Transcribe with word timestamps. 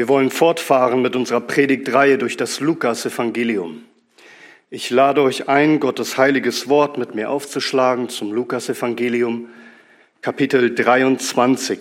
Wir 0.00 0.08
wollen 0.08 0.30
fortfahren 0.30 1.02
mit 1.02 1.14
unserer 1.14 1.42
Predigtreihe 1.42 2.16
durch 2.16 2.38
das 2.38 2.60
Lukas-Evangelium. 2.60 3.84
Ich 4.70 4.88
lade 4.88 5.20
euch 5.20 5.46
ein, 5.50 5.78
Gottes 5.78 6.16
heiliges 6.16 6.70
Wort 6.70 6.96
mit 6.96 7.14
mir 7.14 7.28
aufzuschlagen 7.28 8.08
zum 8.08 8.32
Lukas-Evangelium, 8.32 9.50
Kapitel 10.22 10.74
23. 10.74 11.80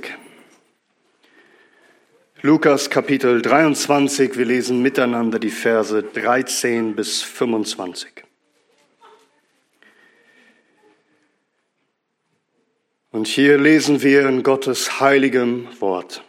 Lukas 2.41 2.89
Kapitel 2.89 3.41
23, 3.41 4.37
wir 4.37 4.45
lesen 4.45 4.81
miteinander 4.81 5.39
die 5.39 5.49
Verse 5.49 6.03
13 6.03 6.97
bis 6.97 7.21
25. 7.21 8.25
Und 13.11 13.27
hier 13.27 13.57
lesen 13.57 14.03
wir 14.03 14.27
in 14.27 14.43
Gottes 14.43 14.99
heiligem 14.99 15.69
Wort. 15.79 16.21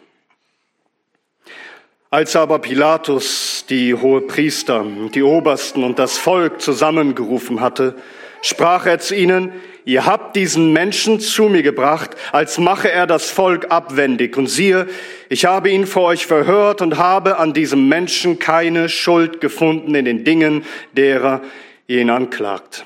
Als 2.13 2.35
aber 2.35 2.59
Pilatus 2.59 3.63
die 3.69 3.93
Hohepriester, 3.93 4.85
die 5.15 5.23
Obersten 5.23 5.85
und 5.85 5.97
das 5.97 6.17
Volk 6.17 6.59
zusammengerufen 6.61 7.61
hatte, 7.61 7.95
sprach 8.41 8.85
er 8.85 8.99
zu 8.99 9.15
ihnen, 9.15 9.53
ihr 9.85 10.05
habt 10.05 10.35
diesen 10.35 10.73
Menschen 10.73 11.21
zu 11.21 11.43
mir 11.43 11.63
gebracht, 11.63 12.17
als 12.33 12.57
mache 12.57 12.91
er 12.91 13.07
das 13.07 13.29
Volk 13.29 13.71
abwendig. 13.71 14.35
Und 14.35 14.47
siehe, 14.47 14.89
ich 15.29 15.45
habe 15.45 15.69
ihn 15.69 15.87
vor 15.87 16.03
euch 16.03 16.27
verhört 16.27 16.81
und 16.81 16.97
habe 16.97 17.37
an 17.37 17.53
diesem 17.53 17.87
Menschen 17.87 18.39
keine 18.39 18.89
Schuld 18.89 19.39
gefunden 19.39 19.95
in 19.95 20.03
den 20.03 20.25
Dingen, 20.25 20.65
derer 20.91 21.41
ihr 21.87 22.01
ihn 22.01 22.09
anklagt. 22.09 22.83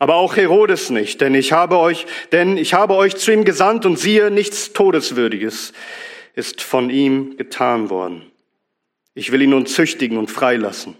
Aber 0.00 0.16
auch 0.16 0.34
Herodes 0.34 0.90
nicht, 0.90 1.20
denn 1.20 1.36
ich 1.36 1.52
habe 1.52 1.78
euch, 1.78 2.04
denn 2.32 2.56
ich 2.56 2.74
habe 2.74 2.94
euch 2.94 3.14
zu 3.14 3.32
ihm 3.32 3.44
gesandt 3.44 3.86
und 3.86 3.96
siehe, 3.96 4.32
nichts 4.32 4.72
Todeswürdiges 4.72 5.72
ist 6.34 6.62
von 6.62 6.90
ihm 6.90 7.36
getan 7.36 7.90
worden. 7.90 8.22
Ich 9.16 9.32
will 9.32 9.40
ihn 9.40 9.50
nun 9.50 9.64
züchtigen 9.64 10.18
und 10.18 10.30
freilassen. 10.30 10.94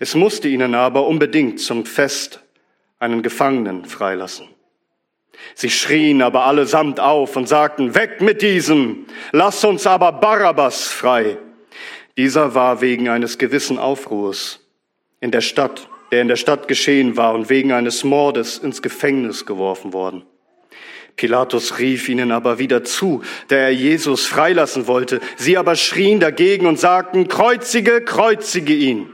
Es 0.00 0.14
musste 0.14 0.48
ihnen 0.48 0.74
aber 0.74 1.06
unbedingt 1.06 1.60
zum 1.60 1.84
Fest 1.84 2.40
einen 2.98 3.22
Gefangenen 3.22 3.84
freilassen. 3.84 4.48
Sie 5.54 5.68
schrien 5.68 6.22
aber 6.22 6.46
allesamt 6.46 6.98
auf 6.98 7.36
und 7.36 7.46
sagten, 7.46 7.94
weg 7.94 8.22
mit 8.22 8.40
diesem, 8.40 9.06
lass 9.32 9.62
uns 9.64 9.86
aber 9.86 10.12
Barabbas 10.12 10.88
frei. 10.88 11.36
Dieser 12.16 12.54
war 12.54 12.80
wegen 12.80 13.10
eines 13.10 13.36
gewissen 13.36 13.78
Aufruhrs 13.78 14.66
in 15.20 15.30
der 15.30 15.42
Stadt, 15.42 15.88
der 16.12 16.22
in 16.22 16.28
der 16.28 16.36
Stadt 16.36 16.68
geschehen 16.68 17.18
war 17.18 17.34
und 17.34 17.50
wegen 17.50 17.72
eines 17.72 18.02
Mordes 18.02 18.56
ins 18.56 18.80
Gefängnis 18.80 19.44
geworfen 19.44 19.92
worden. 19.92 20.24
Pilatus 21.20 21.78
rief 21.78 22.08
ihnen 22.08 22.32
aber 22.32 22.58
wieder 22.58 22.82
zu, 22.82 23.20
der 23.50 23.58
er 23.58 23.74
Jesus 23.74 24.24
freilassen 24.24 24.86
wollte. 24.86 25.20
Sie 25.36 25.58
aber 25.58 25.76
schrien 25.76 26.18
dagegen 26.18 26.64
und 26.64 26.80
sagten, 26.80 27.28
kreuzige, 27.28 28.00
kreuzige 28.00 28.72
ihn. 28.72 29.10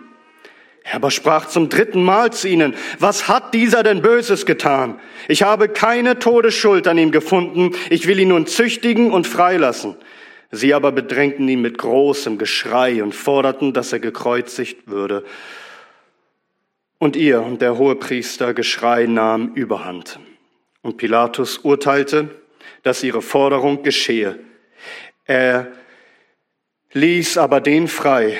Er 0.84 0.94
aber 0.94 1.10
sprach 1.10 1.48
zum 1.48 1.68
dritten 1.68 2.04
Mal 2.04 2.32
zu 2.32 2.48
ihnen, 2.48 2.76
was 3.00 3.26
hat 3.26 3.54
dieser 3.54 3.82
denn 3.82 4.02
Böses 4.02 4.46
getan? 4.46 5.00
Ich 5.26 5.42
habe 5.42 5.68
keine 5.68 6.20
Todesschuld 6.20 6.86
an 6.86 6.96
ihm 6.96 7.10
gefunden, 7.10 7.72
ich 7.90 8.06
will 8.06 8.20
ihn 8.20 8.28
nun 8.28 8.46
züchtigen 8.46 9.10
und 9.10 9.26
freilassen. 9.26 9.96
Sie 10.52 10.74
aber 10.74 10.92
bedrängten 10.92 11.48
ihn 11.48 11.60
mit 11.60 11.76
großem 11.76 12.38
Geschrei 12.38 13.02
und 13.02 13.16
forderten, 13.16 13.72
dass 13.72 13.92
er 13.92 13.98
gekreuzigt 13.98 14.86
würde. 14.86 15.24
Und 16.98 17.16
ihr 17.16 17.42
und 17.42 17.62
der 17.62 17.78
hohe 17.78 17.96
Priester 17.96 18.54
Geschrei 18.54 19.06
nahm 19.06 19.54
überhand. 19.54 20.20
Und 20.86 20.98
Pilatus 20.98 21.58
urteilte, 21.58 22.28
dass 22.84 23.02
ihre 23.02 23.20
Forderung 23.20 23.82
geschehe. 23.82 24.38
Er 25.24 25.72
ließ 26.92 27.38
aber 27.38 27.60
den 27.60 27.88
frei, 27.88 28.38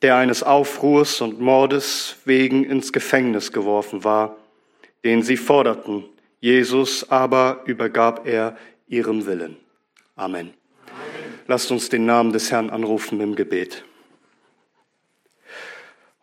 der 0.00 0.16
eines 0.16 0.42
Aufruhrs 0.42 1.20
und 1.20 1.38
Mordes 1.38 2.16
wegen 2.24 2.64
ins 2.64 2.94
Gefängnis 2.94 3.52
geworfen 3.52 4.04
war, 4.04 4.38
den 5.04 5.22
sie 5.22 5.36
forderten. 5.36 6.06
Jesus 6.40 7.10
aber 7.10 7.60
übergab 7.66 8.26
er 8.26 8.56
ihrem 8.88 9.26
Willen. 9.26 9.58
Amen. 10.14 10.54
Amen. 10.86 11.34
Lasst 11.46 11.70
uns 11.70 11.90
den 11.90 12.06
Namen 12.06 12.32
des 12.32 12.50
Herrn 12.50 12.70
anrufen 12.70 13.20
im 13.20 13.36
Gebet. 13.36 13.84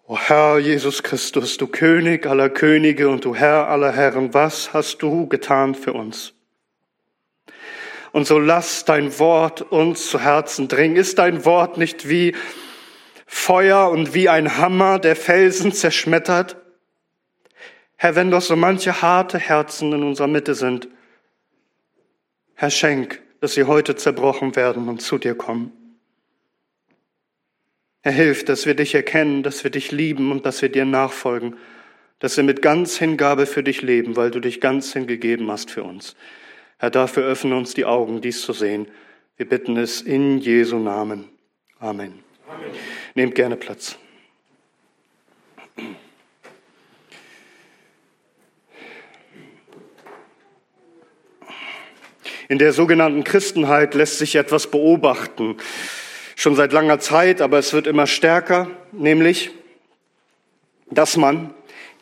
O 0.06 0.18
Herr 0.18 0.60
Jesus 0.60 1.02
Christus, 1.02 1.56
du 1.58 1.66
König 1.66 2.26
aller 2.28 2.50
Könige 2.50 3.08
und 3.08 3.24
du 3.24 3.36
Herr 3.36 3.70
aller 3.70 3.94
Herren, 3.94 4.34
was 4.34 4.74
hast 4.74 5.02
du 5.02 5.28
getan 5.28 5.76
für 5.76 5.94
uns? 5.94 6.34
Und 8.12 8.28
so 8.28 8.38
lass 8.38 8.84
dein 8.84 9.18
Wort 9.18 9.62
uns 9.62 10.10
zu 10.10 10.20
Herzen 10.20 10.68
dringen. 10.68 10.98
Ist 10.98 11.20
dein 11.20 11.46
Wort 11.46 11.78
nicht 11.78 12.10
wie 12.10 12.36
Feuer 13.26 13.90
und 13.90 14.14
wie 14.14 14.28
ein 14.28 14.58
Hammer, 14.58 15.00
der 15.00 15.16
Felsen 15.16 15.72
zerschmettert? 15.72 16.58
Herr, 17.96 18.16
wenn 18.16 18.30
doch 18.30 18.42
so 18.42 18.58
manche 18.58 19.02
harte 19.02 19.40
Herzen 19.40 19.94
in 19.94 20.04
unserer 20.04 20.28
Mitte 20.28 20.54
sind, 20.54 20.90
Herr, 22.56 22.70
schenk, 22.70 23.22
dass 23.40 23.54
sie 23.54 23.64
heute 23.64 23.96
zerbrochen 23.96 24.56
werden 24.58 24.90
und 24.90 25.02
zu 25.02 25.18
dir 25.18 25.36
kommen. 25.36 25.72
Er 28.04 28.12
hilft, 28.12 28.50
dass 28.50 28.66
wir 28.66 28.76
dich 28.76 28.94
erkennen, 28.94 29.44
dass 29.44 29.64
wir 29.64 29.72
dich 29.72 29.92
lieben 29.94 30.32
und 30.32 30.46
dass 30.46 30.62
wir 30.62 30.68
dir 30.68 30.84
nachfolgen, 30.84 31.56
dass 32.20 32.36
wir 32.36 32.44
mit 32.44 32.62
ganz 32.62 32.98
Hingabe 32.98 33.46
für 33.46 33.64
dich 33.64 33.82
leben, 33.82 34.18
weil 34.18 34.30
du 34.30 34.42
dich 34.42 34.60
ganz 34.60 34.92
hingegeben 34.92 35.50
hast 35.50 35.72
für 35.72 35.84
uns. 35.84 36.16
Herr, 36.80 36.90
dafür 36.90 37.24
öffne 37.24 37.56
uns 37.56 37.74
die 37.74 37.86
Augen, 37.86 38.20
dies 38.20 38.42
zu 38.42 38.52
sehen. 38.52 38.88
Wir 39.38 39.48
bitten 39.48 39.78
es 39.78 40.02
in 40.02 40.38
Jesu 40.38 40.78
Namen. 40.80 41.30
Amen. 41.80 42.20
Amen. 42.50 42.72
Nehmt 43.16 43.36
gerne 43.36 43.56
Platz. 43.56 43.98
In 52.50 52.60
der 52.60 52.74
sogenannten 52.74 53.24
Christenheit 53.24 53.96
lässt 53.96 54.18
sich 54.18 54.36
etwas 54.36 54.68
beobachten 54.70 55.56
schon 56.44 56.56
seit 56.58 56.74
langer 56.74 57.00
Zeit, 57.00 57.40
aber 57.40 57.58
es 57.58 57.72
wird 57.72 57.88
immer 57.88 58.06
stärker, 58.06 58.70
nämlich, 58.92 59.52
dass 60.92 61.16
man 61.16 61.54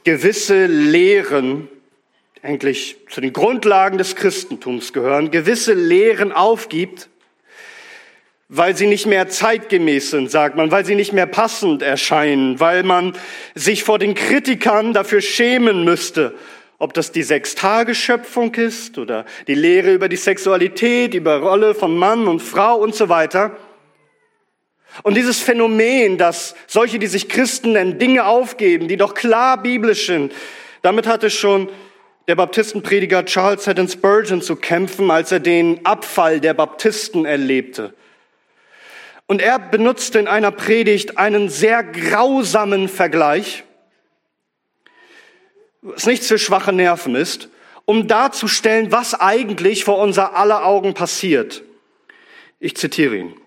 gewisse 0.03 0.65
Lehren, 0.65 1.69
eigentlich 2.41 2.97
zu 3.07 3.21
den 3.21 3.33
Grundlagen 3.33 3.99
des 3.99 4.15
Christentums 4.15 4.93
gehören, 4.93 5.29
gewisse 5.29 5.73
Lehren 5.73 6.31
aufgibt, 6.31 7.07
weil 8.49 8.75
sie 8.75 8.87
nicht 8.87 9.05
mehr 9.05 9.29
zeitgemäß 9.29 10.09
sind, 10.09 10.31
sagt 10.31 10.55
man, 10.55 10.71
weil 10.71 10.85
sie 10.85 10.95
nicht 10.95 11.13
mehr 11.13 11.27
passend 11.27 11.83
erscheinen, 11.83 12.59
weil 12.59 12.81
man 12.81 13.13
sich 13.53 13.83
vor 13.83 13.99
den 13.99 14.15
Kritikern 14.15 14.91
dafür 14.91 15.21
schämen 15.21 15.83
müsste, 15.83 16.33
ob 16.79 16.95
das 16.95 17.11
die 17.11 17.21
Sechstageschöpfung 17.21 18.55
ist 18.55 18.97
oder 18.97 19.27
die 19.45 19.53
Lehre 19.53 19.93
über 19.93 20.09
die 20.09 20.15
Sexualität, 20.17 21.13
über 21.13 21.37
Rolle 21.37 21.75
von 21.75 21.95
Mann 21.95 22.27
und 22.27 22.41
Frau 22.41 22.77
und 22.77 22.95
so 22.95 23.07
weiter. 23.07 23.55
Und 25.03 25.15
dieses 25.15 25.39
Phänomen, 25.39 26.17
dass 26.17 26.55
solche, 26.67 26.99
die 26.99 27.07
sich 27.07 27.29
Christen 27.29 27.73
nennen, 27.73 27.97
Dinge 27.97 28.25
aufgeben, 28.25 28.87
die 28.87 28.97
doch 28.97 29.13
klar 29.13 29.61
biblisch 29.61 30.05
sind, 30.07 30.33
damit 30.81 31.07
hatte 31.07 31.29
schon 31.29 31.69
der 32.27 32.35
Baptistenprediger 32.35 33.25
Charles 33.25 33.67
Haddon 33.67 33.87
Spurgeon 33.87 34.41
zu 34.41 34.55
kämpfen, 34.55 35.09
als 35.09 35.31
er 35.31 35.39
den 35.39 35.85
Abfall 35.85 36.39
der 36.39 36.53
Baptisten 36.53 37.25
erlebte. 37.25 37.93
Und 39.27 39.41
er 39.41 39.59
benutzte 39.59 40.19
in 40.19 40.27
einer 40.27 40.51
Predigt 40.51 41.17
einen 41.17 41.49
sehr 41.49 41.83
grausamen 41.83 42.89
Vergleich, 42.89 43.63
was 45.81 46.05
nichts 46.05 46.27
für 46.27 46.37
schwache 46.37 46.73
Nerven 46.73 47.15
ist, 47.15 47.49
um 47.85 48.07
darzustellen, 48.07 48.91
was 48.91 49.19
eigentlich 49.19 49.83
vor 49.83 49.97
unser 49.97 50.35
aller 50.35 50.65
Augen 50.65 50.93
passiert. 50.93 51.63
Ich 52.59 52.75
zitiere 52.75 53.15
ihn. 53.17 53.40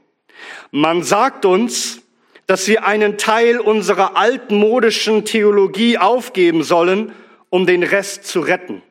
Man 0.70 1.02
sagt 1.02 1.44
uns, 1.44 2.02
dass 2.46 2.68
wir 2.68 2.84
einen 2.84 3.16
Teil 3.16 3.58
unserer 3.60 4.16
altmodischen 4.16 5.24
Theologie 5.24 5.98
aufgeben 5.98 6.62
sollen, 6.62 7.12
um 7.50 7.66
den 7.66 7.82
Rest 7.82 8.26
zu 8.26 8.40
retten. 8.40 8.82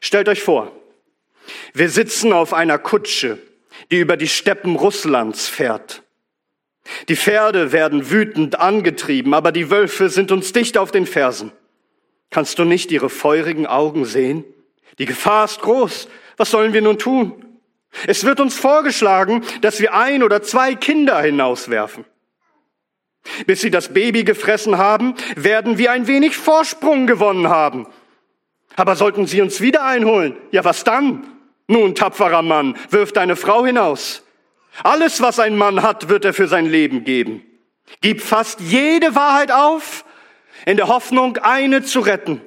Stellt 0.00 0.28
euch 0.28 0.42
vor, 0.42 0.72
wir 1.72 1.88
sitzen 1.88 2.32
auf 2.32 2.52
einer 2.52 2.78
Kutsche, 2.78 3.38
die 3.90 3.98
über 3.98 4.16
die 4.16 4.28
Steppen 4.28 4.76
Russlands 4.76 5.48
fährt. 5.48 6.02
Die 7.08 7.16
Pferde 7.16 7.72
werden 7.72 8.10
wütend 8.10 8.60
angetrieben, 8.60 9.34
aber 9.34 9.52
die 9.52 9.70
Wölfe 9.70 10.08
sind 10.08 10.32
uns 10.32 10.52
dicht 10.52 10.78
auf 10.78 10.90
den 10.90 11.06
Fersen. 11.06 11.52
Kannst 12.30 12.58
du 12.58 12.64
nicht 12.64 12.92
ihre 12.92 13.10
feurigen 13.10 13.66
Augen 13.66 14.04
sehen? 14.04 14.44
Die 14.98 15.06
Gefahr 15.06 15.46
ist 15.46 15.60
groß. 15.60 16.08
Was 16.36 16.50
sollen 16.50 16.72
wir 16.72 16.82
nun 16.82 16.98
tun? 16.98 17.44
Es 18.06 18.24
wird 18.24 18.40
uns 18.40 18.56
vorgeschlagen, 18.56 19.44
dass 19.60 19.80
wir 19.80 19.94
ein 19.94 20.22
oder 20.22 20.42
zwei 20.42 20.74
Kinder 20.74 21.20
hinauswerfen. 21.20 22.04
Bis 23.46 23.60
sie 23.60 23.70
das 23.70 23.92
Baby 23.92 24.24
gefressen 24.24 24.78
haben, 24.78 25.14
werden 25.36 25.78
wir 25.78 25.92
ein 25.92 26.06
wenig 26.06 26.36
Vorsprung 26.36 27.06
gewonnen 27.06 27.48
haben. 27.48 27.86
Aber 28.76 28.96
sollten 28.96 29.26
sie 29.26 29.42
uns 29.42 29.60
wieder 29.60 29.84
einholen, 29.84 30.36
ja 30.50 30.64
was 30.64 30.84
dann? 30.84 31.26
Nun, 31.66 31.94
tapferer 31.94 32.42
Mann, 32.42 32.76
wirf 32.90 33.12
deine 33.12 33.36
Frau 33.36 33.66
hinaus. 33.66 34.22
Alles, 34.82 35.20
was 35.20 35.38
ein 35.38 35.56
Mann 35.56 35.82
hat, 35.82 36.08
wird 36.08 36.24
er 36.24 36.32
für 36.32 36.48
sein 36.48 36.66
Leben 36.66 37.04
geben. 37.04 37.42
Gib 38.00 38.22
fast 38.22 38.60
jede 38.60 39.14
Wahrheit 39.14 39.50
auf, 39.50 40.04
in 40.64 40.76
der 40.76 40.88
Hoffnung, 40.88 41.36
eine 41.38 41.82
zu 41.82 42.00
retten. 42.00 42.40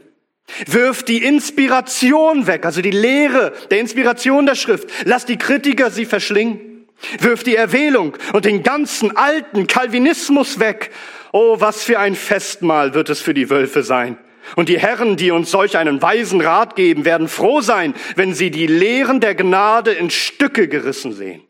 Wirf 0.68 1.03
die 1.03 1.24
Inspiration 1.24 2.48
weg, 2.48 2.65
also 2.65 2.81
die 2.81 2.92
Lehre 2.92 3.53
der 3.69 3.80
Inspiration 3.80 4.45
der 4.45 4.56
Schrift. 4.56 4.89
Lass 5.06 5.25
die 5.25 5.38
Kritiker 5.38 5.92
sie 5.92 6.06
verschlingen. 6.06 6.88
Wirf 7.19 7.44
die 7.44 7.56
Erwählung 7.56 8.15
und 8.33 8.45
den 8.45 8.63
ganzen 8.63 9.15
alten 9.18 9.68
Calvinismus 9.68 10.59
weg. 10.59 10.92
Oh, 11.31 11.59
was 11.59 11.83
für 11.83 12.00
ein 12.00 12.15
Festmahl 12.15 12.94
wird 12.94 13.09
es 13.09 13.21
für 13.21 13.33
die 13.33 13.50
Wölfe 13.50 13.83
sein. 13.83 14.18
Und 14.56 14.69
die 14.69 14.80
Herren, 14.80 15.18
die 15.18 15.31
uns 15.31 15.51
solch 15.51 15.77
einen 15.77 16.01
weisen 16.01 16.42
Rat 16.42 16.75
geben, 16.75 17.06
werden 17.06 17.27
froh 17.27 17.62
sein, 17.62 17.94
wenn 18.15 18.33
sie 18.33 18.51
die 18.51 18.68
Lehren 18.68 19.19
der 19.19 19.36
Gnade 19.36 19.92
in 19.92 20.09
Stücke 20.09 20.68
gerissen 20.68 21.13
sehen. 21.13 21.42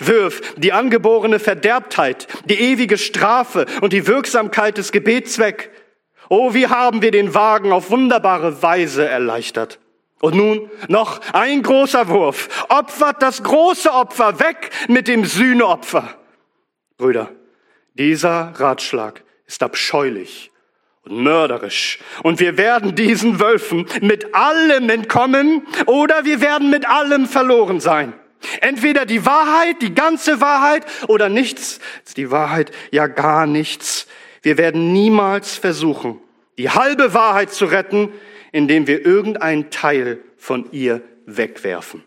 Wirf 0.00 0.54
die 0.56 0.72
angeborene 0.72 1.38
Verderbtheit, 1.38 2.26
die 2.46 2.58
ewige 2.58 2.98
Strafe 2.98 3.66
und 3.80 3.92
die 3.92 4.06
Wirksamkeit 4.06 4.78
des 4.78 4.92
Gebets 4.92 5.38
weg. 5.38 5.70
Oh, 6.28 6.54
wie 6.54 6.66
haben 6.66 7.02
wir 7.02 7.10
den 7.10 7.34
Wagen 7.34 7.72
auf 7.72 7.90
wunderbare 7.90 8.62
Weise 8.62 9.06
erleichtert. 9.06 9.78
Und 10.20 10.34
nun 10.34 10.70
noch 10.88 11.20
ein 11.32 11.62
großer 11.62 12.08
Wurf. 12.08 12.66
Opfert 12.70 13.22
das 13.22 13.42
große 13.42 13.92
Opfer 13.92 14.40
weg 14.40 14.70
mit 14.88 15.06
dem 15.06 15.24
Sühneopfer. 15.24 16.16
Brüder, 16.96 17.30
dieser 17.94 18.52
Ratschlag 18.56 19.22
ist 19.46 19.62
abscheulich 19.62 20.50
und 21.02 21.22
mörderisch. 21.22 21.98
Und 22.22 22.40
wir 22.40 22.56
werden 22.56 22.94
diesen 22.94 23.38
Wölfen 23.40 23.86
mit 24.00 24.34
allem 24.34 24.88
entkommen 24.88 25.66
oder 25.86 26.24
wir 26.24 26.40
werden 26.40 26.70
mit 26.70 26.88
allem 26.88 27.26
verloren 27.26 27.80
sein. 27.80 28.14
Entweder 28.60 29.06
die 29.06 29.24
Wahrheit, 29.26 29.82
die 29.82 29.94
ganze 29.94 30.40
Wahrheit 30.40 30.86
oder 31.08 31.28
nichts, 31.28 31.80
die 32.16 32.30
Wahrheit, 32.30 32.72
ja 32.90 33.06
gar 33.06 33.46
nichts. 33.46 34.06
Wir 34.44 34.58
werden 34.58 34.92
niemals 34.92 35.56
versuchen, 35.56 36.20
die 36.58 36.68
halbe 36.68 37.14
Wahrheit 37.14 37.50
zu 37.50 37.64
retten, 37.64 38.12
indem 38.52 38.86
wir 38.86 39.04
irgendeinen 39.04 39.70
Teil 39.70 40.18
von 40.36 40.70
ihr 40.70 41.00
wegwerfen. 41.24 42.04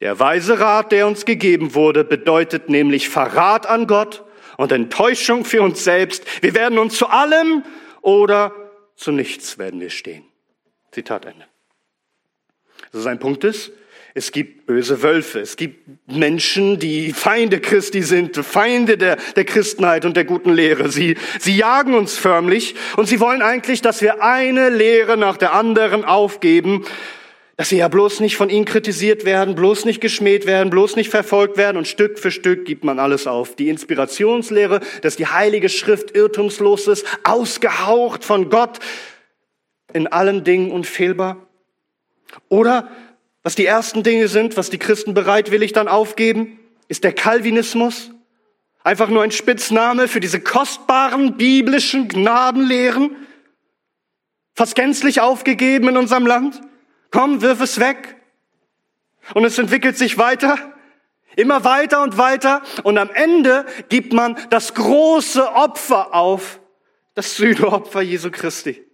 Der 0.00 0.18
weise 0.18 0.58
Rat, 0.58 0.92
der 0.92 1.06
uns 1.06 1.26
gegeben 1.26 1.74
wurde, 1.74 2.04
bedeutet 2.04 2.70
nämlich 2.70 3.10
Verrat 3.10 3.66
an 3.66 3.86
Gott 3.86 4.24
und 4.56 4.72
Enttäuschung 4.72 5.44
für 5.44 5.60
uns 5.60 5.84
selbst. 5.84 6.24
Wir 6.42 6.54
werden 6.54 6.78
uns 6.78 6.96
zu 6.96 7.08
allem 7.08 7.64
oder 8.00 8.54
zu 8.96 9.12
nichts 9.12 9.58
werden 9.58 9.78
wir 9.78 9.90
stehen. 9.90 10.24
Zitat 10.90 11.26
Ende. 11.26 11.44
Also 12.86 13.00
sein 13.00 13.18
Punkt 13.18 13.44
ist, 13.44 13.72
es 14.14 14.30
gibt 14.30 14.66
böse 14.66 15.02
Wölfe. 15.02 15.40
Es 15.40 15.56
gibt 15.56 15.88
Menschen, 16.06 16.78
die 16.78 17.12
Feinde 17.12 17.60
Christi 17.60 18.02
sind, 18.02 18.36
Feinde 18.36 18.98
der, 18.98 19.16
der 19.36 19.44
Christenheit 19.44 20.04
und 20.04 20.16
der 20.16 20.24
guten 20.24 20.52
Lehre. 20.52 20.90
Sie, 20.90 21.16
sie 21.40 21.56
jagen 21.56 21.94
uns 21.94 22.18
förmlich 22.18 22.74
und 22.96 23.06
sie 23.06 23.20
wollen 23.20 23.40
eigentlich, 23.40 23.80
dass 23.80 24.02
wir 24.02 24.22
eine 24.22 24.68
Lehre 24.68 25.16
nach 25.16 25.38
der 25.38 25.54
anderen 25.54 26.04
aufgeben, 26.04 26.84
dass 27.56 27.70
sie 27.70 27.78
ja 27.78 27.88
bloß 27.88 28.20
nicht 28.20 28.36
von 28.36 28.50
ihnen 28.50 28.66
kritisiert 28.66 29.24
werden, 29.24 29.54
bloß 29.54 29.86
nicht 29.86 30.00
geschmäht 30.00 30.46
werden, 30.46 30.68
bloß 30.68 30.96
nicht 30.96 31.08
verfolgt 31.08 31.56
werden 31.56 31.78
und 31.78 31.88
Stück 31.88 32.18
für 32.18 32.30
Stück 32.30 32.66
gibt 32.66 32.84
man 32.84 32.98
alles 32.98 33.26
auf. 33.26 33.56
Die 33.56 33.70
Inspirationslehre, 33.70 34.80
dass 35.00 35.16
die 35.16 35.26
Heilige 35.26 35.70
Schrift 35.70 36.14
irrtumslos 36.14 36.86
ist, 36.86 37.06
ausgehaucht 37.24 38.24
von 38.24 38.50
Gott, 38.50 38.78
in 39.94 40.06
allen 40.06 40.44
Dingen 40.44 40.70
unfehlbar. 40.70 41.46
Oder 42.48 42.90
was 43.42 43.54
die 43.54 43.66
ersten 43.66 44.02
Dinge 44.02 44.28
sind, 44.28 44.56
was 44.56 44.70
die 44.70 44.78
Christen 44.78 45.14
bereitwillig 45.14 45.72
dann 45.72 45.88
aufgeben, 45.88 46.60
ist 46.88 47.04
der 47.04 47.12
Calvinismus. 47.12 48.10
Einfach 48.84 49.08
nur 49.08 49.22
ein 49.22 49.30
Spitzname 49.30 50.08
für 50.08 50.20
diese 50.20 50.40
kostbaren 50.40 51.36
biblischen 51.36 52.08
Gnadenlehren. 52.08 53.16
Fast 54.54 54.74
gänzlich 54.74 55.20
aufgegeben 55.20 55.88
in 55.88 55.96
unserem 55.96 56.26
Land. 56.26 56.60
Komm, 57.10 57.42
wirf 57.42 57.60
es 57.60 57.78
weg. 57.78 58.16
Und 59.34 59.44
es 59.44 59.58
entwickelt 59.58 59.96
sich 59.96 60.18
weiter, 60.18 60.58
immer 61.36 61.64
weiter 61.64 62.02
und 62.02 62.18
weiter. 62.18 62.62
Und 62.82 62.98
am 62.98 63.10
Ende 63.10 63.66
gibt 63.88 64.12
man 64.12 64.36
das 64.50 64.74
große 64.74 65.52
Opfer 65.52 66.14
auf, 66.14 66.60
das 67.14 67.36
Sühneopfer 67.36 68.02
Jesu 68.02 68.30
Christi. 68.30 68.84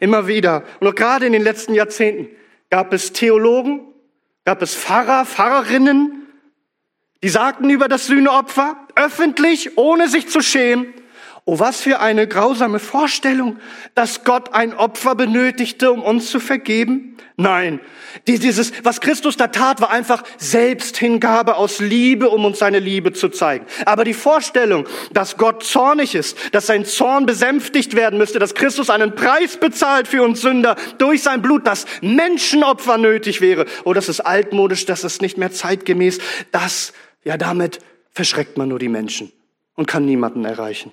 Immer 0.00 0.26
wieder. 0.26 0.64
Und 0.80 0.88
auch 0.88 0.94
gerade 0.94 1.26
in 1.26 1.32
den 1.32 1.42
letzten 1.42 1.74
Jahrzehnten 1.74 2.28
gab 2.70 2.92
es 2.92 3.12
Theologen, 3.12 3.80
gab 4.44 4.62
es 4.62 4.74
Pfarrer, 4.74 5.26
Pfarrerinnen, 5.26 6.26
die 7.22 7.28
sagten 7.28 7.68
über 7.68 7.88
das 7.88 8.06
Sühneopfer 8.06 8.88
öffentlich, 8.94 9.76
ohne 9.76 10.08
sich 10.08 10.28
zu 10.28 10.40
schämen, 10.40 10.94
Oh, 11.50 11.58
was 11.58 11.80
für 11.80 11.98
eine 11.98 12.28
grausame 12.28 12.78
Vorstellung, 12.78 13.58
dass 13.96 14.22
Gott 14.22 14.54
ein 14.54 14.72
Opfer 14.72 15.16
benötigte, 15.16 15.90
um 15.90 16.00
uns 16.00 16.30
zu 16.30 16.38
vergeben. 16.38 17.16
Nein, 17.36 17.80
dieses, 18.28 18.72
was 18.84 19.00
Christus 19.00 19.36
da 19.36 19.48
tat, 19.48 19.80
war 19.80 19.90
einfach 19.90 20.22
Selbsthingabe 20.38 21.56
aus 21.56 21.80
Liebe, 21.80 22.28
um 22.28 22.44
uns 22.44 22.60
seine 22.60 22.78
Liebe 22.78 23.12
zu 23.14 23.30
zeigen. 23.30 23.66
Aber 23.84 24.04
die 24.04 24.14
Vorstellung, 24.14 24.86
dass 25.12 25.38
Gott 25.38 25.64
zornig 25.64 26.14
ist, 26.14 26.36
dass 26.54 26.68
sein 26.68 26.84
Zorn 26.84 27.26
besänftigt 27.26 27.96
werden 27.96 28.16
müsste, 28.16 28.38
dass 28.38 28.54
Christus 28.54 28.88
einen 28.88 29.16
Preis 29.16 29.56
bezahlt 29.56 30.06
für 30.06 30.22
uns 30.22 30.42
Sünder 30.42 30.76
durch 30.98 31.24
sein 31.24 31.42
Blut, 31.42 31.66
dass 31.66 31.84
Menschenopfer 32.00 32.96
nötig 32.96 33.40
wäre, 33.40 33.66
oh, 33.82 33.92
das 33.92 34.08
ist 34.08 34.20
altmodisch, 34.20 34.86
das 34.86 35.02
ist 35.02 35.20
nicht 35.20 35.36
mehr 35.36 35.50
zeitgemäß, 35.50 36.20
das, 36.52 36.92
ja, 37.24 37.36
damit 37.36 37.80
verschreckt 38.12 38.56
man 38.56 38.68
nur 38.68 38.78
die 38.78 38.88
Menschen 38.88 39.32
und 39.74 39.88
kann 39.88 40.04
niemanden 40.04 40.44
erreichen. 40.44 40.92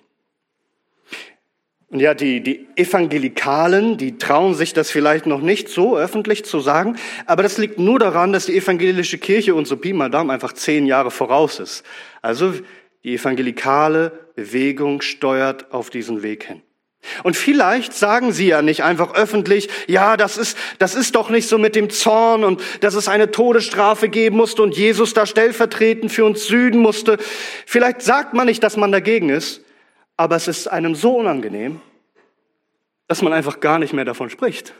Und 1.89 2.01
ja, 2.01 2.13
die, 2.13 2.41
die 2.41 2.67
Evangelikalen, 2.75 3.97
die 3.97 4.17
trauen 4.17 4.55
sich 4.55 4.73
das 4.73 4.91
vielleicht 4.91 5.25
noch 5.25 5.41
nicht 5.41 5.69
so 5.69 5.97
öffentlich 5.97 6.43
zu 6.43 6.59
sagen, 6.59 6.97
aber 7.25 7.43
das 7.43 7.57
liegt 7.57 7.79
nur 7.79 7.97
daran, 7.97 8.33
dass 8.33 8.47
die 8.47 8.57
evangelische 8.57 9.17
Kirche 9.17 9.55
uns 9.55 9.69
so 9.69 9.77
Pi 9.77 9.93
mal 9.93 10.09
Daumen 10.09 10.31
einfach 10.31 10.51
zehn 10.51 10.85
Jahre 10.85 11.11
voraus 11.11 11.59
ist. 11.59 11.85
Also 12.21 12.53
die 13.05 13.15
evangelikale 13.15 14.11
Bewegung 14.35 15.01
steuert 15.01 15.71
auf 15.71 15.89
diesen 15.89 16.23
Weg 16.23 16.43
hin. 16.43 16.61
Und 17.23 17.37
vielleicht 17.37 17.93
sagen 17.93 18.33
sie 18.33 18.47
ja 18.47 18.61
nicht 18.61 18.83
einfach 18.83 19.13
öffentlich, 19.15 19.69
ja, 19.87 20.17
das 20.17 20.37
ist, 20.37 20.57
das 20.79 20.93
ist 20.93 21.15
doch 21.15 21.29
nicht 21.29 21.47
so 21.47 21.57
mit 21.57 21.75
dem 21.75 21.89
Zorn 21.89 22.43
und 22.43 22.61
dass 22.81 22.95
es 22.95 23.07
eine 23.07 23.31
Todesstrafe 23.31 24.09
geben 24.09 24.35
musste 24.35 24.61
und 24.61 24.75
Jesus 24.75 25.13
da 25.13 25.25
stellvertretend 25.25 26.11
für 26.11 26.25
uns 26.25 26.45
süden 26.47 26.81
musste. 26.81 27.17
Vielleicht 27.65 28.01
sagt 28.01 28.33
man 28.33 28.47
nicht, 28.47 28.61
dass 28.61 28.75
man 28.75 28.91
dagegen 28.91 29.29
ist, 29.29 29.61
aber 30.17 30.35
es 30.35 30.47
ist 30.47 30.67
einem 30.67 30.95
so 30.95 31.17
unangenehm, 31.17 31.79
dass 33.07 33.21
man 33.21 33.31
einfach 33.33 33.59
gar 33.59 33.79
nicht 33.79 33.93
mehr 33.93 34.03
davon 34.03 34.29
spricht. 34.29 34.73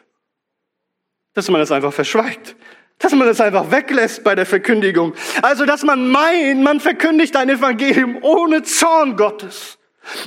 Dass 1.34 1.50
man 1.50 1.62
es 1.62 1.72
einfach 1.72 1.94
verschweigt. 1.94 2.56
Dass 2.98 3.13
man 3.13 3.27
es 3.27 3.39
einfach 3.39 3.72
weglässt 3.72 4.24
bei 4.24 4.34
der 4.34 4.48
Verkündigung. 4.48 5.13
Also, 5.44 5.65
dass 5.65 5.84
man 5.84 6.10
meint, 6.10 6.63
man 6.63 6.79
verkündigt 6.79 7.36
ein 7.36 7.48
Evangelium 7.50 8.17
ohne 8.24 8.63
Zorn 8.63 9.15
Gottes. 9.15 9.77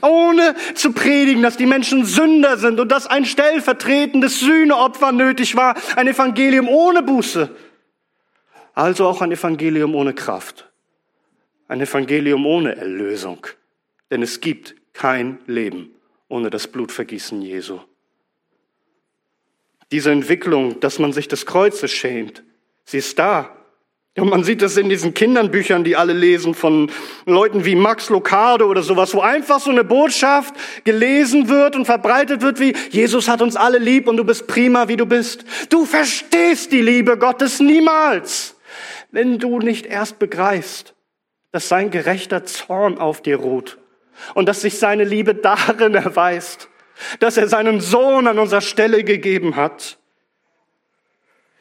Ohne 0.03 0.55
zu 0.75 0.93
predigen, 0.93 1.43
dass 1.43 1.57
die 1.57 1.67
Menschen 1.67 2.05
Sünder 2.05 2.59
sind 2.59 2.79
und 2.79 2.93
dass 2.93 3.07
ein 3.07 3.25
stellvertretendes 3.25 4.39
Sühneopfer 4.41 5.11
nötig 5.11 5.57
war. 5.57 5.75
Ein 5.97 6.07
Evangelium 6.07 6.69
ohne 6.69 7.03
Buße. 7.03 7.51
Also 8.75 9.07
auch 9.09 9.21
ein 9.21 9.33
Evangelium 9.33 9.95
ohne 9.95 10.15
Kraft. 10.15 10.71
Ein 11.67 11.81
Evangelium 11.81 12.47
ohne 12.47 12.77
Erlösung. 12.77 13.47
Denn 14.11 14.23
es 14.23 14.41
gibt 14.41 14.80
kein 14.93 15.39
Leben 15.47 15.95
ohne 16.31 16.49
das 16.49 16.69
Blutvergießen 16.69 17.43
Jesu. 17.43 17.81
Diese 19.93 20.13
Entwicklung, 20.13 20.81
dass 20.81 20.99
man 20.99 21.13
sich 21.13 21.29
des 21.29 21.45
Kreuzes 21.45 21.91
schämt, 21.91 22.43
sie 22.85 22.99
ist 22.99 23.19
da. 23.19 23.57
Und 24.17 24.29
man 24.29 24.45
sieht 24.45 24.63
es 24.63 24.77
in 24.77 24.89
diesen 24.89 25.15
Kindernbüchern, 25.15 25.85
die 25.85 25.97
alle 25.97 26.13
lesen, 26.13 26.55
von 26.55 26.91
Leuten 27.27 27.65
wie 27.65 27.75
Max 27.75 28.11
Locardo 28.11 28.67
oder 28.67 28.83
sowas, 28.83 29.15
wo 29.15 29.21
einfach 29.21 29.61
so 29.61 29.71
eine 29.71 29.85
Botschaft 29.85 30.55
gelesen 30.85 31.49
wird 31.49 31.77
und 31.77 31.85
verbreitet 31.87 32.43
wird 32.43 32.61
wie, 32.61 32.75
Jesus 32.91 33.29
hat 33.29 33.41
uns 33.41 33.57
alle 33.57 33.79
lieb 33.79 34.09
und 34.09 34.17
du 34.17 34.25
bist 34.25 34.47
prima, 34.47 34.89
wie 34.89 34.97
du 34.97 35.07
bist. 35.07 35.45
Du 35.69 35.85
verstehst 35.85 36.73
die 36.73 36.83
Liebe 36.83 37.19
Gottes 37.19 37.61
niemals, 37.61 38.57
wenn 39.11 39.39
du 39.39 39.59
nicht 39.59 39.87
erst 39.87 40.19
begreifst, 40.19 40.95
dass 41.53 41.69
sein 41.69 41.91
gerechter 41.91 42.45
Zorn 42.45 42.99
auf 42.99 43.23
dir 43.23 43.37
ruht 43.37 43.79
und 44.35 44.49
dass 44.49 44.61
sich 44.61 44.79
seine 44.79 45.05
Liebe 45.05 45.35
darin 45.35 45.95
erweist, 45.97 46.69
dass 47.19 47.37
er 47.37 47.49
seinen 47.49 47.81
Sohn 47.81 48.27
an 48.27 48.39
unserer 48.39 48.61
Stelle 48.61 49.05
gegeben 49.05 49.57
hat. 49.57 49.99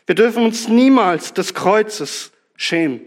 Wir 0.05 0.15
dürfen 0.15 0.43
uns 0.43 0.67
niemals 0.67 1.33
des 1.33 1.53
Kreuzes 1.53 2.31
schämen. 2.55 3.01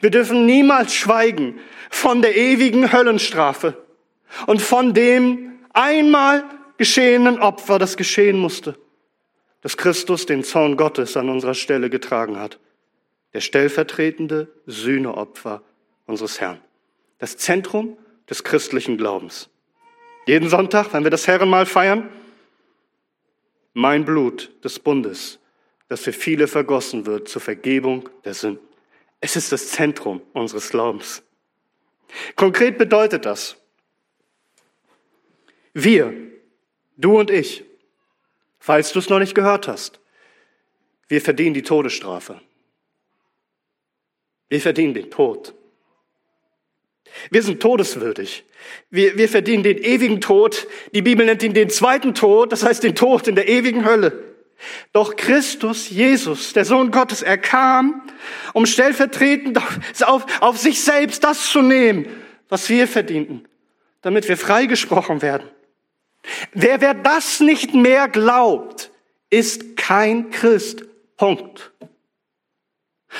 Wir 0.00 0.10
dürfen 0.10 0.46
niemals 0.46 0.94
schweigen 0.94 1.58
von 1.90 2.22
der 2.22 2.36
ewigen 2.36 2.92
Höllenstrafe 2.92 3.76
und 4.46 4.62
von 4.62 4.94
dem 4.94 5.58
einmal 5.72 6.44
geschehenen 6.76 7.40
Opfer, 7.40 7.78
das 7.78 7.96
geschehen 7.96 8.38
musste, 8.38 8.78
dass 9.62 9.76
Christus 9.76 10.26
den 10.26 10.44
Zorn 10.44 10.76
Gottes 10.76 11.16
an 11.16 11.28
unserer 11.28 11.54
Stelle 11.54 11.90
getragen 11.90 12.38
hat. 12.38 12.58
der 13.34 13.40
stellvertretende 13.40 14.48
Sühneopfer 14.66 15.62
unseres 16.06 16.40
Herrn. 16.40 16.60
Das 17.18 17.36
Zentrum 17.36 17.98
des 18.28 18.44
christlichen 18.44 18.96
Glaubens. 18.96 19.48
Jeden 20.26 20.48
Sonntag, 20.48 20.92
wenn 20.92 21.04
wir 21.04 21.10
das 21.10 21.26
Herrenmal 21.26 21.66
feiern, 21.66 22.08
mein 23.72 24.04
Blut 24.04 24.52
des 24.62 24.78
Bundes, 24.78 25.38
das 25.88 26.02
für 26.02 26.12
viele 26.12 26.48
vergossen 26.48 27.06
wird 27.06 27.28
zur 27.28 27.40
Vergebung 27.40 28.08
der 28.24 28.34
Sünden. 28.34 28.66
Es 29.20 29.36
ist 29.36 29.52
das 29.52 29.68
Zentrum 29.68 30.20
unseres 30.32 30.70
Glaubens. 30.70 31.22
Konkret 32.36 32.78
bedeutet 32.78 33.24
das, 33.24 33.56
wir, 35.74 36.12
du 36.96 37.18
und 37.18 37.30
ich, 37.30 37.64
falls 38.58 38.92
du 38.92 38.98
es 38.98 39.08
noch 39.08 39.18
nicht 39.18 39.34
gehört 39.34 39.68
hast, 39.68 40.00
wir 41.08 41.20
verdienen 41.20 41.54
die 41.54 41.62
Todesstrafe. 41.62 42.40
Wir 44.48 44.60
verdienen 44.60 44.94
den 44.94 45.10
Tod. 45.10 45.54
Wir 47.30 47.42
sind 47.42 47.60
todeswürdig. 47.60 48.44
Wir, 48.90 49.16
wir 49.16 49.28
verdienen 49.28 49.62
den 49.62 49.78
ewigen 49.78 50.20
Tod. 50.20 50.66
Die 50.94 51.02
Bibel 51.02 51.26
nennt 51.26 51.42
ihn 51.42 51.54
den 51.54 51.70
zweiten 51.70 52.14
Tod, 52.14 52.52
das 52.52 52.64
heißt 52.64 52.82
den 52.82 52.94
Tod 52.94 53.28
in 53.28 53.34
der 53.34 53.48
ewigen 53.48 53.84
Hölle. 53.84 54.24
Doch 54.92 55.16
Christus, 55.16 55.88
Jesus, 55.88 56.52
der 56.52 56.64
Sohn 56.64 56.90
Gottes, 56.90 57.22
er 57.22 57.38
kam, 57.38 58.02
um 58.52 58.66
stellvertretend 58.66 59.58
auf, 60.04 60.26
auf 60.40 60.58
sich 60.58 60.80
selbst 60.82 61.22
das 61.22 61.50
zu 61.50 61.62
nehmen, 61.62 62.06
was 62.48 62.68
wir 62.68 62.88
verdienten, 62.88 63.46
damit 64.02 64.28
wir 64.28 64.36
freigesprochen 64.36 65.22
werden. 65.22 65.48
Wer, 66.52 66.80
wer 66.80 66.94
das 66.94 67.40
nicht 67.40 67.74
mehr 67.74 68.08
glaubt, 68.08 68.90
ist 69.30 69.76
kein 69.76 70.30
Christ. 70.30 70.84
Punkt. 71.16 71.72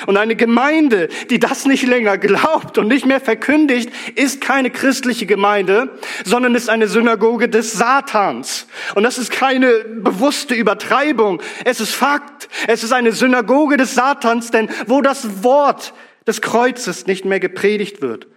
Und 0.07 0.17
eine 0.17 0.35
Gemeinde, 0.35 1.09
die 1.29 1.39
das 1.39 1.65
nicht 1.65 1.85
länger 1.85 2.17
glaubt 2.17 2.77
und 2.77 2.87
nicht 2.87 3.05
mehr 3.05 3.19
verkündigt, 3.19 3.91
ist 4.15 4.41
keine 4.41 4.69
christliche 4.69 5.25
Gemeinde, 5.25 5.97
sondern 6.25 6.55
ist 6.55 6.69
eine 6.69 6.87
Synagoge 6.87 7.49
des 7.49 7.73
Satans. 7.73 8.67
Und 8.95 9.03
das 9.03 9.17
ist 9.17 9.31
keine 9.31 9.83
bewusste 9.83 10.55
Übertreibung. 10.55 11.41
Es 11.65 11.79
ist 11.79 11.93
Fakt. 11.93 12.49
Es 12.67 12.83
ist 12.83 12.91
eine 12.91 13.11
Synagoge 13.11 13.77
des 13.77 13.95
Satans, 13.95 14.51
denn 14.51 14.69
wo 14.87 15.01
das 15.01 15.43
Wort 15.43 15.93
des 16.27 16.41
Kreuzes 16.41 17.07
nicht 17.07 17.25
mehr 17.25 17.39
gepredigt 17.39 18.01
wird, 18.01 18.27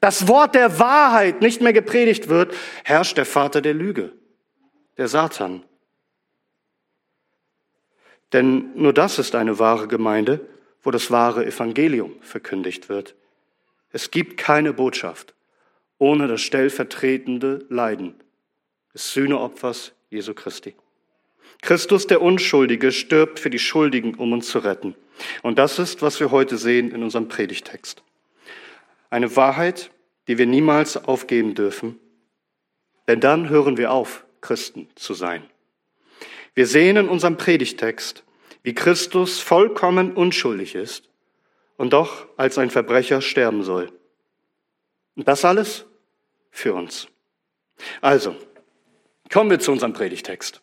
das 0.00 0.28
Wort 0.28 0.54
der 0.54 0.78
Wahrheit 0.78 1.40
nicht 1.40 1.60
mehr 1.60 1.72
gepredigt 1.72 2.28
wird, 2.28 2.54
herrscht 2.84 3.16
der 3.16 3.26
Vater 3.26 3.60
der 3.60 3.74
Lüge, 3.74 4.12
der 4.96 5.08
Satan. 5.08 5.64
Denn 8.32 8.70
nur 8.74 8.92
das 8.92 9.18
ist 9.18 9.34
eine 9.34 9.58
wahre 9.58 9.88
Gemeinde, 9.88 10.40
wo 10.88 10.90
das 10.90 11.10
wahre 11.10 11.44
Evangelium 11.44 12.14
verkündigt 12.22 12.88
wird. 12.88 13.14
Es 13.92 14.10
gibt 14.10 14.38
keine 14.38 14.72
Botschaft 14.72 15.34
ohne 15.98 16.28
das 16.28 16.40
stellvertretende 16.40 17.66
Leiden 17.68 18.14
des 18.94 19.12
Sühneopfers 19.12 19.92
Jesu 20.08 20.32
Christi. 20.32 20.74
Christus, 21.60 22.06
der 22.06 22.22
Unschuldige, 22.22 22.90
stirbt 22.90 23.38
für 23.38 23.50
die 23.50 23.58
Schuldigen, 23.58 24.14
um 24.14 24.32
uns 24.32 24.48
zu 24.48 24.60
retten. 24.60 24.94
Und 25.42 25.58
das 25.58 25.78
ist, 25.78 26.00
was 26.00 26.20
wir 26.20 26.30
heute 26.30 26.56
sehen 26.56 26.90
in 26.90 27.02
unserem 27.02 27.28
Predigtext. 27.28 28.02
Eine 29.10 29.36
Wahrheit, 29.36 29.90
die 30.26 30.38
wir 30.38 30.46
niemals 30.46 30.96
aufgeben 30.96 31.54
dürfen, 31.54 32.00
denn 33.08 33.20
dann 33.20 33.50
hören 33.50 33.76
wir 33.76 33.92
auf, 33.92 34.24
Christen 34.40 34.88
zu 34.94 35.12
sein. 35.12 35.42
Wir 36.54 36.66
sehen 36.66 36.96
in 36.96 37.10
unserem 37.10 37.36
Predigtext, 37.36 38.24
wie 38.68 38.74
Christus 38.74 39.40
vollkommen 39.40 40.12
unschuldig 40.12 40.74
ist 40.74 41.08
und 41.78 41.94
doch 41.94 42.26
als 42.36 42.58
ein 42.58 42.68
Verbrecher 42.68 43.22
sterben 43.22 43.62
soll. 43.62 43.90
Und 45.16 45.26
das 45.26 45.46
alles 45.46 45.86
für 46.50 46.74
uns. 46.74 47.08
Also, 48.02 48.36
kommen 49.32 49.48
wir 49.48 49.58
zu 49.58 49.72
unserem 49.72 49.94
Predigtext. 49.94 50.60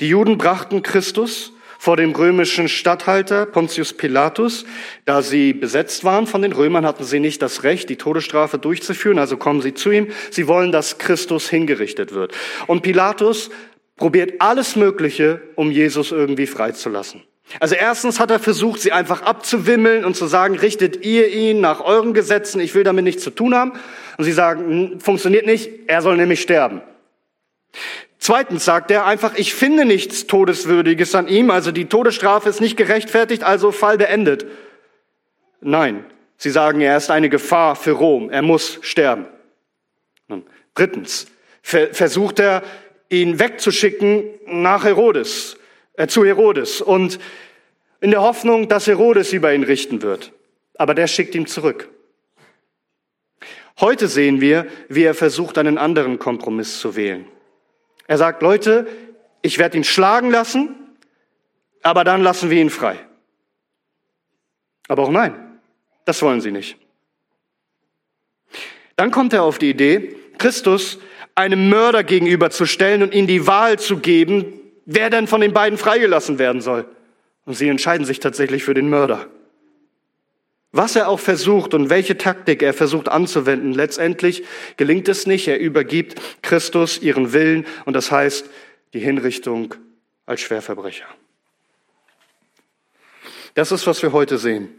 Die 0.00 0.08
Juden 0.08 0.36
brachten 0.36 0.82
Christus 0.82 1.52
vor 1.78 1.96
dem 1.96 2.10
römischen 2.10 2.68
Statthalter 2.68 3.46
Pontius 3.46 3.92
Pilatus. 3.92 4.64
Da 5.04 5.22
sie 5.22 5.52
besetzt 5.52 6.02
waren 6.02 6.26
von 6.26 6.42
den 6.42 6.52
Römern, 6.52 6.84
hatten 6.84 7.04
sie 7.04 7.20
nicht 7.20 7.40
das 7.40 7.62
Recht, 7.62 7.88
die 7.88 7.98
Todesstrafe 7.98 8.58
durchzuführen. 8.58 9.20
Also 9.20 9.36
kommen 9.36 9.62
sie 9.62 9.74
zu 9.74 9.92
ihm. 9.92 10.08
Sie 10.32 10.48
wollen, 10.48 10.72
dass 10.72 10.98
Christus 10.98 11.48
hingerichtet 11.48 12.12
wird. 12.12 12.34
Und 12.66 12.82
Pilatus 12.82 13.50
probiert 13.98 14.40
alles 14.40 14.76
Mögliche, 14.76 15.42
um 15.56 15.70
Jesus 15.70 16.12
irgendwie 16.12 16.46
freizulassen. 16.46 17.22
Also 17.60 17.74
erstens 17.74 18.20
hat 18.20 18.30
er 18.30 18.38
versucht, 18.38 18.80
sie 18.80 18.92
einfach 18.92 19.22
abzuwimmeln 19.22 20.04
und 20.04 20.14
zu 20.14 20.26
sagen, 20.26 20.58
richtet 20.58 21.04
ihr 21.04 21.28
ihn 21.28 21.60
nach 21.60 21.80
euren 21.80 22.12
Gesetzen, 22.12 22.60
ich 22.60 22.74
will 22.74 22.84
damit 22.84 23.04
nichts 23.04 23.22
zu 23.22 23.30
tun 23.30 23.54
haben. 23.54 23.72
Und 24.18 24.24
sie 24.24 24.32
sagen, 24.32 25.00
funktioniert 25.00 25.46
nicht, 25.46 25.70
er 25.86 26.02
soll 26.02 26.16
nämlich 26.16 26.40
sterben. 26.40 26.82
Zweitens 28.18 28.64
sagt 28.64 28.90
er 28.90 29.06
einfach, 29.06 29.36
ich 29.36 29.54
finde 29.54 29.84
nichts 29.84 30.26
Todeswürdiges 30.26 31.14
an 31.14 31.28
ihm, 31.28 31.50
also 31.50 31.70
die 31.70 31.86
Todesstrafe 31.86 32.48
ist 32.48 32.60
nicht 32.60 32.76
gerechtfertigt, 32.76 33.44
also 33.44 33.72
Fall 33.72 33.96
beendet. 33.96 34.46
Nein, 35.60 36.04
sie 36.36 36.50
sagen, 36.50 36.80
er 36.80 36.96
ist 36.96 37.10
eine 37.10 37.28
Gefahr 37.28 37.76
für 37.76 37.92
Rom, 37.92 38.28
er 38.30 38.42
muss 38.42 38.78
sterben. 38.82 39.26
Drittens 40.74 41.28
versucht 41.62 42.40
er, 42.40 42.62
ihn 43.08 43.38
wegzuschicken 43.38 44.24
nach 44.46 44.84
Herodes, 44.84 45.56
äh, 45.98 46.06
zu 46.06 46.24
Herodes 46.24 46.80
und 46.80 47.18
in 48.00 48.12
der 48.12 48.22
Hoffnung, 48.22 48.68
dass 48.68 48.86
Herodes 48.86 49.32
über 49.32 49.52
ihn 49.52 49.64
richten 49.64 50.00
wird. 50.00 50.32
Aber 50.78 50.94
der 50.94 51.08
schickt 51.08 51.34
ihn 51.34 51.46
zurück. 51.46 51.90
Heute 53.80 54.06
sehen 54.06 54.40
wir, 54.40 54.68
wie 54.88 55.02
er 55.02 55.14
versucht, 55.14 55.58
einen 55.58 55.76
anderen 55.76 56.20
Kompromiss 56.20 56.78
zu 56.78 56.94
wählen. 56.94 57.26
Er 58.06 58.16
sagt, 58.16 58.42
Leute, 58.42 58.86
ich 59.42 59.58
werde 59.58 59.76
ihn 59.76 59.84
schlagen 59.84 60.30
lassen, 60.30 60.74
aber 61.82 62.04
dann 62.04 62.22
lassen 62.22 62.48
wir 62.48 62.60
ihn 62.60 62.70
frei. 62.70 62.96
Aber 64.86 65.02
auch 65.02 65.10
nein, 65.10 65.60
das 66.04 66.22
wollen 66.22 66.40
sie 66.40 66.52
nicht. 66.52 66.76
Dann 68.94 69.10
kommt 69.10 69.32
er 69.32 69.42
auf 69.42 69.58
die 69.58 69.70
Idee, 69.70 70.16
Christus 70.38 70.98
einem 71.34 71.68
Mörder 71.68 72.04
gegenüberzustellen 72.04 73.02
und 73.02 73.14
ihm 73.14 73.26
die 73.26 73.48
Wahl 73.48 73.78
zu 73.80 73.98
geben, 73.98 74.58
wer 74.90 75.10
denn 75.10 75.26
von 75.26 75.42
den 75.42 75.52
beiden 75.52 75.78
freigelassen 75.78 76.38
werden 76.38 76.62
soll. 76.62 76.86
Und 77.44 77.54
sie 77.54 77.68
entscheiden 77.68 78.06
sich 78.06 78.20
tatsächlich 78.20 78.64
für 78.64 78.74
den 78.74 78.88
Mörder. 78.88 79.26
Was 80.72 80.96
er 80.96 81.08
auch 81.08 81.20
versucht 81.20 81.74
und 81.74 81.90
welche 81.90 82.16
Taktik 82.18 82.62
er 82.62 82.72
versucht 82.74 83.08
anzuwenden, 83.08 83.72
letztendlich 83.72 84.44
gelingt 84.76 85.08
es 85.08 85.26
nicht. 85.26 85.46
Er 85.46 85.58
übergibt 85.58 86.20
Christus 86.42 86.98
ihren 87.00 87.32
Willen 87.32 87.66
und 87.84 87.94
das 87.94 88.10
heißt 88.10 88.48
die 88.94 88.98
Hinrichtung 88.98 89.74
als 90.26 90.40
Schwerverbrecher. 90.40 91.06
Das 93.54 93.72
ist, 93.72 93.86
was 93.86 94.02
wir 94.02 94.12
heute 94.12 94.38
sehen. 94.38 94.70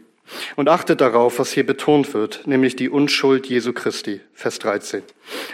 Und 0.56 0.68
achtet 0.68 1.00
darauf, 1.00 1.38
was 1.38 1.52
hier 1.52 1.66
betont 1.66 2.14
wird, 2.14 2.46
nämlich 2.46 2.76
die 2.76 2.88
Unschuld 2.88 3.46
Jesu 3.46 3.72
Christi, 3.72 4.20
Vers 4.32 4.58
13. 4.60 5.02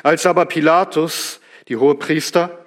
Als 0.02 0.26
aber 0.26 0.44
Pilatus, 0.46 1.40
die 1.68 1.76
hohe 1.76 1.94
Priester, 1.94 2.65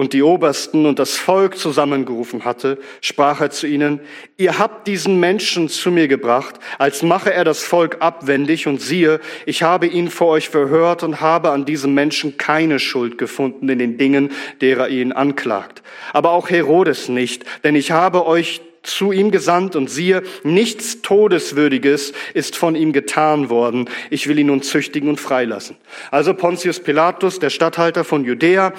und 0.00 0.14
die 0.14 0.22
Obersten 0.22 0.86
und 0.86 0.98
das 0.98 1.18
Volk 1.18 1.58
zusammengerufen 1.58 2.46
hatte, 2.46 2.78
sprach 3.02 3.42
er 3.42 3.50
zu 3.50 3.66
ihnen, 3.66 4.00
ihr 4.38 4.58
habt 4.58 4.86
diesen 4.86 5.20
Menschen 5.20 5.68
zu 5.68 5.90
mir 5.90 6.08
gebracht, 6.08 6.54
als 6.78 7.02
mache 7.02 7.34
er 7.34 7.44
das 7.44 7.62
Volk 7.62 7.98
abwendig 8.00 8.66
und 8.66 8.80
siehe, 8.80 9.20
ich 9.44 9.62
habe 9.62 9.86
ihn 9.86 10.08
vor 10.08 10.28
euch 10.28 10.48
verhört 10.48 11.02
und 11.02 11.20
habe 11.20 11.50
an 11.50 11.66
diesem 11.66 11.92
Menschen 11.92 12.38
keine 12.38 12.78
Schuld 12.78 13.18
gefunden 13.18 13.68
in 13.68 13.78
den 13.78 13.98
Dingen, 13.98 14.32
derer 14.62 14.88
ihr 14.88 15.02
ihn 15.02 15.12
anklagt. 15.12 15.82
Aber 16.14 16.30
auch 16.30 16.48
Herodes 16.48 17.10
nicht, 17.10 17.44
denn 17.62 17.74
ich 17.74 17.90
habe 17.90 18.24
euch 18.24 18.62
zu 18.82 19.12
ihm 19.12 19.30
gesandt 19.30 19.76
und 19.76 19.90
siehe, 19.90 20.22
nichts 20.42 21.02
Todeswürdiges 21.02 22.12
ist 22.34 22.56
von 22.56 22.74
ihm 22.74 22.92
getan 22.92 23.50
worden. 23.50 23.90
Ich 24.08 24.26
will 24.26 24.38
ihn 24.38 24.46
nun 24.46 24.62
züchtigen 24.62 25.08
und 25.08 25.20
freilassen. 25.20 25.76
Also 26.10 26.34
Pontius 26.34 26.80
Pilatus, 26.80 27.38
der 27.38 27.50
Statthalter 27.50 28.04
von 28.04 28.24
Judäa, 28.24 28.72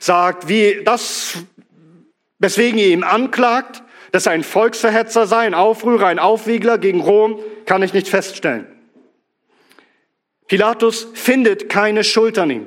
sagt, 0.00 0.48
wie 0.48 0.82
das, 0.84 1.38
weswegen 2.38 2.78
ihr 2.78 2.88
ihm 2.88 3.04
anklagt, 3.04 3.82
dass 4.12 4.26
er 4.26 4.32
ein 4.32 4.44
Volksverhetzer 4.44 5.26
sei, 5.26 5.46
ein 5.46 5.54
Aufrührer, 5.54 6.06
ein 6.06 6.18
Aufwiegler 6.18 6.78
gegen 6.78 7.00
Rom, 7.00 7.40
kann 7.66 7.82
ich 7.82 7.92
nicht 7.92 8.08
feststellen. 8.08 8.66
Pilatus 10.46 11.08
findet 11.14 11.68
keine 11.68 12.04
Schuld 12.04 12.38
an 12.38 12.50
ihm. 12.50 12.66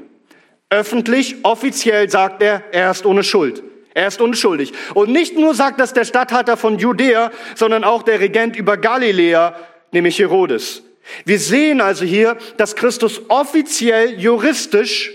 Öffentlich, 0.69 1.37
offiziell 1.43 2.09
sagt 2.09 2.41
er, 2.41 2.63
er 2.71 2.91
ist 2.91 3.05
ohne 3.05 3.23
Schuld. 3.23 3.63
Er 3.93 4.07
ist 4.07 4.21
unschuldig. 4.21 4.73
Und 4.93 5.09
nicht 5.11 5.37
nur 5.37 5.53
sagt 5.53 5.79
das 5.79 5.93
der 5.93 6.05
Statthalter 6.05 6.57
von 6.57 6.79
Judäa, 6.79 7.31
sondern 7.55 7.83
auch 7.83 8.03
der 8.03 8.19
Regent 8.19 8.55
über 8.55 8.77
Galiläa, 8.77 9.55
nämlich 9.91 10.19
Herodes. 10.19 10.83
Wir 11.25 11.39
sehen 11.39 11.81
also 11.81 12.05
hier, 12.05 12.37
dass 12.57 12.75
Christus 12.75 13.21
offiziell 13.27 14.19
juristisch, 14.19 15.11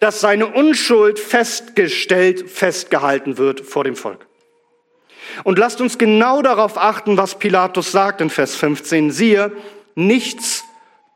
dass 0.00 0.20
seine 0.20 0.46
Unschuld 0.46 1.18
festgestellt, 1.18 2.50
festgehalten 2.50 3.38
wird 3.38 3.60
vor 3.60 3.84
dem 3.84 3.96
Volk. 3.96 4.26
Und 5.44 5.58
lasst 5.58 5.80
uns 5.80 5.96
genau 5.96 6.42
darauf 6.42 6.76
achten, 6.76 7.16
was 7.16 7.38
Pilatus 7.38 7.92
sagt 7.92 8.20
in 8.20 8.30
Vers 8.30 8.56
15. 8.56 9.10
Siehe, 9.10 9.52
nichts 9.94 10.64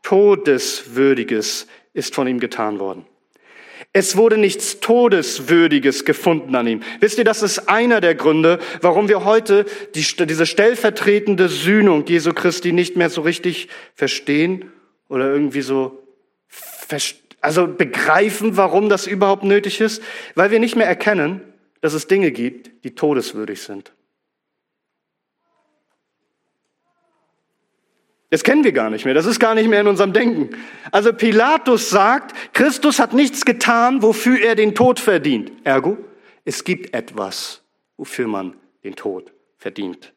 Todeswürdiges 0.03 1.67
ist 1.93 2.15
von 2.15 2.27
ihm 2.27 2.39
getan 2.39 2.79
worden. 2.79 3.05
Es 3.97 4.17
wurde 4.17 4.37
nichts 4.37 4.81
Todeswürdiges 4.81 6.03
gefunden 6.03 6.53
an 6.55 6.67
ihm. 6.67 6.83
Wisst 6.99 7.17
ihr, 7.17 7.23
das 7.23 7.41
ist 7.41 7.69
einer 7.69 8.01
der 8.01 8.13
Gründe, 8.13 8.59
warum 8.81 9.07
wir 9.07 9.23
heute 9.23 9.65
die, 9.95 10.05
diese 10.25 10.45
stellvertretende 10.45 11.47
Sühnung 11.47 12.05
Jesu 12.05 12.33
Christi 12.33 12.73
nicht 12.73 12.97
mehr 12.97 13.09
so 13.09 13.21
richtig 13.21 13.69
verstehen 13.93 14.69
oder 15.07 15.31
irgendwie 15.31 15.61
so, 15.61 16.03
also 17.39 17.67
begreifen, 17.67 18.57
warum 18.57 18.89
das 18.89 19.07
überhaupt 19.07 19.45
nötig 19.45 19.79
ist, 19.79 20.03
weil 20.33 20.51
wir 20.51 20.59
nicht 20.59 20.75
mehr 20.75 20.87
erkennen, 20.87 21.39
dass 21.79 21.93
es 21.93 22.05
Dinge 22.07 22.31
gibt, 22.31 22.83
die 22.83 22.95
todeswürdig 22.95 23.61
sind. 23.61 23.94
Das 28.35 28.43
kennen 28.43 28.65
wir 28.65 28.73
gar 28.73 28.89
nicht 28.89 29.05
mehr. 29.05 29.13
Das 29.13 29.25
ist 29.25 29.39
gar 29.39 29.55
nicht 29.55 29.69
mehr 29.69 29.79
in 29.79 29.87
unserem 29.87 30.11
Denken. 30.11 30.49
Also 30.91 31.13
Pilatus 31.13 31.89
sagt, 31.89 32.35
Christus 32.51 32.99
hat 32.99 33.13
nichts 33.13 33.45
getan, 33.45 34.01
wofür 34.01 34.41
er 34.41 34.55
den 34.55 34.75
Tod 34.75 34.99
verdient. 34.99 35.53
Ergo, 35.63 35.97
es 36.43 36.65
gibt 36.65 36.93
etwas, 36.93 37.61
wofür 37.95 38.27
man 38.27 38.57
den 38.83 38.97
Tod 38.97 39.31
verdient. 39.57 40.11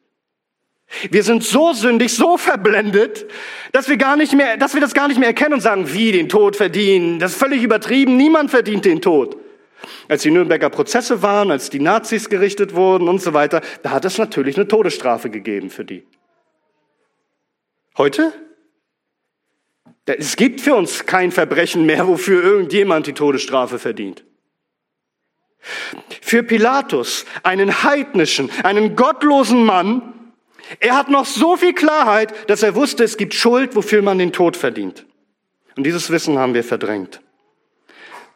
Wir 1.09 1.23
sind 1.23 1.45
so 1.45 1.71
sündig, 1.71 2.13
so 2.13 2.35
verblendet, 2.35 3.25
dass 3.71 3.87
wir 3.87 3.95
gar 3.95 4.17
nicht 4.17 4.33
mehr, 4.33 4.57
dass 4.57 4.73
wir 4.73 4.81
das 4.81 4.93
gar 4.93 5.07
nicht 5.07 5.17
mehr 5.17 5.29
erkennen 5.29 5.53
und 5.53 5.61
sagen, 5.61 5.93
wie 5.93 6.11
den 6.11 6.27
Tod 6.27 6.57
verdienen. 6.57 7.19
Das 7.19 7.31
ist 7.31 7.37
völlig 7.37 7.63
übertrieben. 7.63 8.17
Niemand 8.17 8.51
verdient 8.51 8.83
den 8.83 9.01
Tod. 9.01 9.37
Als 10.09 10.23
die 10.23 10.31
Nürnberger 10.31 10.69
Prozesse 10.69 11.21
waren, 11.21 11.51
als 11.51 11.69
die 11.69 11.79
Nazis 11.79 12.27
gerichtet 12.27 12.75
wurden 12.75 13.07
und 13.07 13.21
so 13.21 13.33
weiter, 13.33 13.61
da 13.81 13.91
hat 13.91 14.03
es 14.03 14.17
natürlich 14.17 14.57
eine 14.57 14.67
Todesstrafe 14.67 15.29
gegeben 15.29 15.69
für 15.69 15.85
die. 15.85 16.03
Heute? 17.99 18.31
Es 20.05 20.37
gibt 20.37 20.61
für 20.61 20.73
uns 20.73 21.05
kein 21.05 21.33
Verbrechen 21.33 21.85
mehr, 21.85 22.07
wofür 22.07 22.41
irgendjemand 22.41 23.07
die 23.07 23.13
Todesstrafe 23.13 23.77
verdient. 23.77 24.23
Für 26.21 26.41
Pilatus, 26.41 27.25
einen 27.43 27.83
heidnischen, 27.83 28.49
einen 28.63 28.95
gottlosen 28.95 29.65
Mann, 29.65 30.31
er 30.79 30.95
hat 30.95 31.09
noch 31.09 31.25
so 31.25 31.57
viel 31.57 31.73
Klarheit, 31.73 32.49
dass 32.49 32.63
er 32.63 32.73
wusste, 32.73 33.03
es 33.03 33.17
gibt 33.17 33.33
Schuld, 33.33 33.75
wofür 33.75 34.01
man 34.01 34.17
den 34.17 34.31
Tod 34.31 34.55
verdient. 34.55 35.05
Und 35.75 35.83
dieses 35.83 36.09
Wissen 36.09 36.39
haben 36.39 36.53
wir 36.53 36.63
verdrängt. 36.63 37.19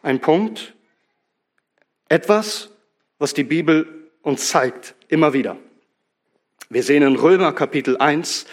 Ein 0.01 0.19
Punkt, 0.19 0.73
etwas, 2.09 2.69
was 3.17 3.33
die 3.33 3.45
Bibel 3.45 4.11
uns 4.23 4.49
zeigt, 4.49 4.93
immer 5.07 5.31
wieder. 5.31 5.57
Wir 6.67 6.83
sehen 6.83 7.03
in 7.03 7.15
Römer 7.15 7.53
Kapitel 7.53 7.95
1, 7.95 8.45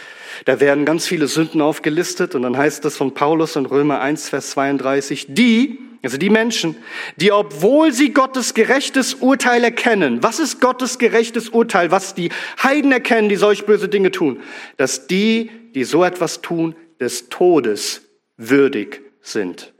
da 0.44 0.61
werden 0.61 0.85
ganz 0.85 1.06
viele 1.06 1.26
Sünden 1.26 1.61
aufgelistet 1.61 2.35
und 2.35 2.42
dann 2.42 2.56
heißt 2.56 2.85
es 2.85 2.97
von 2.97 3.14
Paulus 3.14 3.56
in 3.56 3.66
Römer 3.66 4.00
1, 4.00 4.28
Vers 4.28 4.50
32, 4.50 5.26
die, 5.28 5.78
also 6.02 6.16
die 6.16 6.30
Menschen, 6.30 6.76
die 7.16 7.32
obwohl 7.32 7.92
sie 7.92 8.12
Gottes 8.12 8.54
gerechtes 8.54 9.14
Urteil 9.14 9.62
erkennen, 9.64 10.23
was 10.23 10.40
ist 10.40 10.61
Gottes 10.61 10.99
gerechtes 10.99 11.49
Urteil, 11.49 11.90
was 11.90 12.14
die 12.14 12.30
Heiden 12.62 12.92
erkennen, 12.92 13.28
die 13.28 13.37
solch 13.37 13.66
böse 13.66 13.88
Dinge 13.88 14.11
tun, 14.11 14.40
dass 14.76 15.06
die, 15.06 15.50
die 15.75 15.85
so 15.85 16.04
etwas 16.04 16.40
tun, 16.40 16.75
des 17.00 17.28
Todes 17.28 18.02
würdig 18.37 19.02
sind. 19.23 19.73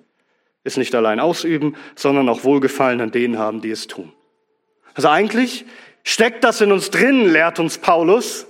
Ist 0.65 0.77
nicht 0.77 0.95
allein 0.95 1.21
ausüben, 1.21 1.75
sondern 1.95 2.29
auch 2.29 2.45
Wohlgefallen 2.45 3.01
an 3.01 3.13
denen 3.13 3.39
haben, 3.39 3.61
die 3.61 3.71
es 3.71 3.87
tun. 3.87 4.13
Also 4.95 5.09
eigentlich 5.09 5.65
steckt 6.03 6.45
das 6.45 6.61
in 6.61 6.73
uns 6.73 6.91
drin, 6.91 7.33
lehrt 7.33 7.59
uns 7.59 7.79
Paulus. 7.79 8.47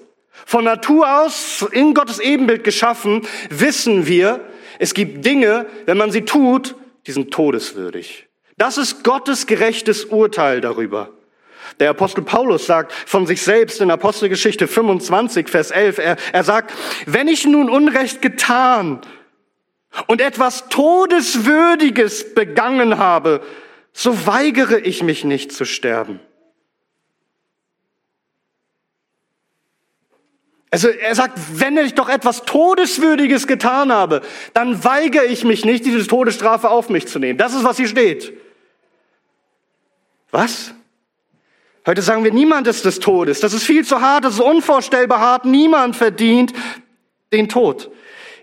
Von 0.47 0.65
Natur 0.65 1.23
aus 1.23 1.65
in 1.73 1.95
Gottes 1.95 2.19
Ebenbild 2.19 2.65
geschaffen, 2.65 3.27
wissen 3.51 4.07
wir, 4.07 4.41
es 4.79 4.95
gibt 4.95 5.25
Dinge, 5.25 5.67
wenn 5.87 5.99
man 5.99 6.11
sie 6.11 6.23
tut, 6.23 6.75
die 7.07 7.13
sind 7.13 7.33
todeswürdig. 7.33 8.27
Das 8.57 8.79
ist 8.79 9.05
Gottes 9.05 9.47
gerechtes 9.47 10.05
Urteil 10.07 10.61
darüber. 10.61 11.11
Der 11.79 11.91
Apostel 11.91 12.23
Paulus 12.23 12.67
sagt 12.67 12.93
von 12.93 13.27
sich 13.27 13.43
selbst 13.43 13.81
in 13.81 13.91
Apostelgeschichte 13.91 14.67
25, 14.67 15.49
Vers 15.49 15.71
11, 15.71 15.99
er, 15.99 16.17
er 16.33 16.45
sagt, 16.45 16.75
wenn 17.07 17.29
ich 17.29 17.47
nun 17.47 17.71
Unrecht 17.71 18.21
getan 18.21 19.01
und 20.07 20.21
etwas 20.21 20.69
Todeswürdiges 20.69 22.35
begangen 22.35 22.99
habe, 22.99 23.43
so 23.93 24.27
weigere 24.27 24.79
ich 24.79 25.03
mich 25.03 25.25
nicht 25.25 25.53
zu 25.53 25.65
sterben. 25.65 26.21
Also 30.71 30.89
er 30.89 31.15
sagt, 31.17 31.39
wenn 31.55 31.77
ich 31.79 31.95
doch 31.95 32.09
etwas 32.09 32.45
Todeswürdiges 32.45 33.47
getan 33.49 33.93
habe, 33.93 34.23
dann 34.55 34.85
weigere 34.85 35.25
ich 35.25 35.45
mich 35.45 35.65
nicht, 35.65 35.85
diese 35.85 36.07
Todesstrafe 36.07 36.71
auf 36.71 36.89
mich 36.89 37.09
zu 37.09 37.19
nehmen. 37.19 37.39
Das 37.39 37.55
ist, 37.55 37.65
was 37.65 37.77
hier 37.77 37.89
steht. 37.89 38.33
Was? 40.31 40.73
Heute 41.87 42.03
sagen 42.03 42.23
wir, 42.23 42.33
niemand 42.33 42.69
ist 42.69 42.85
des 42.85 43.01
Todes. 43.01 43.41
Das 43.41 43.53
ist 43.53 43.65
viel 43.65 43.85
zu 43.85 44.01
hart, 44.01 44.25
das 44.25 44.35
ist 44.35 44.41
unvorstellbar 44.41 45.19
hart. 45.19 45.45
Niemand 45.45 45.97
verdient 45.97 46.53
den 47.33 47.49
Tod. 47.49 47.91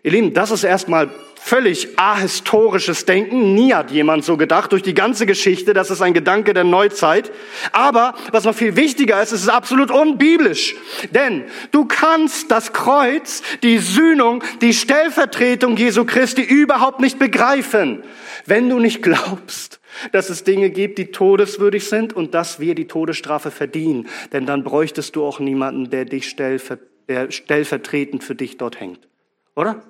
Ihr 0.08 0.14
Lieben, 0.14 0.34
das 0.34 0.52
ist 0.52 0.64
erstmal 0.64 1.10
völlig 1.36 2.00
ahistorisches 2.00 3.04
Denken. 3.04 3.54
Nie 3.56 3.74
hat 3.74 3.92
jemand 3.92 4.24
so 4.24 4.38
gedacht 4.38 4.72
durch 4.72 4.82
die 4.82 4.94
ganze 4.94 5.26
Geschichte. 5.26 5.74
Das 5.74 5.92
ist 5.92 6.02
ein 6.02 6.14
Gedanke 6.14 6.54
der 6.54 6.64
Neuzeit. 6.64 7.30
Aber 7.74 8.16
was 8.32 8.46
noch 8.46 8.56
viel 8.56 8.78
wichtiger 8.78 9.22
ist, 9.22 9.34
es 9.34 9.42
ist 9.42 9.50
absolut 9.50 9.92
unbiblisch. 9.92 10.78
Denn 11.12 11.44
du 11.72 11.84
kannst 11.84 12.52
das 12.52 12.72
Kreuz, 12.72 13.42
die 13.64 13.80
Sühnung, 13.80 14.46
die 14.62 14.74
Stellvertretung 14.74 15.76
Jesu 15.76 16.06
Christi 16.06 16.42
überhaupt 16.42 17.02
nicht 17.02 17.20
begreifen, 17.20 18.02
wenn 18.46 18.70
du 18.70 18.80
nicht 18.80 19.04
glaubst, 19.04 19.82
dass 20.14 20.30
es 20.30 20.46
Dinge 20.46 20.70
gibt, 20.70 21.00
die 21.00 21.08
todeswürdig 21.08 21.84
sind 21.84 22.14
und 22.14 22.34
dass 22.34 22.62
wir 22.62 22.76
die 22.76 22.88
Todesstrafe 22.88 23.52
verdienen. 23.52 24.08
Denn 24.32 24.46
dann 24.46 24.64
bräuchtest 24.64 25.18
du 25.18 25.26
auch 25.26 25.42
niemanden, 25.42 25.90
der 25.90 26.06
dich 26.06 26.30
stellvertretend 26.30 28.24
für 28.24 28.36
dich 28.36 28.56
dort 28.56 28.80
hängt. 28.80 29.06
Oder? 29.54 29.82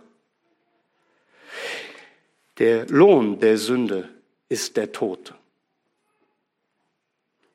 Der 2.58 2.88
Lohn 2.88 3.39
der 3.39 3.58
Sünde 3.58 4.10
ist 4.50 4.78
der 4.78 4.91
Tod. 4.91 5.36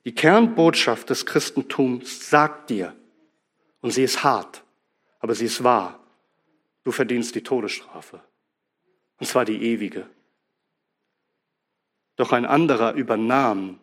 Die 0.05 0.15
Kernbotschaft 0.15 1.11
des 1.11 1.27
Christentums 1.27 2.29
sagt 2.29 2.71
dir, 2.71 2.95
und 3.81 3.91
sie 3.91 4.05
ist 4.05 4.23
hart, 4.23 4.63
aber 5.19 5.35
sie 5.35 5.47
ist 5.47 5.65
wahr, 5.65 5.99
du 6.85 6.93
verdienst 6.93 7.35
die 7.35 7.43
Todesstrafe. 7.43 8.21
Und 9.19 9.27
zwar 9.27 9.45
die 9.45 9.63
ewige. 9.63 10.09
Doch 12.17 12.33
ein 12.33 12.45
anderer 12.45 12.93
übernahm 12.95 13.81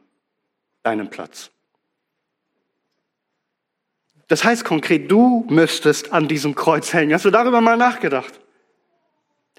deinen 0.83 1.09
Platz. 1.09 1.51
Das 4.27 4.43
heißt 4.43 4.63
konkret, 4.63 5.09
du 5.09 5.45
müsstest 5.49 6.13
an 6.13 6.27
diesem 6.27 6.55
Kreuz 6.55 6.93
hängen. 6.93 7.13
Hast 7.13 7.25
du 7.25 7.31
darüber 7.31 7.61
mal 7.61 7.77
nachgedacht? 7.77 8.39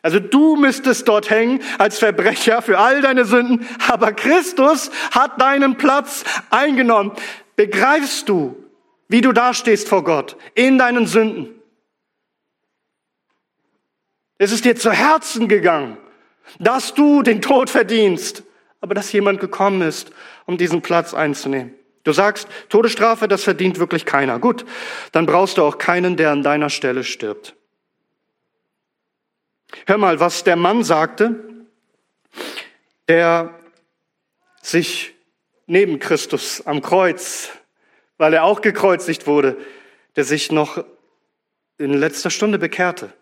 Also 0.02 0.18
du 0.18 0.56
müsstest 0.56 1.06
dort 1.08 1.28
hängen 1.30 1.62
als 1.78 1.98
Verbrecher 1.98 2.62
für 2.62 2.78
all 2.78 3.02
deine 3.02 3.24
Sünden, 3.24 3.66
aber 3.88 4.12
Christus 4.12 4.90
hat 5.10 5.40
deinen 5.40 5.76
Platz 5.76 6.24
eingenommen. 6.48 7.12
Begreifst 7.56 8.28
du, 8.28 8.56
wie 9.08 9.20
du 9.20 9.32
dastehst 9.32 9.88
vor 9.88 10.04
Gott 10.04 10.36
in 10.54 10.78
deinen 10.78 11.06
Sünden? 11.06 11.60
Es 14.38 14.52
ist 14.52 14.64
dir 14.64 14.74
zu 14.74 14.90
Herzen 14.90 15.48
gegangen, 15.48 15.98
dass 16.58 16.94
du 16.94 17.22
den 17.22 17.42
Tod 17.42 17.68
verdienst, 17.68 18.42
aber 18.80 18.94
dass 18.94 19.12
jemand 19.12 19.38
gekommen 19.38 19.82
ist, 19.82 20.12
um 20.46 20.56
diesen 20.56 20.80
Platz 20.80 21.12
einzunehmen. 21.12 21.74
Du 22.04 22.12
sagst, 22.12 22.48
Todesstrafe, 22.70 23.28
das 23.28 23.44
verdient 23.44 23.78
wirklich 23.78 24.06
keiner. 24.06 24.38
Gut, 24.38 24.64
dann 25.12 25.26
brauchst 25.26 25.58
du 25.58 25.62
auch 25.62 25.76
keinen, 25.76 26.16
der 26.16 26.30
an 26.30 26.42
deiner 26.42 26.70
Stelle 26.70 27.04
stirbt. 27.04 27.54
Hör 29.86 29.98
mal, 29.98 30.20
was 30.20 30.44
der 30.44 30.56
Mann 30.56 30.84
sagte, 30.84 31.44
der 33.08 33.58
sich 34.62 35.14
neben 35.66 35.98
Christus 35.98 36.66
am 36.66 36.82
Kreuz, 36.82 37.50
weil 38.18 38.34
er 38.34 38.44
auch 38.44 38.60
gekreuzigt 38.60 39.26
wurde, 39.26 39.56
der 40.16 40.24
sich 40.24 40.52
noch 40.52 40.84
in 41.78 41.94
letzter 41.94 42.30
Stunde 42.30 42.58
bekehrte. 42.58 43.12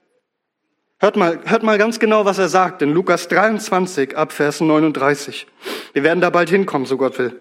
Hört 0.99 1.17
mal, 1.17 1.41
hört 1.45 1.63
mal 1.63 1.79
ganz 1.79 2.01
genau, 2.01 2.25
was 2.25 2.39
er 2.39 2.49
sagt 2.49 2.83
in 2.83 2.93
Lukas 2.93 3.29
23 3.29 4.17
ab 4.17 4.33
Vers 4.33 4.61
39. 4.61 5.47
Wir 5.93 6.03
werden 6.03 6.21
da 6.21 6.31
bald 6.31 6.51
hinkommen, 6.51 6.87
so 6.87 6.97
Gott 6.97 7.19
will. 7.19 7.41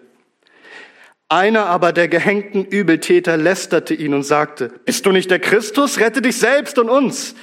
Einer 1.28 1.66
aber 1.66 1.92
der 1.92 2.08
gehängten 2.08 2.64
Übeltäter 2.64 3.36
lästerte 3.36 3.94
ihn 3.94 4.14
und 4.14 4.22
sagte, 4.22 4.68
bist 4.84 5.04
du 5.04 5.12
nicht 5.12 5.30
der 5.30 5.40
Christus? 5.40 5.98
Rette 5.98 6.22
dich 6.22 6.38
selbst 6.38 6.78
und 6.78 6.88
uns. 6.88 7.34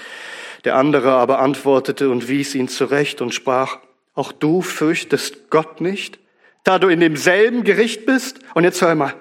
Der 0.65 0.75
andere 0.75 1.11
aber 1.11 1.39
antwortete 1.39 2.09
und 2.09 2.27
wies 2.27 2.55
ihn 2.55 2.67
zurecht 2.67 3.21
und 3.21 3.33
sprach, 3.33 3.77
auch 4.13 4.31
du 4.31 4.61
fürchtest 4.61 5.49
Gott 5.49 5.79
nicht, 5.79 6.19
da 6.63 6.79
du 6.79 6.87
in 6.87 6.99
demselben 6.99 7.63
Gericht 7.63 8.05
bist? 8.05 8.39
Und 8.53 8.63
jetzt 8.63 8.81
hör 8.81 8.95
mal. 8.95 9.13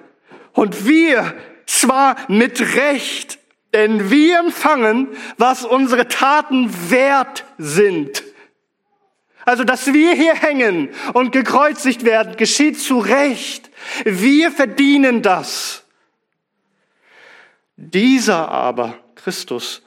Und 0.53 0.87
wir 0.87 1.35
Zwar 1.65 2.17
mit 2.27 2.75
Recht, 2.75 3.39
denn 3.73 4.09
wir 4.09 4.39
empfangen, 4.39 5.09
was 5.37 5.65
unsere 5.65 6.07
Taten 6.07 6.71
wert 6.89 7.43
sind. 7.57 8.23
Also, 9.45 9.63
dass 9.63 9.93
wir 9.93 10.13
hier 10.13 10.33
hängen 10.33 10.89
und 11.13 11.31
gekreuzigt 11.31 12.03
werden, 12.03 12.35
geschieht 12.35 12.79
zu 12.79 12.97
Recht. 12.99 13.69
Wir 14.03 14.51
verdienen 14.51 15.21
das. 15.21 15.83
Dieser 17.75 18.49
aber, 18.49 18.97
Christus, 19.15 19.83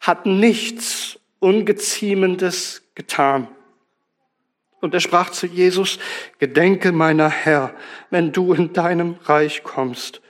hat 0.00 0.26
nichts 0.26 1.18
Ungeziemendes 1.40 2.82
getan. 2.94 3.48
Und 4.80 4.94
er 4.94 5.00
sprach 5.00 5.30
zu 5.30 5.46
Jesus, 5.46 5.98
Gedenke 6.38 6.92
meiner 6.92 7.28
Herr, 7.28 7.74
wenn 8.10 8.32
du 8.32 8.52
in 8.52 8.72
deinem 8.72 9.14
Reich 9.24 9.62
kommst. 9.62 10.20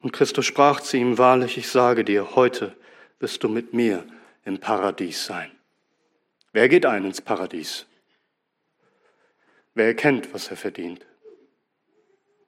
Und 0.00 0.12
Christus 0.12 0.46
sprach 0.46 0.80
zu 0.80 0.96
ihm, 0.96 1.18
Wahrlich, 1.18 1.56
ich 1.56 1.68
sage 1.68 2.04
dir, 2.04 2.34
heute 2.36 2.76
wirst 3.18 3.42
du 3.42 3.48
mit 3.48 3.72
mir 3.72 4.04
im 4.44 4.58
Paradies 4.58 5.24
sein. 5.24 5.50
Wer 6.52 6.68
geht 6.68 6.86
ein 6.86 7.04
ins 7.04 7.20
Paradies? 7.20 7.86
Wer 9.74 9.86
erkennt, 9.86 10.34
was 10.34 10.48
er 10.48 10.56
verdient? 10.56 11.06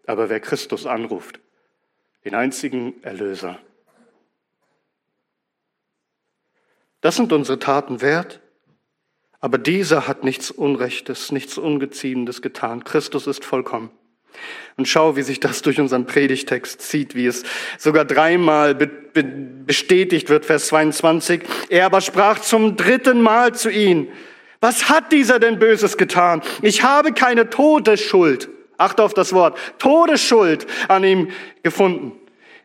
Aber 0.07 0.29
wer 0.29 0.41
Christus 0.41 0.87
anruft, 0.87 1.41
den 2.25 2.35
einzigen 2.35 3.03
Erlöser. 3.03 3.59
Das 7.03 7.17
sind 7.17 7.33
unsere 7.33 7.59
Taten 7.59 8.01
wert, 8.01 8.41
aber 9.41 9.59
dieser 9.59 10.07
hat 10.07 10.23
nichts 10.25 10.51
Unrechtes, 10.51 11.33
nichts 11.33 11.59
Ungeziemendes 11.59 12.43
getan. 12.43 12.85
Christus 12.85 13.27
ist 13.27 13.45
vollkommen. 13.45 13.91
Und 14.77 14.89
schau, 14.89 15.17
wie 15.17 15.23
sich 15.23 15.41
das 15.41 15.61
durch 15.63 15.79
unseren 15.81 16.07
Predigtext 16.07 16.81
zieht, 16.81 17.15
wie 17.15 17.27
es 17.27 17.43
sogar 17.77 18.05
dreimal 18.05 18.75
be 18.75 18.87
be 18.87 19.25
bestätigt 19.25 20.31
wird, 20.31 20.47
Vers 20.47 20.69
22. 20.69 21.43
Er 21.69 21.87
aber 21.87 22.01
sprach 22.01 22.39
zum 22.39 22.77
dritten 22.77 23.21
Mal 23.21 23.55
zu 23.55 23.71
ihm, 23.71 24.09
was 24.61 24.89
hat 24.89 25.13
dieser 25.13 25.39
denn 25.39 25.59
Böses 25.59 25.99
getan? 25.99 26.41
Ich 26.63 26.83
habe 26.83 27.13
keine 27.13 27.51
Todesschuld, 27.51 28.49
achte 28.79 29.03
auf 29.03 29.13
das 29.13 29.33
Wort, 29.33 29.59
Todesschuld 29.79 30.67
an 30.89 31.05
ihm 31.05 31.29
gefunden. 31.63 32.22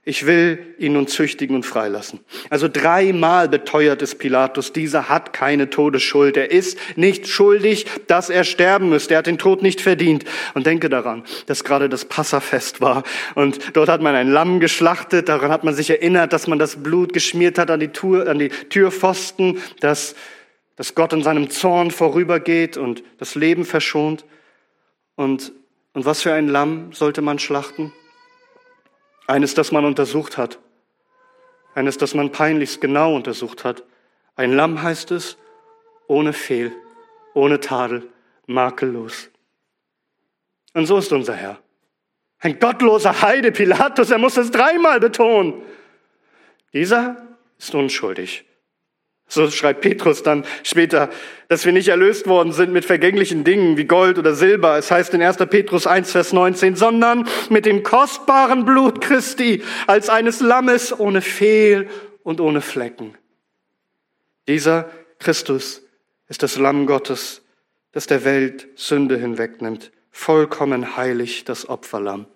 Ich 0.07 0.25
will 0.25 0.73
ihn 0.77 0.93
nun 0.93 1.07
züchtigen 1.07 1.53
und 1.53 1.65
freilassen. 1.65 2.21
Also 2.49 2.69
dreimal 2.71 3.49
beteuert 3.49 4.01
es 4.01 4.15
Pilatus, 4.15 4.71
dieser 4.71 5.09
hat 5.09 5.33
keine 5.33 5.69
Todesschuld. 5.69 6.37
Er 6.37 6.49
ist 6.49 6.77
nicht 6.95 7.27
schuldig, 7.27 7.87
dass 8.07 8.29
er 8.29 8.45
sterben 8.45 8.87
müsste. 8.87 9.15
Er 9.15 9.17
hat 9.17 9.27
den 9.27 9.37
Tod 9.37 9.61
nicht 9.61 9.81
verdient. 9.81 10.23
Und 10.53 10.65
denke 10.65 10.87
daran, 10.87 11.25
dass 11.47 11.65
gerade 11.65 11.89
das 11.89 12.05
Passafest 12.05 12.79
war. 12.79 13.03
Und 13.35 13.75
dort 13.75 13.89
hat 13.89 14.01
man 14.01 14.15
ein 14.15 14.31
Lamm 14.31 14.61
geschlachtet. 14.61 15.27
Daran 15.27 15.51
hat 15.51 15.65
man 15.65 15.75
sich 15.75 15.89
erinnert, 15.89 16.31
dass 16.31 16.47
man 16.47 16.57
das 16.57 16.81
Blut 16.81 17.11
geschmiert 17.11 17.57
hat 17.57 17.69
an 17.69 17.81
die, 17.81 17.89
Tür, 17.89 18.29
an 18.29 18.39
die 18.39 18.47
Türpfosten, 18.47 19.61
dass, 19.81 20.15
dass 20.77 20.95
Gott 20.95 21.11
in 21.11 21.21
seinem 21.21 21.49
Zorn 21.49 21.91
vorübergeht 21.91 22.77
und 22.77 23.03
das 23.17 23.35
Leben 23.35 23.65
verschont. 23.65 24.23
Und, 25.17 25.51
und 25.91 26.05
was 26.05 26.21
für 26.21 26.31
ein 26.31 26.47
Lamm 26.47 26.93
sollte 26.93 27.21
man 27.21 27.39
schlachten? 27.39 27.91
Eines, 29.27 29.53
das 29.53 29.71
man 29.71 29.85
untersucht 29.85 30.37
hat. 30.37 30.57
Eines, 31.75 31.97
das 31.97 32.15
man 32.15 32.31
peinlichst 32.31 32.81
genau 32.81 33.13
untersucht 33.15 33.63
hat. 33.63 33.83
Ein 34.35 34.53
Lamm 34.53 34.81
heißt 34.81 35.11
es, 35.11 35.37
ohne 36.07 36.33
Fehl, 36.33 36.71
ohne 37.33 37.59
Tadel, 37.59 38.09
makellos. 38.47 39.29
Und 40.73 40.85
so 40.85 40.97
ist 40.97 41.11
unser 41.11 41.35
Herr. 41.35 41.59
Ein 42.39 42.59
gottloser 42.59 43.21
Heide, 43.21 43.51
Pilatus, 43.51 44.11
er 44.11 44.17
muss 44.17 44.37
es 44.37 44.49
dreimal 44.49 44.99
betonen. 44.99 45.61
Dieser 46.71 47.27
ist 47.57 47.73
unschuldig. 47.75 48.46
So 49.29 49.49
schreibt 49.51 49.81
Petrus 49.81 50.23
dann 50.23 50.45
später, 50.63 51.09
dass 51.49 51.65
wir 51.65 51.73
nicht 51.73 51.89
erlöst 51.89 52.27
worden 52.27 52.53
sind 52.53 52.71
mit 52.71 52.85
vergänglichen 52.85 53.43
Dingen 53.43 53.75
wie 53.75 53.83
Gold 53.83 54.17
oder 54.17 54.33
Silber. 54.33 54.77
Es 54.77 54.89
heißt 54.89 55.13
in 55.13 55.21
1. 55.21 55.37
Petrus 55.49 55.85
1, 55.85 56.11
Vers 56.11 56.31
19, 56.31 56.77
sondern 56.77 57.27
mit 57.49 57.65
dem 57.65 57.83
kostbaren 57.83 58.63
Blut 58.63 59.01
Christi 59.01 59.63
als 59.85 60.09
eines 60.09 60.39
Lammes 60.39 60.97
ohne 60.97 61.21
Fehl 61.21 61.89
und 62.23 62.39
ohne 62.39 62.61
Flecken. 62.61 63.15
Dieser 64.47 64.89
Christus 65.19 65.81
ist 66.29 66.41
das 66.41 66.57
Lamm 66.57 66.85
Gottes, 66.85 67.41
das 67.91 68.07
der 68.07 68.23
Welt 68.23 68.67
Sünde 68.75 69.17
hinwegnimmt. 69.17 69.91
Vollkommen 70.09 70.95
heilig 70.95 71.43
das 71.43 71.67
Opferlamm. 71.67 72.27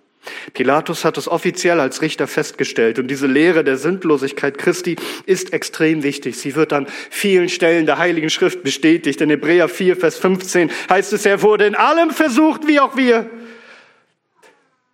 Pilatus 0.54 1.04
hat 1.04 1.18
es 1.18 1.28
offiziell 1.28 1.80
als 1.80 2.02
Richter 2.02 2.28
festgestellt 2.28 3.00
und 3.00 3.08
diese 3.08 3.28
Lehre 3.28 3.64
der 3.64 3.78
Sündlosigkeit 3.78 4.58
Christi 4.58 4.96
ist 5.26 5.54
extrem 5.54 6.04
wichtig. 6.04 6.38
Sie 6.38 6.56
wird 6.56 6.74
an 6.74 6.88
vielen 7.10 7.50
Stellen 7.50 7.86
der 7.86 7.98
Heiligen 7.98 8.30
Schrift 8.30 8.64
bestätigt. 8.64 9.22
In 9.22 9.30
Hebräer 9.30 9.68
4, 9.68 9.98
Vers 9.98 10.18
15 10.18 10.70
heißt 10.90 11.14
es, 11.14 11.26
er 11.26 11.42
wurde 11.42 11.66
in 11.66 11.76
allem 11.76 12.12
versucht, 12.12 12.68
wie 12.68 12.80
auch 12.80 12.96
wir. 12.96 13.30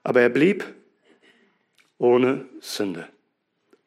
Aber 0.03 0.21
er 0.21 0.29
blieb 0.29 0.63
ohne 1.97 2.45
Sünde. 2.61 3.07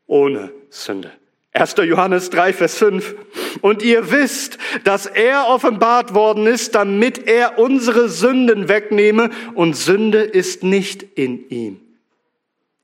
Ohne 0.07 0.53
Sünde. 0.69 1.13
1. 1.53 1.75
Johannes 1.79 2.31
3, 2.31 2.53
Vers 2.53 2.77
5. 2.77 3.15
Und 3.61 3.83
ihr 3.83 4.13
wisst, 4.13 4.59
dass 4.85 5.07
er 5.07 5.49
offenbart 5.49 6.15
worden 6.15 6.47
ist, 6.47 6.75
damit 6.75 7.27
er 7.27 7.59
unsere 7.59 8.09
Sünden 8.09 8.69
wegnehme. 8.69 9.31
Und 9.55 9.75
Sünde 9.75 10.21
ist 10.21 10.63
nicht 10.63 11.03
in 11.03 11.49
ihm. 11.49 11.81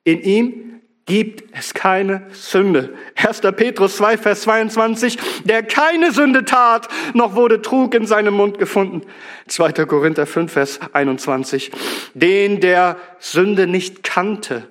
In 0.02 0.20
ihm 0.20 0.80
gibt 1.06 1.44
es 1.56 1.74
keine 1.74 2.26
Sünde. 2.32 2.94
1. 3.14 3.42
Petrus 3.56 3.98
2, 3.98 4.18
Vers 4.18 4.42
22. 4.42 5.16
Der 5.44 5.62
keine 5.62 6.10
Sünde 6.10 6.44
tat, 6.44 6.88
noch 7.14 7.36
wurde 7.36 7.62
Trug 7.62 7.94
in 7.94 8.06
seinem 8.06 8.34
Mund 8.34 8.58
gefunden. 8.58 9.02
2. 9.46 9.72
Korinther 9.86 10.26
5, 10.26 10.52
Vers 10.52 10.80
21. 10.92 11.70
Den 12.14 12.60
der 12.60 12.96
Sünde 13.20 13.68
nicht 13.68 14.02
kannte, 14.02 14.66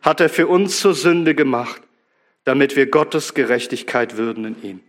hat 0.00 0.22
er 0.22 0.30
für 0.30 0.46
uns 0.46 0.80
zur 0.80 0.94
Sünde 0.94 1.34
gemacht 1.34 1.82
damit 2.44 2.76
wir 2.76 2.86
Gottes 2.86 3.34
Gerechtigkeit 3.34 4.16
würden 4.16 4.44
in 4.44 4.62
ihm. 4.62 4.80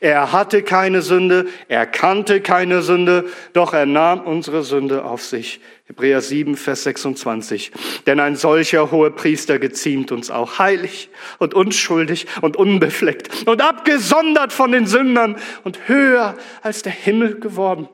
Er 0.00 0.32
hatte 0.32 0.62
keine 0.62 1.00
Sünde, 1.00 1.46
er 1.68 1.86
kannte 1.86 2.40
keine 2.40 2.82
Sünde, 2.82 3.28
doch 3.52 3.72
er 3.72 3.86
nahm 3.86 4.20
unsere 4.20 4.64
Sünde 4.64 5.04
auf 5.04 5.24
sich. 5.24 5.60
Hebräer 5.84 6.20
7, 6.20 6.56
Vers 6.56 6.84
26. 6.84 7.70
Denn 8.06 8.20
ein 8.20 8.36
solcher 8.36 8.90
hoher 8.90 9.10
Priester 9.10 9.58
geziemt 9.58 10.12
uns 10.12 10.30
auch 10.30 10.58
heilig 10.58 11.08
und 11.38 11.54
unschuldig 11.54 12.26
und 12.40 12.56
unbefleckt 12.56 13.46
und 13.46 13.62
abgesondert 13.62 14.52
von 14.52 14.72
den 14.72 14.86
Sündern 14.86 15.36
und 15.62 15.88
höher 15.88 16.36
als 16.62 16.82
der 16.82 16.92
Himmel 16.92 17.38
geworden. 17.38 17.88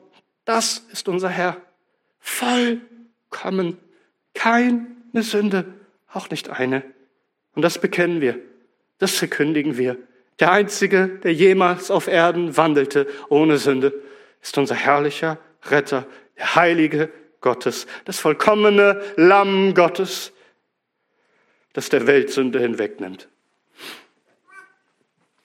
Das 0.45 0.87
ist 0.93 1.09
unser 1.09 1.29
Herr. 1.29 1.57
Vollkommen. 2.21 3.79
Keine 4.35 4.87
Sünde, 5.15 5.67
auch 6.13 6.31
nicht 6.31 6.51
eine. 6.51 6.83
Und 7.55 7.63
das 7.63 7.79
bekennen 7.79 8.21
wir. 8.21 8.39
Das 8.99 9.13
verkündigen 9.13 9.77
wir. 9.77 9.99
Der 10.41 10.53
Einzige, 10.53 11.09
der 11.23 11.33
jemals 11.33 11.91
auf 11.91 12.09
Erden 12.09 12.57
wandelte 12.57 13.07
ohne 13.29 13.59
Sünde, 13.59 13.93
ist 14.43 14.57
unser 14.59 14.75
herrlicher 14.75 15.39
Retter, 15.65 16.07
der 16.37 16.55
Heilige 16.55 17.11
Gottes, 17.41 17.87
das 18.05 18.19
vollkommene 18.19 19.03
Lamm 19.17 19.75
Gottes, 19.75 20.33
das 21.73 21.89
der 21.89 22.07
Weltsünde 22.07 22.61
hinwegnimmt. 22.61 23.29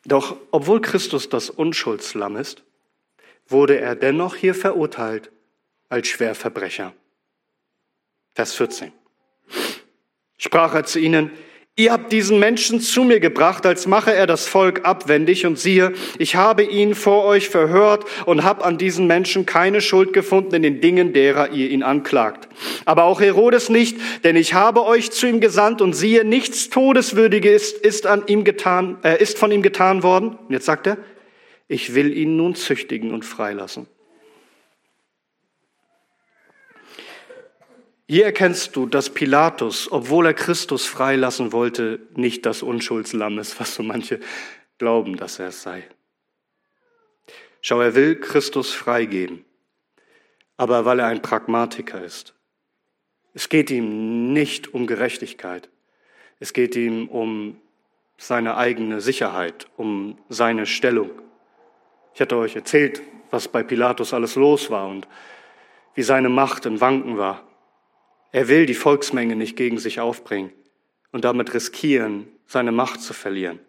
Doch 0.05 0.37
obwohl 0.51 0.81
Christus 0.81 1.29
das 1.29 1.49
Unschuldslamm 1.49 2.37
ist, 2.37 2.63
wurde 3.47 3.79
er 3.79 3.95
dennoch 3.95 4.35
hier 4.35 4.55
verurteilt 4.55 5.31
als 5.89 6.07
Schwerverbrecher. 6.07 6.93
Vers 8.33 8.55
14. 8.55 8.91
Sprach 10.37 10.73
er 10.73 10.85
zu 10.85 10.99
ihnen, 10.99 11.31
Ihr 11.81 11.91
habt 11.91 12.11
diesen 12.11 12.37
Menschen 12.37 12.79
zu 12.79 13.03
mir 13.03 13.19
gebracht, 13.19 13.65
als 13.65 13.87
mache 13.87 14.13
er 14.13 14.27
das 14.27 14.45
Volk 14.45 14.85
abwendig 14.85 15.47
und 15.47 15.57
siehe, 15.57 15.93
ich 16.19 16.35
habe 16.35 16.61
ihn 16.61 16.93
vor 16.93 17.25
euch 17.25 17.49
verhört 17.49 18.05
und 18.27 18.43
habe 18.43 18.63
an 18.63 18.77
diesen 18.77 19.07
Menschen 19.07 19.47
keine 19.47 19.81
Schuld 19.81 20.13
gefunden 20.13 20.53
in 20.53 20.61
den 20.61 20.79
Dingen, 20.79 21.11
derer 21.11 21.49
ihr 21.49 21.71
ihn 21.71 21.81
anklagt. 21.81 22.49
Aber 22.85 23.05
auch 23.05 23.19
Herodes 23.19 23.69
nicht, 23.69 23.97
denn 24.23 24.35
ich 24.35 24.53
habe 24.53 24.85
euch 24.85 25.09
zu 25.09 25.25
ihm 25.25 25.39
gesandt 25.41 25.81
und 25.81 25.93
siehe, 25.93 26.23
nichts 26.23 26.69
Todeswürdiges 26.69 27.71
ist, 27.71 27.83
ist 27.83 28.05
an 28.05 28.27
ihm 28.27 28.43
getan, 28.43 28.99
äh, 29.03 29.19
ist 29.19 29.39
von 29.39 29.51
ihm 29.51 29.63
getan 29.63 30.03
worden. 30.03 30.37
Und 30.37 30.51
jetzt 30.51 30.67
sagt 30.67 30.85
er, 30.85 30.97
ich 31.67 31.95
will 31.95 32.15
ihn 32.15 32.37
nun 32.37 32.53
züchtigen 32.53 33.11
und 33.11 33.25
freilassen. 33.25 33.87
Hier 38.11 38.25
erkennst 38.25 38.75
du, 38.75 38.87
dass 38.87 39.09
Pilatus, 39.09 39.89
obwohl 39.89 40.25
er 40.25 40.33
Christus 40.33 40.85
freilassen 40.85 41.53
wollte, 41.53 42.01
nicht 42.13 42.45
das 42.45 42.61
Unschuldslamm 42.61 43.39
ist, 43.39 43.57
was 43.57 43.75
so 43.75 43.83
manche 43.83 44.19
glauben, 44.77 45.15
dass 45.15 45.39
er 45.39 45.47
es 45.47 45.63
sei. 45.63 45.87
Schau, 47.61 47.79
er 47.79 47.95
will 47.95 48.19
Christus 48.19 48.73
freigeben, 48.73 49.45
aber 50.57 50.83
weil 50.83 50.99
er 50.99 51.07
ein 51.07 51.21
Pragmatiker 51.21 52.03
ist. 52.03 52.35
Es 53.33 53.47
geht 53.47 53.71
ihm 53.71 54.33
nicht 54.33 54.73
um 54.73 54.87
Gerechtigkeit. 54.87 55.69
Es 56.41 56.51
geht 56.51 56.75
ihm 56.75 57.07
um 57.07 57.61
seine 58.17 58.57
eigene 58.57 58.99
Sicherheit, 58.99 59.67
um 59.77 60.17
seine 60.27 60.65
Stellung. 60.65 61.11
Ich 62.13 62.19
hatte 62.19 62.35
euch 62.35 62.57
erzählt, 62.57 63.01
was 63.29 63.47
bei 63.47 63.63
Pilatus 63.63 64.13
alles 64.13 64.35
los 64.35 64.69
war 64.69 64.89
und 64.89 65.07
wie 65.95 66.03
seine 66.03 66.27
Macht 66.27 66.65
in 66.65 66.81
Wanken 66.81 67.17
war. 67.17 67.47
Er 68.31 68.47
will 68.47 68.65
die 68.65 68.73
Volksmenge 68.73 69.35
nicht 69.35 69.55
gegen 69.55 69.77
sich 69.77 69.99
aufbringen 69.99 70.51
und 71.11 71.25
damit 71.25 71.53
riskieren, 71.53 72.27
seine 72.45 72.71
Macht 72.71 73.01
zu 73.01 73.13
verlieren. 73.13 73.59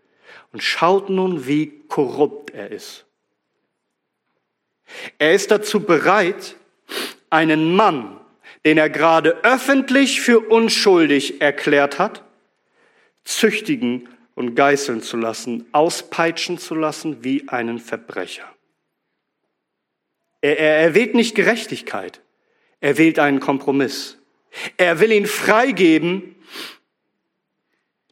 Und 0.53 0.63
schaut 0.63 1.11
nun, 1.11 1.47
wie 1.47 1.83
korrupt 1.89 2.51
er 2.51 2.71
ist. 2.71 3.05
Er 5.19 5.35
ist 5.35 5.51
dazu 5.51 5.81
bereit, 5.81 6.57
einen 7.31 7.75
Mann, 7.75 8.21
den 8.65 8.79
er 8.79 8.91
gerade 8.91 9.43
öffentlich 9.45 10.21
für 10.21 10.41
unschuldig 10.41 11.41
erklärt 11.41 11.99
hat, 11.99 12.23
züchtigen 13.25 14.09
und 14.35 14.55
geißeln 14.55 15.03
zu 15.03 15.17
lassen, 15.17 15.67
auspeitschen 15.73 16.59
zu 16.59 16.75
lassen 16.75 17.25
wie 17.25 17.49
einen 17.49 17.79
Verbrecher. 17.79 18.49
Er, 20.41 20.59
er, 20.59 20.77
er 20.79 20.95
wählt 20.95 21.15
nicht 21.15 21.35
Gerechtigkeit, 21.35 22.21
er 22.81 22.99
wählt 22.99 23.19
einen 23.19 23.41
Kompromiss. 23.41 24.19
Er 24.77 25.01
will 25.01 25.13
ihn 25.13 25.27
freigeben, 25.27 26.37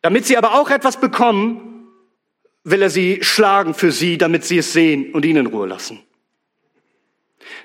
damit 0.03 0.27
sie 0.27 0.37
aber 0.37 0.59
auch 0.59 0.71
etwas 0.71 1.01
bekommen, 1.01 1.89
will 2.65 2.83
er 2.83 2.91
sie 2.91 3.19
schlagen 3.23 3.75
für 3.75 3.93
sie, 3.93 4.19
damit 4.19 4.45
sie 4.45 4.59
es 4.59 4.73
sehen 4.73 5.13
und 5.13 5.25
ihn 5.25 5.37
in 5.37 5.47
Ruhe 5.47 5.67
lassen. 5.67 6.03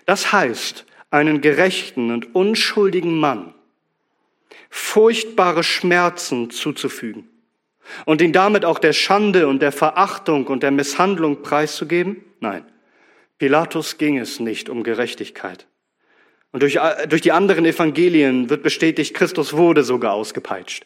Das 0.06 0.32
heißt, 0.32 0.86
einen 1.10 1.42
gerechten 1.42 2.12
und 2.12 2.36
unschuldigen 2.36 3.20
Mann 3.20 3.54
furchtbare 4.70 5.64
Schmerzen 5.64 6.50
zuzufügen 6.50 7.30
und 8.06 8.22
ihn 8.22 8.34
damit 8.34 8.66
auch 8.66 8.80
der 8.80 8.94
Schande 8.94 9.48
und 9.48 9.62
der 9.62 9.72
Verachtung 9.72 10.48
und 10.48 10.64
der 10.64 10.72
Misshandlung 10.72 11.42
preiszugeben? 11.42 12.24
Nein, 12.42 12.66
Pilatus 13.38 13.98
ging 13.98 14.18
es 14.18 14.40
nicht 14.40 14.70
um 14.70 14.84
Gerechtigkeit. 14.84 15.68
Und 16.56 16.62
durch, 16.62 16.80
durch 17.10 17.22
die 17.22 17.34
anderen 17.34 17.66
Evangelien 17.66 18.50
wird 18.50 18.64
bestätigt, 18.64 19.14
Christus 19.14 19.52
wurde 19.52 19.84
sogar 19.84 20.14
ausgepeitscht. 20.14 20.86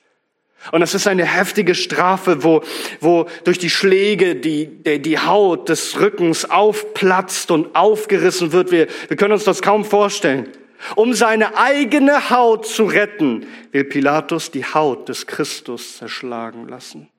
Und 0.71 0.79
das 0.79 0.95
ist 0.95 1.05
eine 1.05 1.25
heftige 1.25 1.75
Strafe, 1.75 2.43
wo, 2.43 2.63
wo 3.01 3.27
durch 3.43 3.60
die 3.60 3.69
Schläge 3.69 4.36
die, 4.36 4.65
die, 4.65 4.99
die 4.99 5.19
Haut 5.19 5.69
des 5.69 5.99
Rückens 5.99 6.49
aufplatzt 6.49 7.51
und 7.51 7.75
aufgerissen 7.75 8.51
wird. 8.51 8.71
Wir, 8.71 8.88
wir 9.10 9.15
können 9.15 9.34
uns 9.34 9.43
das 9.43 9.62
kaum 9.62 9.86
vorstellen. 9.86 10.47
Um 10.95 11.13
seine 11.13 11.55
eigene 11.55 12.32
Haut 12.32 12.65
zu 12.65 12.86
retten, 12.86 13.45
will 13.71 13.84
Pilatus 13.84 14.49
die 14.49 14.65
Haut 14.65 15.08
des 15.08 15.27
Christus 15.27 15.97
zerschlagen 15.97 16.67
lassen. 16.67 17.10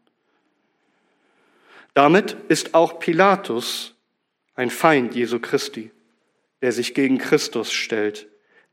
Damit 1.95 2.37
ist 2.49 2.75
auch 2.75 2.99
Pilatus 2.99 3.95
ein 4.57 4.71
Feind 4.71 5.15
Jesu 5.15 5.39
Christi, 5.39 5.93
der 6.63 6.73
sich 6.73 6.95
gegen 6.95 7.19
Christus 7.19 7.71
stellt, 7.73 8.27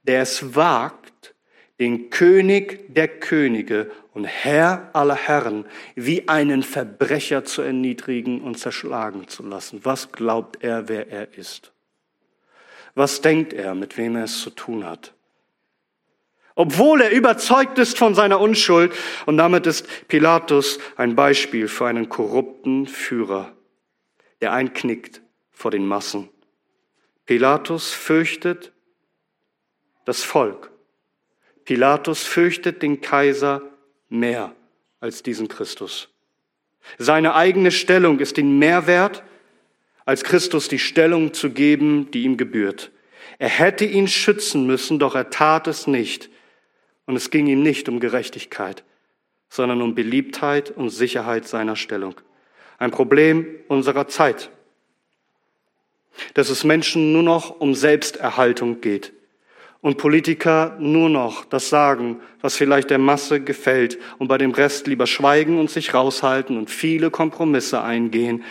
der 0.08 0.22
es 0.22 0.56
wagt, 0.56 1.36
den 1.80 2.10
König 2.10 2.94
der 2.94 3.08
Könige 3.08 3.92
und 4.14 4.26
Herr 4.26 4.90
aller 4.94 5.16
Herren 5.16 5.66
wie 5.96 6.28
einen 6.28 6.64
Verbrecher 6.64 7.46
zu 7.46 7.62
erniedrigen 7.62 8.42
und 8.42 8.58
zerschlagen 8.58 9.28
zu 9.28 9.44
lassen. 9.44 9.82
Was 9.84 10.12
glaubt 10.12 10.64
er, 10.64 10.90
wer 10.90 11.10
er 11.10 11.38
ist? 11.38 11.72
Was 12.96 13.22
denkt 13.22 13.54
er, 13.54 13.76
mit 13.76 13.98
wem 13.98 14.16
er 14.16 14.24
es 14.24 14.42
zu 14.42 14.50
tun 14.50 14.86
hat? 14.86 15.14
Obwohl 16.56 17.02
er 17.02 17.12
überzeugt 17.12 17.78
ist 17.78 18.00
von 18.00 18.16
seiner 18.16 18.40
Unschuld 18.40 18.92
und 19.28 19.38
damit 19.38 19.68
ist 19.68 19.88
Pilatus 20.08 20.80
ein 20.96 21.16
Beispiel 21.16 21.68
für 21.68 21.86
einen 21.86 22.10
korrupten 22.10 22.88
Führer, 22.88 23.52
der 24.42 24.54
einknickt 24.54 25.22
vor 25.52 25.70
den 25.70 25.86
Massen. 25.86 26.30
Pilatus 27.28 27.92
fürchtet 27.92 28.72
das 30.08 30.24
Volk. 30.24 30.72
Pilatus 31.66 32.24
fürchtet 32.24 32.82
den 32.82 33.02
Kaiser 33.02 33.62
mehr 34.08 34.56
als 35.02 35.22
diesen 35.22 35.50
Christus. 35.50 36.08
Seine 36.98 37.36
eigene 37.36 37.72
Stellung 37.72 38.20
ist 38.20 38.38
ihm 38.38 38.58
mehr 38.58 38.88
wert 38.88 39.22
als 40.06 40.24
Christus 40.24 40.70
die 40.70 40.80
Stellung 40.80 41.34
zu 41.34 41.50
geben, 41.50 42.10
die 42.12 42.24
ihm 42.24 42.38
gebührt. 42.38 42.92
Er 43.38 43.50
hätte 43.50 43.84
ihn 43.84 44.08
schützen 44.08 44.66
müssen, 44.66 44.98
doch 44.98 45.14
er 45.14 45.30
tat 45.30 45.68
es 45.68 45.88
nicht. 45.88 46.30
Und 47.06 47.18
es 47.18 47.30
ging 47.30 47.48
ihm 47.48 47.62
nicht 47.62 47.90
um 47.90 48.00
Gerechtigkeit, 48.00 48.86
sondern 49.50 49.82
um 49.82 49.94
Beliebtheit 49.94 50.72
und 50.72 50.90
Sicherheit 50.90 51.50
seiner 51.50 51.76
Stellung. 51.76 52.16
Ein 52.78 52.92
Problem 52.92 53.46
unserer 53.68 54.08
Zeit, 54.08 54.52
dass 56.34 56.50
es 56.50 56.64
Menschen 56.64 57.12
nur 57.12 57.24
noch 57.24 57.60
um 57.60 57.76
Selbsterhaltung 57.76 58.80
geht 58.80 59.12
und 59.82 59.98
Politiker 59.98 60.76
nur 60.80 61.10
noch 61.10 61.46
das 61.46 61.70
sagen, 61.70 62.20
was 62.42 62.56
vielleicht 62.56 62.90
der 62.90 62.98
Masse 62.98 63.40
gefällt 63.40 64.00
und 64.18 64.28
bei 64.28 64.38
dem 64.38 64.52
Rest 64.52 64.88
lieber 64.88 65.08
schweigen 65.08 65.60
und 65.60 65.70
sich 65.70 65.94
raushalten 65.94 66.58
und 66.58 66.70
viele 66.70 67.12
Kompromisse 67.12 67.82
eingehen, 67.82 68.44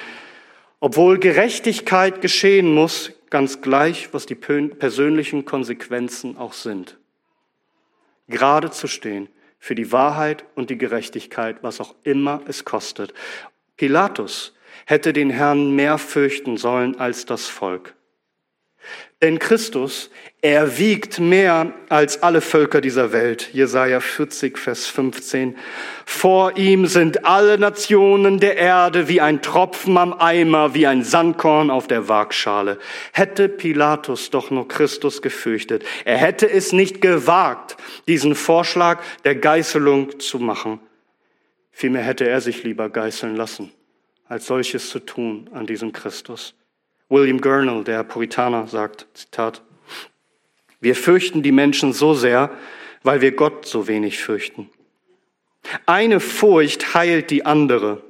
obwohl 0.80 1.18
Gerechtigkeit 1.18 2.20
geschehen 2.20 2.72
muss, 2.72 3.12
ganz 3.30 3.60
gleich, 3.60 4.10
was 4.12 4.26
die 4.26 4.34
persönlichen 4.34 5.44
Konsequenzen 5.44 6.36
auch 6.36 6.52
sind. 6.52 6.96
Gerade 8.28 8.70
zu 8.70 8.86
stehen 8.86 9.28
für 9.58 9.74
die 9.74 9.90
Wahrheit 9.90 10.44
und 10.54 10.70
die 10.70 10.78
Gerechtigkeit, 10.78 11.58
was 11.62 11.80
auch 11.80 11.94
immer 12.04 12.42
es 12.46 12.64
kostet. 12.64 13.14
Pilatus 13.76 14.54
hätte 14.84 15.12
den 15.12 15.30
Herrn 15.30 15.74
mehr 15.74 15.98
fürchten 15.98 16.56
sollen 16.56 17.00
als 17.00 17.26
das 17.26 17.46
Volk. 17.48 17.95
Denn 19.22 19.38
Christus, 19.38 20.10
er 20.42 20.76
wiegt 20.76 21.20
mehr 21.20 21.72
als 21.88 22.22
alle 22.22 22.42
Völker 22.42 22.82
dieser 22.82 23.12
Welt. 23.12 23.48
Jesaja 23.54 24.00
40, 24.00 24.58
Vers 24.58 24.86
15. 24.88 25.56
Vor 26.04 26.58
ihm 26.58 26.84
sind 26.84 27.24
alle 27.24 27.56
Nationen 27.56 28.40
der 28.40 28.58
Erde 28.58 29.08
wie 29.08 29.22
ein 29.22 29.40
Tropfen 29.40 29.96
am 29.96 30.12
Eimer, 30.12 30.74
wie 30.74 30.86
ein 30.86 31.02
Sandkorn 31.02 31.70
auf 31.70 31.86
der 31.86 32.10
Waagschale. 32.10 32.78
Hätte 33.12 33.48
Pilatus 33.48 34.28
doch 34.28 34.50
nur 34.50 34.68
Christus 34.68 35.22
gefürchtet. 35.22 35.86
Er 36.04 36.18
hätte 36.18 36.50
es 36.50 36.72
nicht 36.72 37.00
gewagt, 37.00 37.78
diesen 38.06 38.34
Vorschlag 38.34 39.02
der 39.24 39.36
Geißelung 39.36 40.20
zu 40.20 40.38
machen. 40.38 40.78
Vielmehr 41.72 42.02
hätte 42.02 42.28
er 42.28 42.42
sich 42.42 42.64
lieber 42.64 42.90
geißeln 42.90 43.34
lassen, 43.34 43.72
als 44.28 44.46
solches 44.46 44.90
zu 44.90 44.98
tun 44.98 45.48
an 45.54 45.66
diesem 45.66 45.92
Christus. 45.92 46.54
William 47.08 47.40
Gurnall, 47.40 47.84
der 47.84 48.02
Puritaner, 48.04 48.66
sagt, 48.66 49.06
Zitat, 49.14 49.62
wir 50.80 50.94
fürchten 50.94 51.42
die 51.42 51.52
Menschen 51.52 51.92
so 51.92 52.14
sehr, 52.14 52.50
weil 53.02 53.20
wir 53.20 53.32
Gott 53.32 53.66
so 53.66 53.88
wenig 53.88 54.18
fürchten. 54.18 54.68
Eine 55.86 56.20
Furcht 56.20 56.94
heilt 56.94 57.30
die 57.30 57.44
andere. 57.44 58.02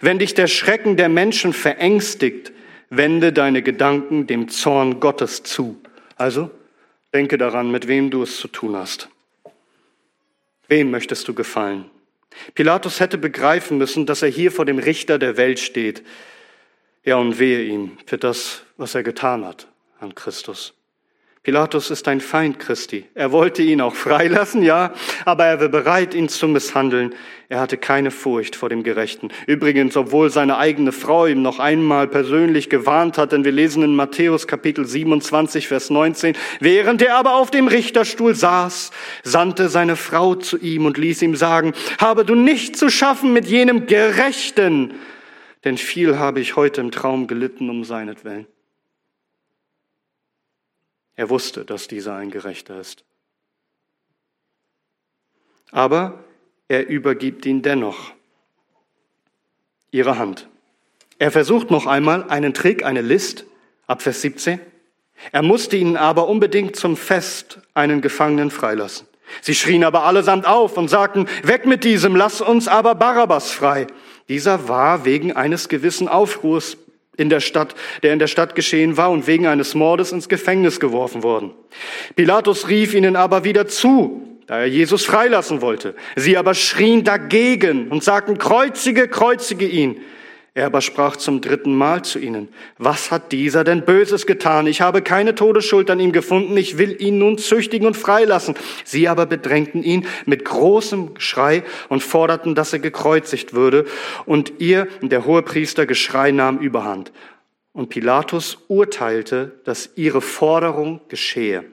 Wenn 0.00 0.18
dich 0.18 0.34
der 0.34 0.46
Schrecken 0.46 0.96
der 0.96 1.08
Menschen 1.08 1.52
verängstigt, 1.52 2.52
wende 2.90 3.32
deine 3.32 3.62
Gedanken 3.62 4.26
dem 4.26 4.48
Zorn 4.48 5.00
Gottes 5.00 5.42
zu. 5.42 5.80
Also 6.16 6.50
denke 7.12 7.38
daran, 7.38 7.70
mit 7.70 7.88
wem 7.88 8.10
du 8.10 8.22
es 8.22 8.38
zu 8.38 8.48
tun 8.48 8.76
hast. 8.76 9.08
Wem 10.68 10.90
möchtest 10.90 11.28
du 11.28 11.34
gefallen? 11.34 11.90
Pilatus 12.54 13.00
hätte 13.00 13.18
begreifen 13.18 13.78
müssen, 13.78 14.06
dass 14.06 14.22
er 14.22 14.28
hier 14.28 14.50
vor 14.50 14.64
dem 14.64 14.78
Richter 14.78 15.18
der 15.18 15.36
Welt 15.36 15.60
steht, 15.60 16.02
ja, 17.04 17.16
und 17.16 17.38
wehe 17.38 17.62
ihm 17.64 17.98
für 18.06 18.18
das, 18.18 18.62
was 18.76 18.94
er 18.94 19.02
getan 19.02 19.44
hat 19.44 19.68
an 20.00 20.14
Christus. 20.14 20.74
Pilatus 21.44 21.90
ist 21.90 22.08
ein 22.08 22.22
Feind 22.22 22.58
Christi. 22.58 23.04
Er 23.12 23.30
wollte 23.30 23.62
ihn 23.62 23.82
auch 23.82 23.94
freilassen, 23.94 24.62
ja, 24.62 24.94
aber 25.26 25.44
er 25.44 25.60
war 25.60 25.68
bereit, 25.68 26.14
ihn 26.14 26.30
zu 26.30 26.48
misshandeln. 26.48 27.14
Er 27.50 27.60
hatte 27.60 27.76
keine 27.76 28.10
Furcht 28.10 28.56
vor 28.56 28.70
dem 28.70 28.82
Gerechten. 28.82 29.28
Übrigens, 29.46 29.94
obwohl 29.94 30.30
seine 30.30 30.56
eigene 30.56 30.90
Frau 30.90 31.26
ihm 31.26 31.42
noch 31.42 31.58
einmal 31.58 32.08
persönlich 32.08 32.70
gewarnt 32.70 33.18
hat, 33.18 33.32
denn 33.32 33.44
wir 33.44 33.52
lesen 33.52 33.82
in 33.82 33.94
Matthäus 33.94 34.46
Kapitel 34.46 34.86
27, 34.86 35.68
Vers 35.68 35.90
19, 35.90 36.34
während 36.60 37.02
er 37.02 37.16
aber 37.16 37.34
auf 37.34 37.50
dem 37.50 37.68
Richterstuhl 37.68 38.34
saß, 38.34 38.90
sandte 39.22 39.68
seine 39.68 39.96
Frau 39.96 40.36
zu 40.36 40.56
ihm 40.56 40.86
und 40.86 40.96
ließ 40.96 41.20
ihm 41.20 41.36
sagen, 41.36 41.74
habe 41.98 42.24
du 42.24 42.34
nicht 42.34 42.78
zu 42.78 42.88
schaffen 42.88 43.34
mit 43.34 43.44
jenem 43.44 43.84
Gerechten, 43.84 44.94
denn 45.64 45.78
viel 45.78 46.18
habe 46.18 46.40
ich 46.40 46.56
heute 46.56 46.80
im 46.80 46.90
Traum 46.90 47.26
gelitten 47.26 47.70
um 47.70 47.84
seinetwillen. 47.84 48.46
Er 51.16 51.30
wusste, 51.30 51.64
dass 51.64 51.88
dieser 51.88 52.16
ein 52.16 52.30
Gerechter 52.30 52.78
ist. 52.80 53.04
Aber 55.70 56.24
er 56.68 56.88
übergibt 56.88 57.46
ihn 57.46 57.62
dennoch 57.62 58.12
ihre 59.90 60.18
Hand. 60.18 60.48
Er 61.18 61.30
versucht 61.30 61.70
noch 61.70 61.86
einmal 61.86 62.28
einen 62.28 62.52
Trick, 62.54 62.84
eine 62.84 63.00
List, 63.00 63.44
ab 63.86 64.02
Vers 64.02 64.20
17. 64.22 64.60
Er 65.30 65.42
musste 65.42 65.76
ihnen 65.76 65.96
aber 65.96 66.28
unbedingt 66.28 66.76
zum 66.76 66.96
Fest 66.96 67.60
einen 67.74 68.00
Gefangenen 68.00 68.50
freilassen. 68.50 69.06
Sie 69.40 69.54
schrien 69.54 69.84
aber 69.84 70.04
allesamt 70.04 70.46
auf 70.46 70.76
und 70.76 70.88
sagten, 70.88 71.28
weg 71.42 71.66
mit 71.66 71.84
diesem, 71.84 72.16
lass 72.16 72.40
uns 72.40 72.68
aber 72.68 72.94
Barabbas 72.94 73.50
frei. 73.50 73.86
Dieser 74.28 74.68
war 74.68 75.04
wegen 75.04 75.32
eines 75.32 75.68
gewissen 75.68 76.08
Aufruhrs 76.08 76.76
in 77.16 77.28
der 77.28 77.40
Stadt, 77.40 77.74
der 78.02 78.12
in 78.12 78.18
der 78.18 78.26
Stadt 78.26 78.54
geschehen 78.54 78.96
war 78.96 79.10
und 79.10 79.26
wegen 79.26 79.46
eines 79.46 79.74
Mordes 79.74 80.12
ins 80.12 80.28
Gefängnis 80.28 80.80
geworfen 80.80 81.22
worden. 81.22 81.52
Pilatus 82.16 82.68
rief 82.68 82.94
ihnen 82.94 83.16
aber 83.16 83.44
wieder 83.44 83.66
zu, 83.66 84.22
da 84.46 84.58
er 84.60 84.66
Jesus 84.66 85.04
freilassen 85.04 85.60
wollte. 85.60 85.94
Sie 86.16 86.36
aber 86.36 86.54
schrien 86.54 87.04
dagegen 87.04 87.88
und 87.88 88.02
sagten, 88.02 88.38
kreuzige, 88.38 89.08
kreuzige 89.08 89.66
ihn. 89.66 90.00
Er 90.56 90.66
aber 90.66 90.80
sprach 90.82 91.16
zum 91.16 91.40
dritten 91.40 91.74
Mal 91.74 92.04
zu 92.04 92.20
ihnen, 92.20 92.48
was 92.78 93.10
hat 93.10 93.32
dieser 93.32 93.64
denn 93.64 93.84
Böses 93.84 94.24
getan? 94.24 94.68
Ich 94.68 94.80
habe 94.80 95.02
keine 95.02 95.34
Todesschuld 95.34 95.90
an 95.90 95.98
ihm 95.98 96.12
gefunden, 96.12 96.56
ich 96.56 96.78
will 96.78 96.96
ihn 97.02 97.18
nun 97.18 97.38
züchtigen 97.38 97.88
und 97.88 97.96
freilassen. 97.96 98.54
Sie 98.84 99.08
aber 99.08 99.26
bedrängten 99.26 99.82
ihn 99.82 100.06
mit 100.26 100.44
großem 100.44 101.14
Geschrei 101.14 101.64
und 101.88 102.04
forderten, 102.04 102.54
dass 102.54 102.72
er 102.72 102.78
gekreuzigt 102.78 103.52
würde. 103.52 103.84
Und 104.26 104.60
ihr, 104.60 104.86
der 105.02 105.24
hohe 105.24 105.42
Priester, 105.42 105.86
Geschrei 105.86 106.30
nahm 106.30 106.58
überhand. 106.58 107.10
Und 107.72 107.88
Pilatus 107.88 108.58
urteilte, 108.68 109.60
dass 109.64 109.90
ihre 109.96 110.20
Forderung 110.20 111.00
geschehe. 111.08 111.64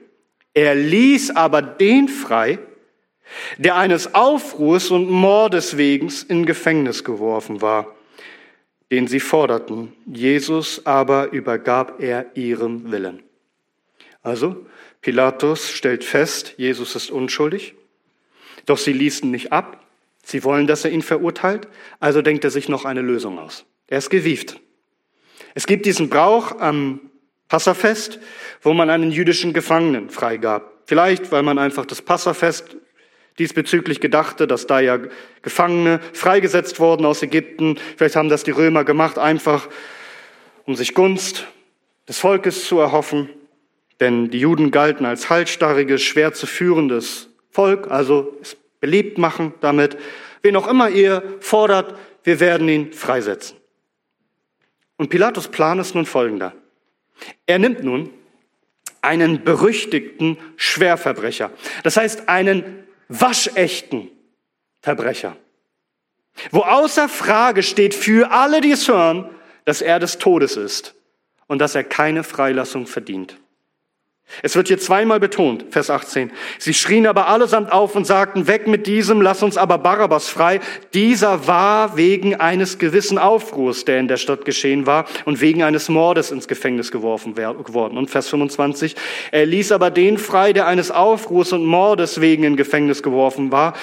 Er 0.54 0.74
ließ 0.74 1.36
aber 1.36 1.62
den 1.62 2.08
frei, 2.08 2.58
der 3.58 3.76
eines 3.76 4.16
Aufruhrs 4.16 4.90
und 4.90 5.08
Mordes 5.08 5.76
wegen 5.76 6.12
in 6.28 6.46
Gefängnis 6.46 7.04
geworfen 7.04 7.62
war 7.62 7.94
den 8.92 9.06
sie 9.06 9.20
forderten. 9.20 9.92
Jesus 10.06 10.84
aber 10.84 11.32
übergab 11.32 12.00
er 12.00 12.36
ihrem 12.36 12.92
Willen. 12.92 13.22
Also, 14.22 14.66
Pilatus 15.00 15.70
stellt 15.70 16.04
fest, 16.04 16.54
Jesus 16.58 16.94
ist 16.94 17.10
unschuldig, 17.10 17.74
doch 18.66 18.76
sie 18.76 18.92
ließen 18.92 19.28
nicht 19.30 19.50
ab. 19.50 19.82
Sie 20.22 20.44
wollen, 20.44 20.66
dass 20.66 20.84
er 20.84 20.92
ihn 20.92 21.00
verurteilt, 21.02 21.68
also 22.00 22.20
denkt 22.20 22.44
er 22.44 22.50
sich 22.50 22.68
noch 22.68 22.84
eine 22.84 23.00
Lösung 23.00 23.38
aus. 23.38 23.64
Er 23.88 23.98
ist 23.98 24.10
gewieft. 24.10 24.60
Es 25.54 25.66
gibt 25.66 25.86
diesen 25.86 26.10
Brauch 26.10 26.60
am 26.60 27.00
Passafest, 27.48 28.20
wo 28.60 28.74
man 28.74 28.90
einen 28.90 29.10
jüdischen 29.10 29.54
Gefangenen 29.54 30.10
freigab. 30.10 30.82
Vielleicht, 30.84 31.32
weil 31.32 31.42
man 31.42 31.58
einfach 31.58 31.86
das 31.86 32.02
Passafest 32.02 32.76
diesbezüglich 33.38 34.00
gedachte, 34.00 34.46
dass 34.46 34.66
da 34.66 34.80
ja 34.80 34.98
Gefangene 35.42 36.00
freigesetzt 36.12 36.80
wurden 36.80 37.06
aus 37.06 37.22
Ägypten. 37.22 37.78
Vielleicht 37.96 38.16
haben 38.16 38.28
das 38.28 38.44
die 38.44 38.50
Römer 38.50 38.84
gemacht, 38.84 39.18
einfach 39.18 39.68
um 40.64 40.74
sich 40.74 40.94
Gunst 40.94 41.46
des 42.08 42.18
Volkes 42.18 42.66
zu 42.66 42.78
erhoffen. 42.78 43.30
Denn 44.00 44.30
die 44.30 44.40
Juden 44.40 44.70
galten 44.70 45.04
als 45.04 45.30
halsstarriges, 45.30 46.02
schwer 46.02 46.32
zu 46.32 46.46
führendes 46.46 47.28
Volk, 47.50 47.90
also 47.90 48.36
es 48.40 48.56
beliebt 48.80 49.18
machen 49.18 49.54
damit. 49.60 49.96
Wen 50.42 50.56
auch 50.56 50.66
immer 50.66 50.90
ihr 50.90 51.22
fordert, 51.40 51.94
wir 52.24 52.40
werden 52.40 52.68
ihn 52.68 52.92
freisetzen. 52.92 53.56
Und 54.96 55.08
Pilatus 55.08 55.48
Plan 55.48 55.78
ist 55.78 55.94
nun 55.94 56.06
folgender. 56.06 56.54
Er 57.46 57.58
nimmt 57.58 57.84
nun 57.84 58.10
einen 59.00 59.44
berüchtigten 59.44 60.36
Schwerverbrecher, 60.56 61.50
das 61.82 61.96
heißt 61.96 62.28
einen 62.28 62.84
waschechten 63.20 64.10
Verbrecher. 64.80 65.36
Wo 66.50 66.60
außer 66.60 67.08
Frage 67.08 67.62
steht 67.62 67.94
für 67.94 68.32
alle, 68.32 68.60
die 68.60 68.70
es 68.70 68.88
hören, 68.88 69.28
dass 69.64 69.82
er 69.82 69.98
des 69.98 70.18
Todes 70.18 70.56
ist 70.56 70.94
und 71.46 71.58
dass 71.58 71.74
er 71.74 71.84
keine 71.84 72.24
Freilassung 72.24 72.86
verdient. 72.86 73.36
Es 74.40 74.56
wird 74.56 74.68
hier 74.68 74.78
zweimal 74.78 75.20
betont, 75.20 75.66
Vers 75.70 75.90
18. 75.90 76.30
Sie 76.58 76.72
schrien 76.72 77.06
aber 77.06 77.28
allesamt 77.28 77.70
auf 77.70 77.94
und 77.94 78.06
sagten, 78.06 78.46
weg 78.46 78.66
mit 78.66 78.86
diesem, 78.86 79.20
lass 79.20 79.42
uns 79.42 79.58
aber 79.58 79.76
Barabbas 79.76 80.28
frei. 80.28 80.60
Dieser 80.94 81.46
war 81.46 81.96
wegen 81.96 82.36
eines 82.36 82.78
gewissen 82.78 83.18
Aufruhrs, 83.18 83.84
der 83.84 84.00
in 84.00 84.08
der 84.08 84.16
Stadt 84.16 84.44
geschehen 84.44 84.86
war, 84.86 85.04
und 85.26 85.40
wegen 85.40 85.62
eines 85.62 85.88
Mordes 85.90 86.30
ins 86.30 86.48
Gefängnis 86.48 86.90
geworfen 86.90 87.36
worden. 87.36 87.98
Und 87.98 88.10
Vers 88.10 88.28
25. 88.28 88.96
Er 89.30 89.44
ließ 89.44 89.72
aber 89.72 89.90
den 89.90 90.16
frei, 90.16 90.52
der 90.54 90.66
eines 90.66 90.90
Aufruhrs 90.90 91.52
und 91.52 91.66
Mordes 91.66 92.20
wegen 92.20 92.44
in 92.44 92.56
Gefängnis 92.56 93.02
geworfen 93.02 93.52
war, 93.52 93.74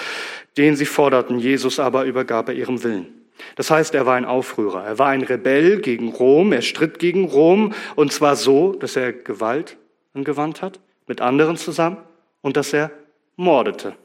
den 0.58 0.76
sie 0.76 0.86
forderten. 0.86 1.38
Jesus 1.38 1.80
aber 1.80 2.06
übergab 2.06 2.50
er 2.50 2.56
ihrem 2.56 2.84
Willen. 2.84 3.20
Das 3.56 3.72
heißt, 3.72 3.96
er 3.96 4.06
war 4.06 4.16
ein 4.16 4.26
Aufrührer. 4.26 4.84
Er 4.84 5.00
war 5.00 5.10
ein 5.10 5.22
Rebell 5.22 5.80
gegen 5.80 6.10
Rom. 6.10 6.52
Er 6.52 6.62
stritt 6.62 7.00
gegen 7.00 7.26
Rom. 7.26 7.74
Und 7.96 8.12
zwar 8.12 8.36
so, 8.36 8.74
dass 8.74 8.96
er 8.96 9.14
Gewalt 9.14 9.78
angewandt 10.14 10.62
hat, 10.62 10.80
mit 11.08 11.22
anderen 11.22 11.58
zusammen, 11.58 11.98
und 12.42 12.58
dass 12.58 12.74
er 12.74 12.92
mordete. 13.36 13.96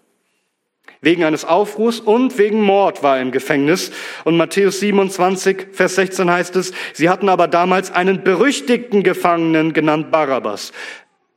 Wegen 1.01 1.25
eines 1.25 1.45
Aufruhrs 1.45 2.01
und 2.01 2.39
wegen 2.39 2.63
Mord 2.63 3.03
war 3.03 3.17
er 3.17 3.23
im 3.23 3.31
Gefängnis. 3.31 3.91
Und 4.25 4.37
Matthäus 4.37 4.81
27, 4.81 5.69
Vers 5.73 5.97
16 5.97 6.31
heißt 6.31 6.57
es, 6.57 6.73
sie 6.93 7.09
hatten 7.09 7.29
aber 7.29 7.49
damals 7.49 7.91
einen 7.91 8.25
berüchtigten 8.25 9.03
Gefangenen 9.03 9.73
genannt 9.73 10.11
Barabbas. 10.11 10.73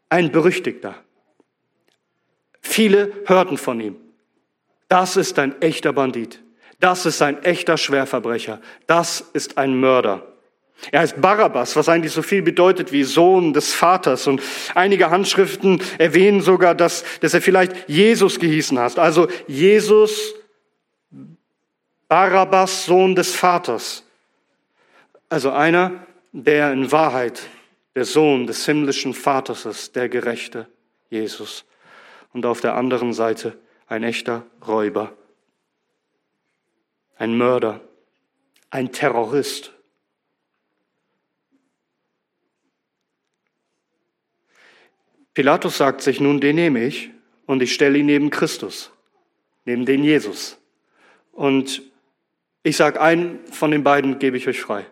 Ein 0.10 0.32
berüchtigter. 0.32 0.96
Viele 2.62 3.12
hörten 3.26 3.58
von 3.58 3.80
ihm. 3.80 3.98
Das 4.88 5.18
ist 5.18 5.38
ein 5.38 5.62
echter 5.62 5.92
Bandit. 5.92 6.42
Das 6.80 7.06
ist 7.06 7.22
ein 7.22 7.44
echter 7.44 7.78
Schwerverbrecher. 7.78 8.62
Das 8.86 9.22
ist 9.34 9.58
ein 9.58 9.78
Mörder. 9.80 10.26
Er 10.92 11.02
heißt 11.02 11.20
Barabbas, 11.20 11.76
was 11.76 11.90
eigentlich 11.90 12.14
so 12.14 12.22
viel 12.22 12.42
bedeutet 12.42 12.92
wie 12.92 13.04
Sohn 13.04 13.54
des 13.54 13.74
Vaters. 13.74 14.28
Und 14.28 14.42
einige 14.76 15.10
Handschriften 15.10 15.82
erwähnen 15.98 16.42
sogar, 16.42 16.76
dass, 16.76 17.04
dass 17.20 17.34
er 17.34 17.42
vielleicht 17.42 17.90
Jesus 17.90 18.40
gehießen 18.40 18.78
hat. 18.80 19.00
Also 19.00 19.28
Jesus, 19.48 20.36
Barabbas, 22.08 22.86
Sohn 22.86 23.16
des 23.16 23.36
Vaters. 23.36 24.04
Also 25.30 25.52
einer, 25.52 26.06
der 26.32 26.72
in 26.72 26.92
Wahrheit 26.92 27.42
der 27.96 28.06
Sohn 28.06 28.46
des 28.46 28.66
himmlischen 28.66 29.14
Vaters 29.14 29.66
ist, 29.66 29.96
der 29.96 30.08
Gerechte, 30.08 30.68
Jesus. 31.10 31.66
Und 32.32 32.46
auf 32.46 32.62
der 32.62 32.76
anderen 32.76 33.12
Seite 33.12 33.58
ein 33.88 34.04
echter 34.04 34.46
Räuber, 34.68 35.14
ein 37.18 37.36
Mörder, 37.36 37.82
ein 38.70 38.92
Terrorist. 38.92 39.74
Pilatus 45.38 45.78
sagt 45.78 46.02
sich 46.02 46.20
nun, 46.20 46.42
den 46.42 46.56
nehme 46.56 46.84
ich 46.84 47.12
und 47.46 47.62
ich 47.62 47.72
stelle 47.72 48.00
ihn 48.00 48.08
neben 48.08 48.32
Christus, 48.32 48.92
neben 49.66 49.86
den 49.86 50.04
Jesus. 50.04 50.58
Und 51.32 51.84
ich 52.64 52.76
sage, 52.76 53.00
einen 53.00 53.46
von 53.52 53.70
den 53.70 53.84
beiden 53.84 54.18
gebe 54.18 54.36
ich 54.36 54.48
euch 54.48 54.60
frei. 54.60 54.88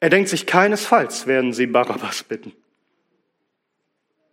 Er 0.00 0.10
denkt 0.10 0.28
sich, 0.28 0.44
keinesfalls 0.44 1.28
werden 1.28 1.52
sie 1.52 1.68
Barabbas 1.68 2.24
bitten. 2.24 2.50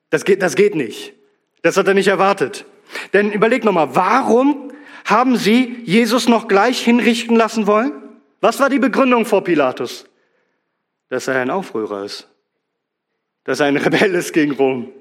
Das 0.10 0.26
geht, 0.26 0.42
das 0.42 0.56
geht 0.56 0.74
nicht. 0.74 1.14
Das 1.62 1.78
hat 1.78 1.88
er 1.88 1.94
nicht 1.94 2.08
erwartet. 2.08 2.66
Denn 3.14 3.32
überleg 3.32 3.64
nochmal, 3.64 3.96
warum 3.96 4.72
haben 5.06 5.38
sie 5.38 5.84
Jesus 5.86 6.28
noch 6.28 6.48
gleich 6.48 6.84
hinrichten 6.84 7.36
lassen 7.36 7.68
wollen? 7.68 7.92
Was 8.42 8.60
war 8.60 8.72
die 8.72 8.80
Begründung 8.80 9.28
vor 9.28 9.44
Pilatus? 9.44 10.08
Dass 11.10 11.28
er 11.28 11.36
ein 11.36 11.52
Aufrührer 11.52 12.06
ist 12.06 12.28
dass 13.50 13.62
er 13.62 13.66
ein 13.66 13.78
Rebell 13.78 14.14
ist 14.14 14.32
gegen 14.32 14.52
Rom. 14.52 14.94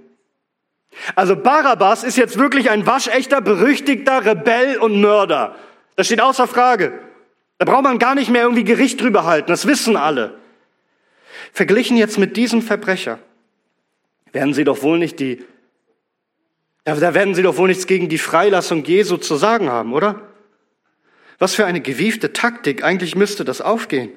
Also 1.15 1.37
Barabbas 1.37 2.03
ist 2.03 2.17
jetzt 2.17 2.39
wirklich 2.39 2.71
ein 2.71 2.87
waschechter, 2.87 3.43
berüchtigter 3.43 4.25
Rebell 4.25 4.79
und 4.79 5.03
Mörder. 5.03 5.55
Das 5.97 6.07
steht 6.07 6.23
außer 6.23 6.49
Frage. 6.49 6.99
Da 7.59 7.67
braucht 7.67 7.83
man 7.83 7.99
gar 7.99 8.15
nicht 8.15 8.31
mehr 8.31 8.45
irgendwie 8.45 8.65
Gericht 8.65 9.03
drüber 9.03 9.27
halten. 9.27 9.49
Das 9.49 9.67
wissen 9.67 9.99
alle. 9.99 10.39
Verglichen 11.53 11.99
jetzt 11.99 12.19
mit 12.19 12.39
diesem 12.39 12.63
Verbrecher 12.63 13.19
werden 14.33 14.55
sie 14.55 14.65
doch 14.65 14.81
wohl 14.81 14.99
nicht 14.99 15.21
die, 15.21 15.45
da 16.85 17.13
werden 17.13 17.35
sie 17.35 17.43
doch 17.43 17.59
wohl 17.59 17.69
nichts 17.69 17.87
gegen 17.87 18.09
die 18.09 18.17
Freilassung 18.17 18.83
Jesu 18.83 19.19
zu 19.19 19.37
sagen 19.37 19.69
haben, 19.69 19.93
oder? 19.93 20.23
Was 21.39 21.55
für 21.55 21.67
eine 21.67 21.83
gewiefte 21.83 22.33
Taktik. 22.33 22.83
Eigentlich 22.83 23.15
müsste 23.15 23.45
das 23.45 23.61
aufgehen. 23.61 24.11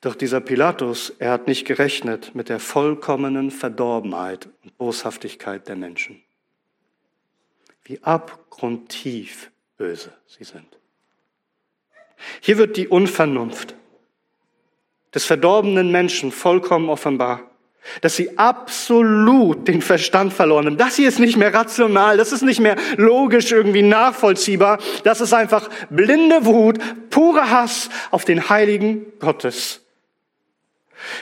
Doch 0.00 0.14
dieser 0.14 0.40
Pilatus, 0.40 1.10
er 1.18 1.32
hat 1.32 1.46
nicht 1.46 1.66
gerechnet 1.66 2.34
mit 2.34 2.48
der 2.48 2.60
vollkommenen 2.60 3.50
Verdorbenheit 3.50 4.48
und 4.62 4.76
Boshaftigkeit 4.76 5.68
der 5.68 5.76
Menschen. 5.76 6.22
Wie 7.82 8.02
abgrundtief 8.02 9.50
böse 9.76 10.12
sie 10.26 10.44
sind. 10.44 10.78
Hier 12.40 12.58
wird 12.58 12.76
die 12.76 12.88
Unvernunft 12.88 13.74
des 15.14 15.24
verdorbenen 15.24 15.90
Menschen 15.90 16.32
vollkommen 16.32 16.88
offenbar, 16.88 17.50
dass 18.00 18.16
sie 18.16 18.36
absolut 18.38 19.68
den 19.68 19.80
Verstand 19.80 20.32
verloren 20.32 20.66
haben. 20.66 20.76
Das 20.76 20.96
hier 20.96 21.08
ist 21.08 21.20
nicht 21.20 21.36
mehr 21.36 21.54
rational, 21.54 22.16
das 22.16 22.32
ist 22.32 22.42
nicht 22.42 22.60
mehr 22.60 22.76
logisch 22.96 23.52
irgendwie 23.52 23.82
nachvollziehbar, 23.82 24.78
das 25.04 25.20
ist 25.20 25.32
einfach 25.32 25.70
blinde 25.88 26.44
Wut, 26.44 26.78
purer 27.10 27.50
Hass 27.50 27.88
auf 28.10 28.24
den 28.24 28.48
Heiligen 28.48 29.06
Gottes. 29.20 29.85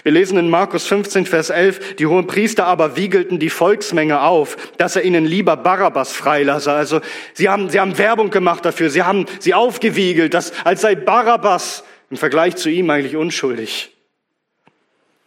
Wir 0.02 0.12
lesen 0.12 0.38
in 0.38 0.50
Markus 0.50 0.86
15, 0.86 1.26
Vers 1.26 1.50
11, 1.50 1.96
die 1.96 2.06
hohen 2.06 2.26
Priester 2.26 2.66
aber 2.66 2.96
wiegelten 2.96 3.38
die 3.38 3.50
Volksmenge 3.50 4.22
auf, 4.22 4.56
dass 4.78 4.96
er 4.96 5.02
ihnen 5.02 5.24
lieber 5.24 5.56
Barabbas 5.56 6.12
freilasse. 6.12 6.72
Also 6.72 7.00
sie 7.32 7.48
haben, 7.48 7.70
sie 7.70 7.80
haben 7.80 7.98
Werbung 7.98 8.30
gemacht 8.30 8.64
dafür, 8.64 8.90
sie 8.90 9.02
haben 9.02 9.26
sie 9.40 9.54
aufgewiegelt, 9.54 10.34
dass, 10.34 10.52
als 10.64 10.80
sei 10.80 10.94
Barabbas 10.94 11.84
im 12.10 12.16
Vergleich 12.16 12.56
zu 12.56 12.68
ihm 12.68 12.90
eigentlich 12.90 13.16
unschuldig. 13.16 13.90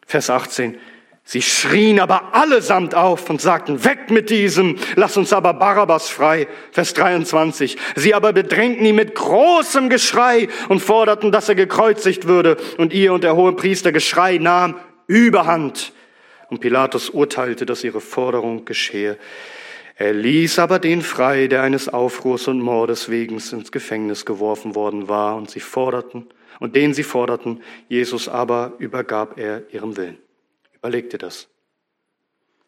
Vers 0.06 0.30
18, 0.30 0.78
Sie 1.30 1.42
schrien 1.42 2.00
aber 2.00 2.34
allesamt 2.34 2.96
auf 2.96 3.30
und 3.30 3.42
sagten, 3.42 3.84
weg 3.84 4.10
mit 4.10 4.30
diesem, 4.30 4.78
lass 4.96 5.18
uns 5.18 5.34
aber 5.34 5.54
Barabbas 5.54 6.08
frei. 6.08 6.48
Vers 6.72 6.94
23. 6.94 7.76
Sie 7.98 8.14
aber 8.14 8.32
bedrängten 8.32 8.86
ihn 8.86 8.96
mit 8.96 9.14
großem 9.14 9.90
Geschrei 9.90 10.48
und 10.70 10.80
forderten, 10.80 11.34
dass 11.34 11.50
er 11.50 11.56
gekreuzigt 11.56 12.30
würde. 12.30 12.56
Und 12.78 12.94
ihr 12.94 13.12
und 13.12 13.26
der 13.26 13.36
hohe 13.36 13.52
Priester 13.52 13.92
Geschrei 13.92 14.38
nahm 14.38 14.76
überhand. 15.08 15.92
Und 16.50 16.62
Pilatus 16.62 17.10
urteilte, 17.10 17.66
dass 17.66 17.84
ihre 17.84 18.00
Forderung 18.00 18.64
geschehe. 18.64 19.18
Er 19.98 20.14
ließ 20.14 20.60
aber 20.60 20.80
den 20.80 21.02
frei, 21.02 21.48
der 21.48 21.62
eines 21.62 21.90
Aufruhrs 21.90 22.48
und 22.48 22.62
Mordes 22.62 23.10
wegen 23.10 23.36
ins 23.36 23.74
Gefängnis 23.74 24.26
geworfen 24.26 24.76
worden 24.76 25.10
war. 25.10 25.36
Und 25.36 25.50
sie 25.50 25.60
forderten, 25.60 26.28
und 26.62 26.78
den 26.78 26.94
sie 26.94 27.04
forderten, 27.04 27.62
Jesus 27.90 28.30
aber 28.30 28.76
übergab 28.80 29.38
er 29.38 29.64
ihrem 29.74 29.98
Willen. 29.98 30.20
Überleg 30.88 31.10
dir 31.10 31.18
das. 31.18 31.50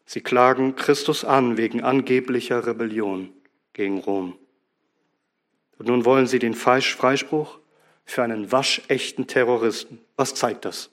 Sie 0.05 0.19
klagen 0.19 0.75
Christus 0.75 1.23
an 1.23 1.55
wegen 1.55 1.83
angeblicher 1.83 2.67
Rebellion 2.67 3.31
gegen 3.71 3.99
Rom. 3.99 4.37
Und 5.77 5.87
nun 5.87 6.03
wollen 6.03 6.27
sie 6.27 6.37
den 6.37 6.53
Freispruch 6.53 7.59
für 8.03 8.21
einen 8.21 8.51
waschechten 8.51 9.25
Terroristen. 9.27 10.01
Was 10.17 10.35
zeigt 10.35 10.65
das? 10.65 10.89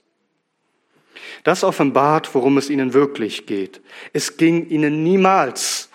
Das 1.43 1.65
offenbart, 1.65 2.33
worum 2.33 2.59
es 2.59 2.71
ihnen 2.71 2.95
wirklich 2.95 3.47
geht. 3.47 3.81
Es 4.13 4.37
ging 4.37 4.69
ihnen 4.69 5.03
niemals 5.03 5.89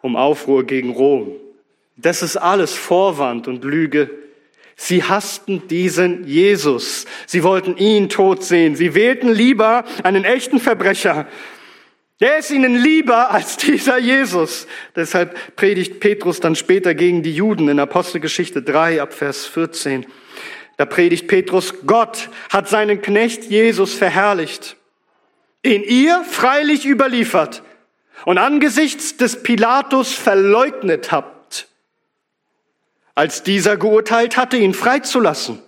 um 0.00 0.16
Aufruhr 0.16 0.64
gegen 0.64 0.92
Rom. 0.92 1.32
Das 1.98 2.22
ist 2.22 2.38
alles 2.38 2.72
Vorwand 2.72 3.46
und 3.46 3.62
Lüge. 3.62 4.08
Sie 4.84 5.04
hassten 5.04 5.68
diesen 5.68 6.26
Jesus. 6.26 7.06
Sie 7.26 7.44
wollten 7.44 7.76
ihn 7.76 8.08
tot 8.08 8.42
sehen. 8.42 8.74
Sie 8.74 8.96
wählten 8.96 9.28
lieber 9.28 9.84
einen 10.02 10.24
echten 10.24 10.58
Verbrecher. 10.58 11.28
Der 12.18 12.38
ist 12.38 12.50
ihnen 12.50 12.74
lieber 12.74 13.30
als 13.30 13.56
dieser 13.58 13.98
Jesus. 13.98 14.66
Deshalb 14.96 15.54
predigt 15.54 16.00
Petrus 16.00 16.40
dann 16.40 16.56
später 16.56 16.96
gegen 16.96 17.22
die 17.22 17.32
Juden 17.32 17.68
in 17.68 17.78
Apostelgeschichte 17.78 18.60
3 18.60 19.00
ab 19.00 19.14
Vers 19.14 19.46
14. 19.46 20.04
Da 20.78 20.84
predigt 20.84 21.28
Petrus, 21.28 21.86
Gott 21.86 22.28
hat 22.50 22.68
seinen 22.68 23.00
Knecht 23.02 23.44
Jesus 23.44 23.94
verherrlicht, 23.94 24.74
den 25.64 25.84
ihr 25.84 26.24
freilich 26.28 26.86
überliefert 26.86 27.62
und 28.24 28.38
angesichts 28.38 29.16
des 29.16 29.44
Pilatus 29.44 30.12
verleugnet 30.12 31.12
habt 31.12 31.31
als 33.14 33.42
dieser 33.42 33.76
geurteilt 33.76 34.36
hatte, 34.36 34.56
ihn 34.56 34.74
freizulassen. 34.74 35.60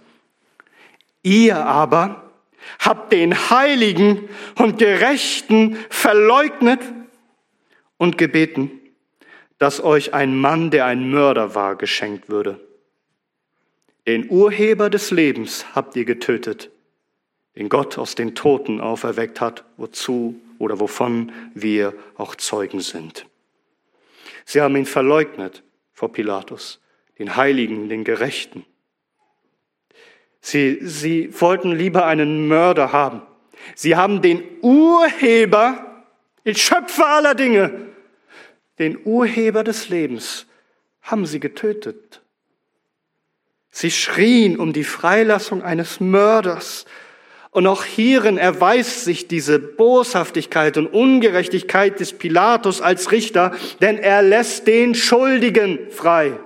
Ihr 1.22 1.56
aber 1.56 2.30
habt 2.78 3.12
den 3.12 3.50
Heiligen 3.50 4.28
und 4.56 4.78
Gerechten 4.78 5.76
verleugnet 5.90 6.80
und 7.98 8.18
gebeten, 8.18 8.70
dass 9.58 9.82
euch 9.82 10.14
ein 10.14 10.36
Mann, 10.36 10.70
der 10.70 10.86
ein 10.86 11.10
Mörder 11.10 11.54
war, 11.54 11.76
geschenkt 11.76 12.28
würde. 12.28 12.60
Den 14.06 14.28
Urheber 14.28 14.90
des 14.90 15.10
Lebens 15.10 15.64
habt 15.74 15.96
ihr 15.96 16.04
getötet, 16.04 16.70
den 17.56 17.68
Gott 17.68 17.96
aus 17.96 18.14
den 18.14 18.34
Toten 18.34 18.80
auferweckt 18.80 19.40
hat, 19.40 19.64
wozu 19.76 20.38
oder 20.58 20.80
wovon 20.80 21.32
wir 21.54 21.94
auch 22.16 22.34
Zeugen 22.34 22.80
sind. 22.80 23.26
Sie 24.44 24.60
haben 24.60 24.76
ihn 24.76 24.86
verleugnet 24.86 25.62
vor 25.92 26.12
Pilatus 26.12 26.80
den 27.18 27.36
Heiligen, 27.36 27.88
den 27.88 28.04
Gerechten. 28.04 28.64
Sie, 30.40 30.78
sie 30.82 31.30
wollten 31.40 31.72
lieber 31.72 32.04
einen 32.06 32.48
Mörder 32.48 32.92
haben. 32.92 33.22
Sie 33.74 33.96
haben 33.96 34.20
den 34.20 34.42
Urheber, 34.60 36.04
den 36.44 36.54
Schöpfer 36.54 37.06
aller 37.06 37.34
Dinge, 37.34 37.70
den 38.78 38.98
Urheber 39.04 39.64
des 39.64 39.88
Lebens, 39.88 40.46
haben 41.00 41.24
sie 41.24 41.40
getötet. 41.40 42.20
Sie 43.70 43.90
schrien 43.90 44.58
um 44.58 44.72
die 44.72 44.84
Freilassung 44.84 45.62
eines 45.62 45.98
Mörders. 45.98 46.84
Und 47.50 47.66
auch 47.66 47.84
hierin 47.84 48.36
erweist 48.36 49.04
sich 49.04 49.28
diese 49.28 49.58
Boshaftigkeit 49.58 50.76
und 50.76 50.88
Ungerechtigkeit 50.88 52.00
des 52.00 52.12
Pilatus 52.12 52.80
als 52.80 53.12
Richter, 53.12 53.52
denn 53.80 53.96
er 53.96 54.22
lässt 54.22 54.66
den 54.66 54.94
Schuldigen 54.94 55.78
frei 55.90 56.38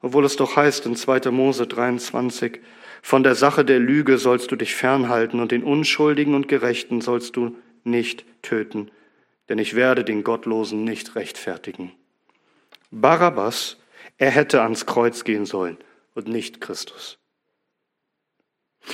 obwohl 0.00 0.24
es 0.24 0.36
doch 0.36 0.56
heißt 0.56 0.86
in 0.86 0.96
2. 0.96 1.30
Mose 1.30 1.66
23, 1.66 2.60
von 3.02 3.22
der 3.22 3.34
Sache 3.34 3.64
der 3.64 3.78
Lüge 3.78 4.18
sollst 4.18 4.50
du 4.50 4.56
dich 4.56 4.74
fernhalten 4.74 5.40
und 5.40 5.52
den 5.52 5.62
Unschuldigen 5.62 6.34
und 6.34 6.48
Gerechten 6.48 7.00
sollst 7.00 7.36
du 7.36 7.56
nicht 7.84 8.24
töten, 8.42 8.90
denn 9.48 9.58
ich 9.58 9.74
werde 9.74 10.04
den 10.04 10.22
Gottlosen 10.22 10.84
nicht 10.84 11.14
rechtfertigen. 11.14 11.92
Barabbas, 12.90 13.78
er 14.18 14.30
hätte 14.30 14.62
ans 14.62 14.86
Kreuz 14.86 15.24
gehen 15.24 15.46
sollen 15.46 15.78
und 16.14 16.28
nicht 16.28 16.60
Christus. 16.60 17.18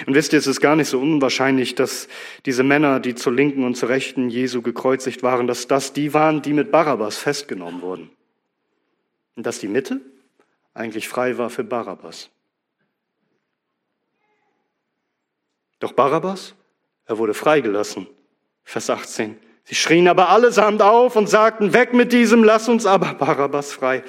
Und 0.07 0.15
wisst 0.15 0.33
ihr, 0.33 0.39
es 0.39 0.47
ist 0.47 0.61
gar 0.61 0.77
nicht 0.77 0.89
so 0.89 1.01
unwahrscheinlich, 1.01 1.75
dass 1.75 2.09
diese 2.45 2.63
Männer, 2.63 3.01
die 3.01 3.15
zur 3.15 3.33
Linken 3.33 3.65
und 3.65 3.77
zur 3.77 3.89
Rechten 3.89 4.29
Jesu 4.29 4.61
gekreuzigt 4.61 5.23
waren, 5.23 5.47
dass 5.47 5.69
das 5.69 5.93
die 5.93 6.13
waren, 6.13 6.43
die 6.43 6.53
mit 6.53 6.71
Barabbas 6.71 7.17
festgenommen 7.17 7.83
wurden. 7.83 8.11
Und 9.37 9.47
dass 9.47 9.59
die 9.59 9.69
Mitte 9.69 10.01
eigentlich 10.77 11.09
frei 11.09 11.39
war 11.39 11.51
für 11.51 11.65
Barabbas. 11.65 12.29
Doch 15.81 15.93
Barabbas, 15.93 16.55
er 17.07 17.19
wurde 17.19 17.35
freigelassen. 17.35 18.07
Vers 18.65 18.91
18. 18.91 19.39
Sie 19.65 19.75
schrien 19.75 20.07
aber 20.07 20.29
allesamt 20.29 20.83
auf 20.83 21.17
und 21.17 21.29
sagten, 21.29 21.73
weg 21.73 21.93
mit 21.93 22.13
diesem, 22.13 22.45
lass 22.45 22.69
uns 22.69 22.87
aber 22.87 23.15
Barabbas 23.15 23.73
frei. 23.73 24.05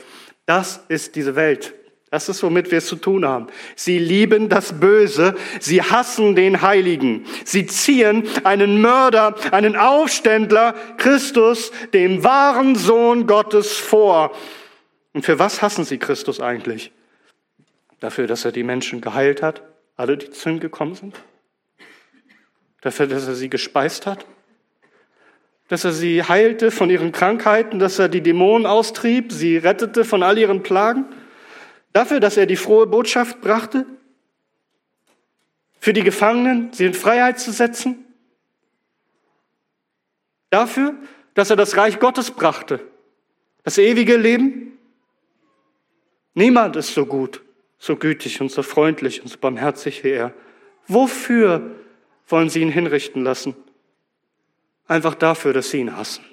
Das 0.45 0.81
ist 0.87 1.15
diese 1.15 1.35
Welt. 1.35 1.73
Das 2.09 2.29
ist, 2.29 2.41
womit 2.41 2.71
wir 2.71 2.77
es 2.77 2.85
zu 2.85 2.95
tun 2.95 3.25
haben. 3.25 3.47
Sie 3.75 3.99
lieben 3.99 4.47
das 4.47 4.79
Böse, 4.79 5.35
sie 5.59 5.81
hassen 5.81 6.35
den 6.35 6.61
Heiligen. 6.61 7.25
Sie 7.43 7.65
ziehen 7.65 8.23
einen 8.45 8.81
Mörder, 8.81 9.35
einen 9.51 9.75
Aufständler, 9.75 10.73
Christus, 10.97 11.71
dem 11.93 12.23
wahren 12.23 12.75
Sohn 12.75 13.27
Gottes 13.27 13.73
vor. 13.73 14.31
Und 15.17 15.23
für 15.23 15.39
was 15.39 15.63
hassen 15.63 15.83
sie 15.83 15.97
Christus 15.97 16.39
eigentlich? 16.39 16.91
Dafür, 17.99 18.27
dass 18.27 18.45
er 18.45 18.51
die 18.51 18.61
Menschen 18.61 19.01
geheilt 19.01 19.41
hat, 19.41 19.63
alle, 19.95 20.15
die 20.15 20.29
zu 20.29 20.47
ihm 20.47 20.59
gekommen 20.59 20.93
sind? 20.93 21.15
Dafür, 22.81 23.07
dass 23.07 23.27
er 23.27 23.33
sie 23.33 23.49
gespeist 23.49 24.05
hat? 24.05 24.27
Dass 25.69 25.85
er 25.85 25.91
sie 25.91 26.21
heilte 26.21 26.69
von 26.69 26.91
ihren 26.91 27.11
Krankheiten, 27.11 27.79
dass 27.79 27.97
er 27.97 28.09
die 28.09 28.21
Dämonen 28.21 28.67
austrieb, 28.67 29.31
sie 29.31 29.57
rettete 29.57 30.05
von 30.05 30.21
all 30.21 30.37
ihren 30.37 30.61
Plagen? 30.61 31.05
Dafür, 31.93 32.19
dass 32.19 32.37
er 32.37 32.45
die 32.45 32.55
frohe 32.55 32.85
Botschaft 32.85 33.41
brachte? 33.41 33.87
Für 35.79 35.93
die 35.93 36.03
Gefangenen, 36.03 36.71
sie 36.73 36.85
in 36.85 36.93
Freiheit 36.93 37.39
zu 37.39 37.51
setzen? 37.51 38.05
Dafür, 40.51 40.93
dass 41.33 41.49
er 41.49 41.55
das 41.55 41.75
Reich 41.75 41.97
Gottes 41.97 42.29
brachte, 42.29 42.81
das 43.63 43.79
ewige 43.79 44.15
Leben? 44.15 44.76
Niemand 46.37 46.75
ist 46.75 46.93
so 46.93 47.07
gut, 47.07 47.41
so 47.79 47.95
gütig 47.95 48.39
und 48.41 48.51
so 48.51 48.61
freundlich 48.61 49.23
und 49.23 49.27
so 49.27 49.39
barmherzig 49.39 50.03
wie 50.03 50.11
er. 50.11 50.35
Wofür 50.87 51.75
wollen 52.27 52.51
sie 52.51 52.61
ihn 52.61 52.69
hinrichten 52.69 53.23
lassen? 53.23 53.55
Einfach 54.87 55.15
dafür, 55.15 55.51
dass 55.51 55.71
sie 55.71 55.79
ihn 55.79 55.97
hassen. 55.97 56.23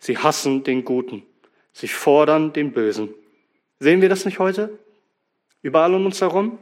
Sie 0.00 0.18
hassen 0.18 0.64
den 0.64 0.84
Guten. 0.84 1.22
Sie 1.72 1.86
fordern 1.86 2.52
den 2.52 2.72
Bösen. 2.72 3.14
Sehen 3.78 4.02
wir 4.02 4.08
das 4.08 4.24
nicht 4.24 4.40
heute? 4.40 4.76
Überall 5.62 5.94
um 5.94 6.04
uns 6.04 6.20
herum? 6.20 6.58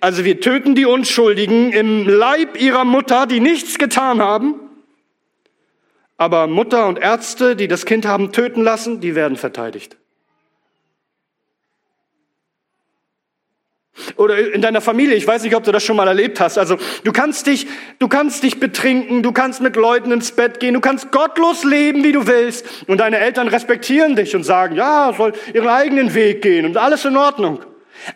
Also 0.00 0.24
wir 0.24 0.40
töten 0.40 0.74
die 0.74 0.84
Unschuldigen 0.84 1.70
im 1.70 2.08
Leib 2.08 2.60
ihrer 2.60 2.84
Mutter, 2.84 3.28
die 3.28 3.38
nichts 3.38 3.78
getan 3.78 4.20
haben. 4.20 4.65
Aber 6.16 6.46
Mutter 6.46 6.86
und 6.86 6.98
Ärzte, 6.98 7.56
die 7.56 7.68
das 7.68 7.84
Kind 7.84 8.06
haben 8.06 8.32
töten 8.32 8.62
lassen, 8.62 9.00
die 9.00 9.14
werden 9.14 9.36
verteidigt. 9.36 9.96
Oder 14.16 14.52
in 14.52 14.60
deiner 14.60 14.80
Familie, 14.80 15.14
ich 15.14 15.26
weiß 15.26 15.42
nicht, 15.42 15.56
ob 15.56 15.64
du 15.64 15.72
das 15.72 15.82
schon 15.82 15.96
mal 15.96 16.06
erlebt 16.06 16.38
hast. 16.38 16.58
Also, 16.58 16.76
du 17.04 17.12
kannst 17.12 17.46
dich, 17.46 17.66
du 17.98 18.08
kannst 18.08 18.42
dich 18.42 18.60
betrinken, 18.60 19.22
du 19.22 19.32
kannst 19.32 19.60
mit 19.60 19.76
Leuten 19.76 20.10
ins 20.10 20.32
Bett 20.32 20.60
gehen, 20.60 20.74
du 20.74 20.80
kannst 20.80 21.12
gottlos 21.12 21.64
leben, 21.64 22.04
wie 22.04 22.12
du 22.12 22.26
willst. 22.26 22.66
Und 22.86 22.98
deine 22.98 23.18
Eltern 23.18 23.48
respektieren 23.48 24.16
dich 24.16 24.36
und 24.36 24.44
sagen, 24.44 24.76
ja, 24.76 25.12
soll 25.16 25.32
ihren 25.54 25.68
eigenen 25.68 26.14
Weg 26.14 26.42
gehen 26.42 26.66
und 26.66 26.76
alles 26.76 27.04
in 27.04 27.16
Ordnung. 27.16 27.60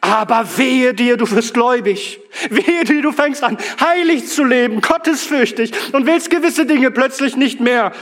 Aber 0.01 0.57
wehe 0.57 0.95
dir, 0.95 1.17
du 1.17 1.31
wirst 1.31 1.55
gläubig. 1.55 2.21
Wehe 2.49 2.85
dir, 2.85 3.03
du 3.03 3.13
fängst 3.13 3.43
an, 3.43 3.59
heilig 3.81 4.29
zu 4.29 4.45
leben, 4.45 4.81
gottesfürchtig 4.81 5.73
und 5.93 6.07
willst 6.07 6.31
gewisse 6.31 6.67
Dinge 6.67 6.91
plötzlich 6.91 7.37
nicht 7.37 7.61
mehr. 7.61 7.93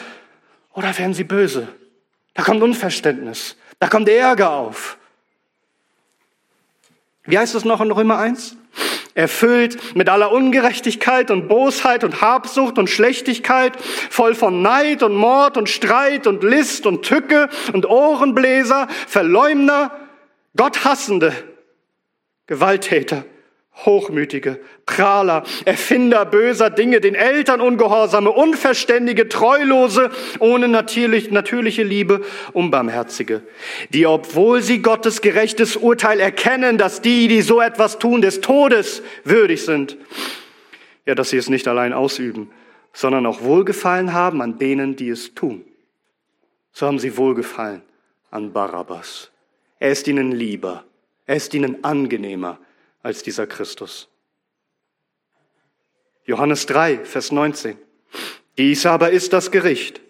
Oder 0.74 0.96
werden 0.98 1.14
sie 1.14 1.24
böse? 1.24 1.68
Da 2.34 2.42
kommt 2.42 2.62
Unverständnis. 2.62 3.56
Da 3.78 3.88
kommt 3.88 4.08
Ärger 4.08 4.50
auf. 4.50 4.98
Wie 7.24 7.38
heißt 7.38 7.54
es 7.54 7.64
noch 7.64 7.80
in 7.80 7.90
Römer 7.90 8.18
1? 8.18 8.56
Erfüllt 9.14 9.96
mit 9.96 10.08
aller 10.08 10.30
Ungerechtigkeit 10.30 11.30
und 11.30 11.48
Bosheit 11.48 12.04
und 12.04 12.20
Habsucht 12.20 12.78
und 12.78 12.88
Schlechtigkeit, 12.88 13.76
voll 14.10 14.34
von 14.34 14.62
Neid 14.62 15.02
und 15.02 15.14
Mord 15.14 15.56
und 15.56 15.68
Streit 15.68 16.26
und 16.26 16.44
List 16.44 16.86
und 16.86 17.04
Tücke 17.04 17.48
und 17.72 17.84
Ohrenbläser, 17.84 18.86
Verleumder, 19.08 19.90
Gotthassende, 20.56 21.32
Gewalttäter, 22.48 23.24
Hochmütige, 23.84 24.58
Prahler, 24.86 25.44
Erfinder 25.64 26.24
böser 26.24 26.70
Dinge, 26.70 27.00
den 27.00 27.14
Eltern 27.14 27.60
ungehorsame, 27.60 28.30
Unverständige, 28.32 29.28
Treulose, 29.28 30.10
ohne 30.40 30.66
natürlich, 30.66 31.30
natürliche 31.30 31.84
Liebe, 31.84 32.22
Unbarmherzige, 32.54 33.42
die, 33.90 34.06
obwohl 34.06 34.62
sie 34.62 34.82
Gottes 34.82 35.20
gerechtes 35.20 35.76
Urteil 35.76 36.18
erkennen, 36.18 36.76
dass 36.76 37.02
die, 37.02 37.28
die 37.28 37.42
so 37.42 37.60
etwas 37.60 38.00
tun, 38.00 38.20
des 38.20 38.40
Todes 38.40 39.02
würdig 39.22 39.64
sind, 39.64 39.96
ja, 41.06 41.14
dass 41.14 41.30
sie 41.30 41.36
es 41.36 41.48
nicht 41.48 41.68
allein 41.68 41.92
ausüben, 41.92 42.50
sondern 42.92 43.26
auch 43.26 43.42
Wohlgefallen 43.42 44.12
haben 44.12 44.42
an 44.42 44.58
denen, 44.58 44.96
die 44.96 45.10
es 45.10 45.34
tun. 45.34 45.64
So 46.72 46.86
haben 46.86 46.98
sie 46.98 47.16
Wohlgefallen 47.16 47.82
an 48.30 48.52
Barabbas. 48.52 49.30
Er 49.78 49.92
ist 49.92 50.08
ihnen 50.08 50.32
lieber 50.32 50.84
er 51.28 51.36
ist 51.36 51.52
ihnen 51.52 51.84
angenehmer 51.84 52.58
als 53.02 53.22
dieser 53.22 53.46
Christus. 53.46 54.08
Johannes 56.24 56.64
3, 56.66 57.04
Vers 57.04 57.30
19. 57.30 57.76
Dies 58.56 58.86
aber 58.86 59.10
ist 59.10 59.34
das 59.34 59.50
Gericht, 59.50 60.00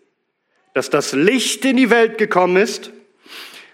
dass 0.75 0.91
das 0.91 1.12
Licht 1.12 1.64
in 1.64 1.77
die 1.77 1.91
Welt 1.91 2.19
gekommen 2.19 2.57
ist 2.57 2.93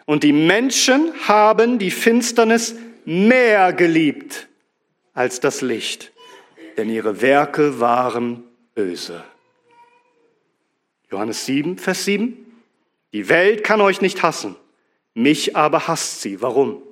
und 0.07 0.25
die 0.25 0.33
Menschen 0.33 1.13
haben 1.29 1.79
die 1.79 1.91
Finsternis 1.91 2.77
mehr 3.05 3.75
geliebt 3.75 4.49
als 5.13 5.39
das 5.39 5.61
Licht, 5.61 6.13
denn 6.79 6.89
ihre 6.89 7.21
Werke 7.21 7.79
waren 7.79 8.45
böse. 8.75 9.23
Johannes 11.11 11.45
7, 11.45 11.77
Vers 11.77 12.07
7. 12.07 12.39
Die 13.13 13.29
Welt 13.29 13.65
kann 13.65 13.83
euch 13.83 14.01
nicht 14.01 14.23
hassen, 14.23 14.57
mich 15.13 15.57
aber 15.57 15.89
hasst 15.89 16.23
sie. 16.23 16.41
Warum? 16.41 16.83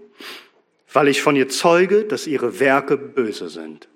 Weil 0.93 1.09
ich 1.09 1.22
von 1.22 1.36
ihr 1.36 1.49
zeuge, 1.49 2.05
dass 2.05 2.26
ihre 2.26 2.61
Werke 2.61 2.97
böse 2.97 3.49
sind. 3.49 3.88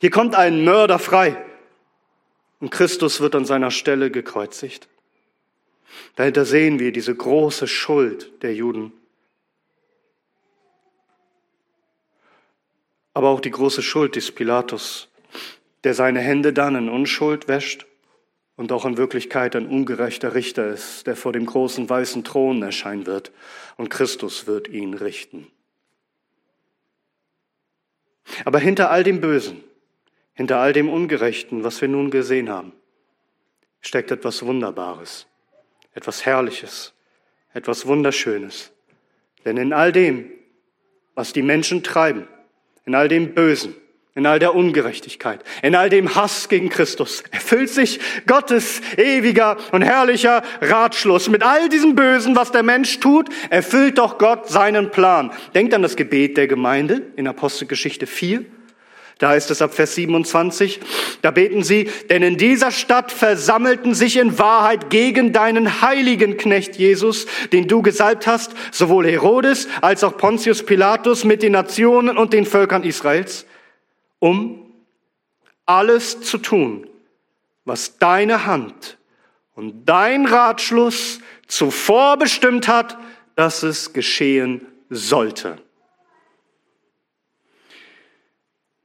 Hier 0.00 0.10
kommt 0.10 0.34
ein 0.34 0.64
Mörder 0.64 0.98
frei 0.98 1.36
und 2.60 2.70
Christus 2.70 3.20
wird 3.20 3.34
an 3.34 3.44
seiner 3.44 3.70
Stelle 3.70 4.10
gekreuzigt. 4.10 4.88
Dahinter 6.16 6.44
sehen 6.44 6.78
wir 6.78 6.92
diese 6.92 7.14
große 7.14 7.68
Schuld 7.68 8.42
der 8.42 8.54
Juden. 8.54 8.92
Aber 13.14 13.28
auch 13.28 13.40
die 13.40 13.50
große 13.50 13.82
Schuld 13.82 14.16
des 14.16 14.30
Pilatus, 14.30 15.08
der 15.84 15.94
seine 15.94 16.20
Hände 16.20 16.52
dann 16.52 16.74
in 16.74 16.88
Unschuld 16.88 17.48
wäscht 17.48 17.86
und 18.56 18.72
auch 18.72 18.84
in 18.86 18.96
Wirklichkeit 18.96 19.54
ein 19.54 19.66
ungerechter 19.66 20.34
Richter 20.34 20.68
ist, 20.68 21.06
der 21.06 21.14
vor 21.14 21.32
dem 21.32 21.46
großen 21.46 21.88
weißen 21.88 22.24
Thron 22.24 22.62
erscheinen 22.62 23.06
wird 23.06 23.32
und 23.76 23.90
Christus 23.90 24.46
wird 24.46 24.68
ihn 24.68 24.94
richten. 24.94 25.46
Aber 28.44 28.58
hinter 28.58 28.90
all 28.90 29.04
dem 29.04 29.20
Bösen, 29.20 29.62
hinter 30.34 30.58
all 30.58 30.72
dem 30.72 30.88
Ungerechten, 30.88 31.64
was 31.64 31.80
wir 31.80 31.88
nun 31.88 32.10
gesehen 32.10 32.48
haben, 32.48 32.72
steckt 33.80 34.10
etwas 34.10 34.44
Wunderbares, 34.44 35.26
etwas 35.94 36.26
Herrliches, 36.26 36.92
etwas 37.52 37.86
Wunderschönes. 37.86 38.72
Denn 39.44 39.56
in 39.56 39.72
all 39.72 39.92
dem, 39.92 40.30
was 41.14 41.32
die 41.32 41.42
Menschen 41.42 41.82
treiben, 41.82 42.26
in 42.84 42.94
all 42.94 43.08
dem 43.08 43.34
Bösen, 43.34 43.74
in 44.16 44.24
all 44.24 44.38
der 44.38 44.54
Ungerechtigkeit, 44.54 45.44
in 45.62 45.74
all 45.74 45.90
dem 45.90 46.14
Hass 46.14 46.48
gegen 46.48 46.70
Christus, 46.70 47.22
erfüllt 47.30 47.68
sich 47.68 48.00
Gottes 48.26 48.80
ewiger 48.96 49.58
und 49.72 49.82
herrlicher 49.82 50.42
Ratschluss. 50.62 51.28
Mit 51.28 51.42
all 51.42 51.68
diesem 51.68 51.94
Bösen, 51.94 52.34
was 52.34 52.50
der 52.50 52.62
Mensch 52.62 52.98
tut, 52.98 53.28
erfüllt 53.50 53.98
doch 53.98 54.16
Gott 54.16 54.48
seinen 54.48 54.90
Plan. 54.90 55.30
Denkt 55.54 55.74
an 55.74 55.82
das 55.82 55.96
Gebet 55.96 56.38
der 56.38 56.48
Gemeinde 56.48 57.02
in 57.16 57.28
Apostelgeschichte 57.28 58.06
4. 58.06 58.46
Da 59.18 59.30
heißt 59.30 59.50
es 59.50 59.60
ab 59.62 59.74
Vers 59.74 59.94
27, 59.94 60.80
da 61.20 61.30
beten 61.30 61.62
sie, 61.62 61.90
denn 62.08 62.22
in 62.22 62.36
dieser 62.36 62.70
Stadt 62.70 63.12
versammelten 63.12 63.94
sich 63.94 64.16
in 64.18 64.38
Wahrheit 64.38 64.88
gegen 64.88 65.32
deinen 65.32 65.82
heiligen 65.82 66.38
Knecht 66.38 66.76
Jesus, 66.76 67.26
den 67.52 67.66
du 67.66 67.82
gesalbt 67.82 68.26
hast, 68.26 68.52
sowohl 68.72 69.06
Herodes 69.06 69.68
als 69.82 70.04
auch 70.04 70.16
Pontius 70.16 70.64
Pilatus 70.64 71.24
mit 71.24 71.42
den 71.42 71.52
Nationen 71.52 72.16
und 72.16 72.32
den 72.32 72.46
Völkern 72.46 72.82
Israels 72.82 73.46
um 74.18 74.72
alles 75.64 76.20
zu 76.20 76.38
tun, 76.38 76.88
was 77.64 77.98
deine 77.98 78.46
Hand 78.46 78.98
und 79.54 79.84
dein 79.86 80.26
Ratschluss 80.26 81.20
zuvor 81.46 82.16
bestimmt 82.16 82.68
hat, 82.68 82.96
dass 83.34 83.62
es 83.62 83.92
geschehen 83.92 84.66
sollte. 84.88 85.58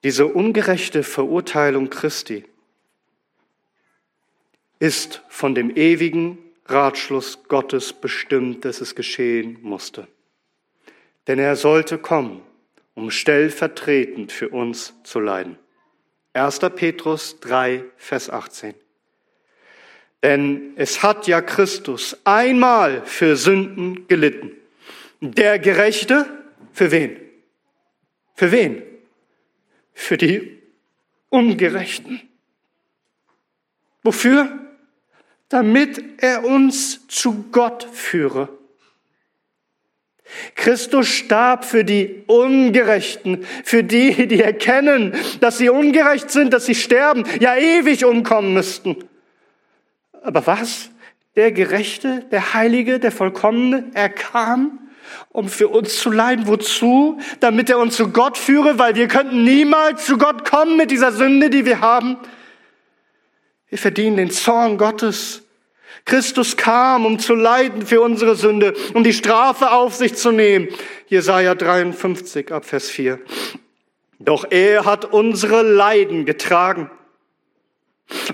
Diese 0.04 0.26
ungerechte 0.26 1.04
Verurteilung 1.04 1.90
Christi 1.90 2.44
ist 4.80 5.22
von 5.30 5.54
dem 5.54 5.76
ewigen 5.76 6.40
Ratschluss 6.66 7.44
Gottes 7.44 7.94
bestimmt, 7.94 8.66
dass 8.66 8.82
es 8.82 8.96
geschehen 8.96 9.60
musste. 9.62 10.08
Denn 11.28 11.38
er 11.38 11.56
sollte 11.56 12.00
kommen 12.00 12.42
um 12.94 13.12
stellvertretend 13.12 14.32
für 14.32 14.50
uns 14.50 14.94
zu 15.04 15.20
leiden. 15.20 15.58
1. 16.34 16.60
Petrus 16.76 17.39
3, 17.39 17.84
Vers 17.98 18.30
18. 18.30 18.74
Denn 20.24 20.74
es 20.76 21.02
hat 21.02 21.28
ja 21.28 21.42
Christus 21.42 22.18
einmal 22.24 23.06
für 23.06 23.36
Sünden 23.36 24.08
gelitten. 24.08 24.52
Der 25.20 25.60
Gerechte, 25.60 26.26
für 26.72 26.92
wen? 26.92 27.18
Für 28.36 28.52
wen? 28.52 28.84
Für 29.94 30.18
die 30.18 30.62
Ungerechten. 31.30 32.22
Wofür? 34.04 34.58
Damit 35.50 36.24
er 36.24 36.44
uns 36.46 37.08
zu 37.08 37.46
Gott 37.52 37.84
führe. 37.92 38.50
Christus 40.56 41.08
starb 41.08 41.66
für 41.66 41.84
die 41.84 42.24
Ungerechten, 42.28 43.46
für 43.64 43.84
die, 43.84 44.28
die 44.28 44.42
erkennen, 44.42 45.14
dass 45.40 45.58
sie 45.58 45.70
ungerecht 45.70 46.32
sind, 46.32 46.54
dass 46.54 46.66
sie 46.66 46.76
sterben, 46.76 47.24
ja 47.40 47.56
ewig 47.56 48.06
umkommen 48.06 48.54
müssten. 48.54 48.98
Aber 50.22 50.46
was? 50.48 50.90
Der 51.36 51.52
Gerechte, 51.52 52.26
der 52.32 52.54
Heilige, 52.54 53.00
der 53.00 53.12
Vollkommene, 53.12 53.86
er 53.94 54.10
kam, 54.10 54.80
um 55.30 55.48
für 55.48 55.70
uns 55.70 55.98
zu 55.98 56.12
leiden. 56.12 56.48
Wozu? 56.48 57.20
Damit 57.40 57.70
er 57.70 57.80
uns 57.80 57.96
zu 57.96 58.10
Gott 58.10 58.38
führe, 58.38 58.78
weil 58.80 58.96
wir 58.96 59.08
könnten 59.08 59.44
niemals 59.44 60.06
zu 60.06 60.18
Gott 60.18 60.50
kommen 60.50 60.78
mit 60.78 60.92
dieser 60.92 61.12
Sünde, 61.12 61.50
die 61.50 61.66
wir 61.66 61.82
haben. 61.82 62.18
Wir 63.70 63.78
verdienen 63.78 64.18
den 64.18 64.32
Zorn 64.32 64.78
Gottes. 64.78 65.44
Christus 66.06 66.58
kam, 66.58 67.06
um 67.06 67.20
zu 67.20 67.36
leiden 67.36 67.86
für 67.86 68.02
unsere 68.02 68.36
Sünde, 68.36 68.74
um 68.94 69.04
die 69.04 69.14
Strafe 69.14 69.72
auf 69.72 69.96
sich 69.96 70.16
zu 70.16 70.32
nehmen. 70.32 70.68
Jesaja 71.08 71.56
53 71.56 72.52
ab 72.52 72.66
Vers 72.66 72.89
4. 72.89 73.20
Doch 74.20 74.46
er 74.50 74.86
hat 74.86 75.06
unsere 75.06 75.62
Leiden 75.62 76.26
getragen. 76.26 76.89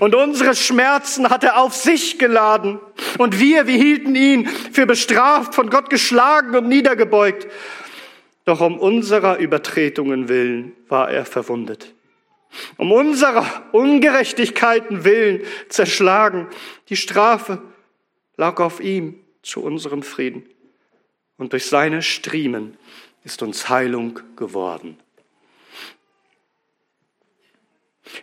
Und 0.00 0.14
unsere 0.14 0.54
Schmerzen 0.54 1.30
hat 1.30 1.44
er 1.44 1.60
auf 1.60 1.74
sich 1.74 2.18
geladen. 2.18 2.80
Und 3.16 3.38
wir, 3.38 3.66
wir 3.66 3.76
hielten 3.76 4.14
ihn 4.14 4.46
für 4.46 4.86
bestraft, 4.86 5.54
von 5.54 5.70
Gott 5.70 5.88
geschlagen 5.88 6.56
und 6.56 6.68
niedergebeugt. 6.68 7.46
Doch 8.44 8.60
um 8.60 8.78
unserer 8.78 9.38
Übertretungen 9.38 10.28
willen 10.28 10.72
war 10.88 11.10
er 11.10 11.24
verwundet. 11.24 11.94
Um 12.76 12.92
unserer 12.92 13.64
Ungerechtigkeiten 13.72 15.04
willen 15.04 15.42
zerschlagen. 15.68 16.48
Die 16.88 16.96
Strafe 16.96 17.62
lag 18.36 18.60
auf 18.60 18.80
ihm 18.80 19.20
zu 19.42 19.62
unserem 19.62 20.02
Frieden. 20.02 20.48
Und 21.36 21.52
durch 21.52 21.66
seine 21.66 22.02
Striemen 22.02 22.76
ist 23.24 23.42
uns 23.42 23.68
Heilung 23.68 24.20
geworden. 24.36 24.98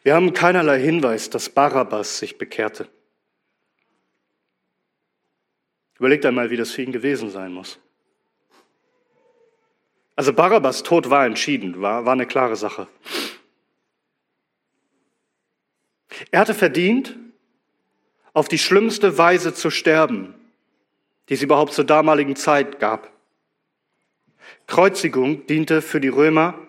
Wir 0.03 0.15
haben 0.15 0.33
keinerlei 0.33 0.79
Hinweis, 0.79 1.29
dass 1.29 1.49
Barabbas 1.49 2.19
sich 2.19 2.37
bekehrte. 2.37 2.87
Überlegt 5.97 6.25
einmal, 6.25 6.49
wie 6.49 6.57
das 6.57 6.71
für 6.71 6.81
ihn 6.81 6.91
gewesen 6.91 7.29
sein 7.29 7.53
muss. 7.53 7.79
Also 10.15 10.33
Barabbas 10.33 10.83
Tod 10.83 11.09
war 11.09 11.25
entschieden, 11.25 11.81
war, 11.81 12.05
war 12.05 12.13
eine 12.13 12.25
klare 12.25 12.55
Sache. 12.55 12.87
Er 16.31 16.39
hatte 16.39 16.53
verdient, 16.53 17.17
auf 18.33 18.47
die 18.47 18.57
schlimmste 18.57 19.17
Weise 19.17 19.53
zu 19.53 19.69
sterben, 19.69 20.33
die 21.29 21.35
es 21.35 21.41
überhaupt 21.41 21.73
zur 21.73 21.85
damaligen 21.85 22.35
Zeit 22.35 22.79
gab. 22.79 23.11
Kreuzigung 24.67 25.47
diente 25.47 25.81
für 25.81 26.01
die 26.01 26.09
Römer 26.09 26.59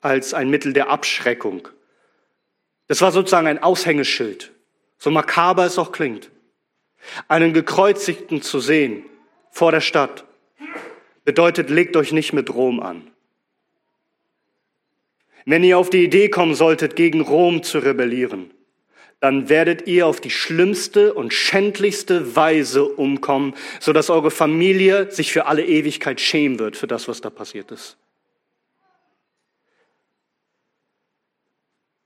als 0.00 0.34
ein 0.34 0.50
Mittel 0.50 0.72
der 0.72 0.90
Abschreckung. 0.90 1.68
Das 2.88 3.00
war 3.00 3.12
sozusagen 3.12 3.46
ein 3.46 3.62
Aushängeschild, 3.62 4.52
so 4.98 5.10
makaber 5.10 5.64
es 5.64 5.78
auch 5.78 5.92
klingt. 5.92 6.30
Einen 7.28 7.52
gekreuzigten 7.52 8.42
zu 8.42 8.60
sehen 8.60 9.04
vor 9.50 9.72
der 9.72 9.80
Stadt 9.80 10.24
bedeutet, 11.24 11.70
legt 11.70 11.96
euch 11.96 12.12
nicht 12.12 12.32
mit 12.32 12.52
Rom 12.54 12.80
an. 12.80 13.10
Wenn 15.44 15.62
ihr 15.62 15.78
auf 15.78 15.90
die 15.90 16.04
Idee 16.04 16.28
kommen 16.28 16.54
solltet, 16.54 16.96
gegen 16.96 17.20
Rom 17.20 17.62
zu 17.62 17.78
rebellieren, 17.78 18.50
dann 19.20 19.48
werdet 19.48 19.86
ihr 19.86 20.06
auf 20.06 20.20
die 20.20 20.30
schlimmste 20.30 21.14
und 21.14 21.32
schändlichste 21.32 22.36
Weise 22.36 22.84
umkommen, 22.84 23.54
sodass 23.80 24.10
eure 24.10 24.30
Familie 24.30 25.10
sich 25.10 25.32
für 25.32 25.46
alle 25.46 25.64
Ewigkeit 25.64 26.20
schämen 26.20 26.58
wird 26.58 26.76
für 26.76 26.86
das, 26.86 27.08
was 27.08 27.20
da 27.20 27.30
passiert 27.30 27.70
ist. 27.70 27.96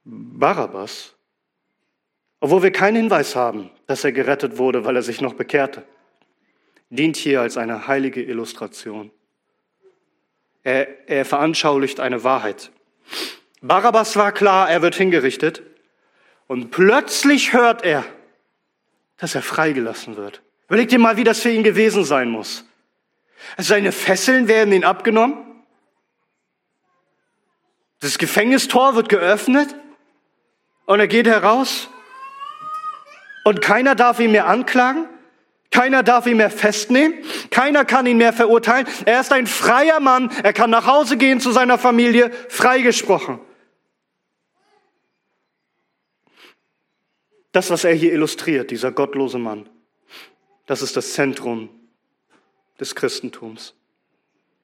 Barabbas, 0.05 1.15
obwohl 2.41 2.63
wir 2.63 2.73
keinen 2.73 2.97
Hinweis 2.97 3.37
haben, 3.37 3.71
dass 3.87 4.05
er 4.05 4.13
gerettet 4.13 4.57
wurde, 4.57 4.85
weil 4.85 4.97
er 4.97 5.03
sich 5.03 5.21
noch 5.21 5.35
bekehrte, 5.35 5.85
dient 6.89 7.17
hier 7.17 7.41
als 7.41 7.57
eine 7.57 7.87
heilige 7.87 8.23
Illustration. 8.23 9.11
Er, 10.63 11.09
er 11.09 11.25
veranschaulicht 11.25 12.01
eine 12.01 12.25
Wahrheit. 12.25 12.71
Barabbas 13.61 14.17
war 14.17 14.33
klar, 14.33 14.71
er 14.71 14.83
wird 14.83 14.95
hingerichtet. 14.95 15.63
Und 16.51 16.73
plötzlich 16.73 17.53
hört 17.53 17.85
er, 17.85 18.05
dass 19.19 19.37
er 19.37 19.43
freigelassen 19.43 20.17
wird. 20.17 20.43
Überleg 20.67 20.89
dir 20.89 20.99
mal, 20.99 21.17
wie 21.17 21.23
das 21.23 21.39
für 21.39 21.51
ihn 21.51 21.63
gewesen 21.63 22.03
sein 22.03 22.29
muss. 22.29 22.65
Seine 23.57 23.93
Fesseln 23.93 24.49
werden 24.49 24.73
ihn 24.73 24.83
abgenommen. 24.83 25.39
Das 28.01 28.19
Gefängnistor 28.19 28.97
wird 28.97 29.09
geöffnet 29.09 29.77
und 30.87 30.99
er 30.99 31.07
geht 31.07 31.29
heraus 31.29 31.89
und 33.45 33.63
keiner 33.63 33.95
darf 33.95 34.19
ihn 34.19 34.33
mehr 34.33 34.49
anklagen. 34.49 35.09
Keiner 35.71 36.03
darf 36.03 36.27
ihn 36.27 36.39
mehr 36.39 36.51
festnehmen. 36.51 37.15
Keiner 37.53 37.85
kann 37.85 38.07
ihn 38.07 38.19
mehr 38.19 38.33
verurteilen. 38.33 38.89
Er 39.05 39.21
ist 39.21 39.33
ein 39.33 39.47
freier 39.47 40.01
Mann. 40.01 40.33
Er 40.43 40.53
kann 40.53 40.71
nach 40.71 40.89
Hause 40.89 41.17
gehen 41.17 41.39
zu 41.39 41.53
seiner 41.53 41.79
Familie, 41.79 42.33
freigesprochen. 42.49 43.39
Das, 47.53 47.71
was 47.71 47.85
er 47.85 47.95
hier 47.95 48.13
illustriert, 48.13 48.71
dieser 48.71 48.93
gottlose 48.93 49.39
Mann, 49.39 49.69
das 50.67 50.83
ist 50.83 50.97
das 50.97 51.13
Zentrum 51.13 51.69
des 52.79 52.95
Christentums. 52.95 53.75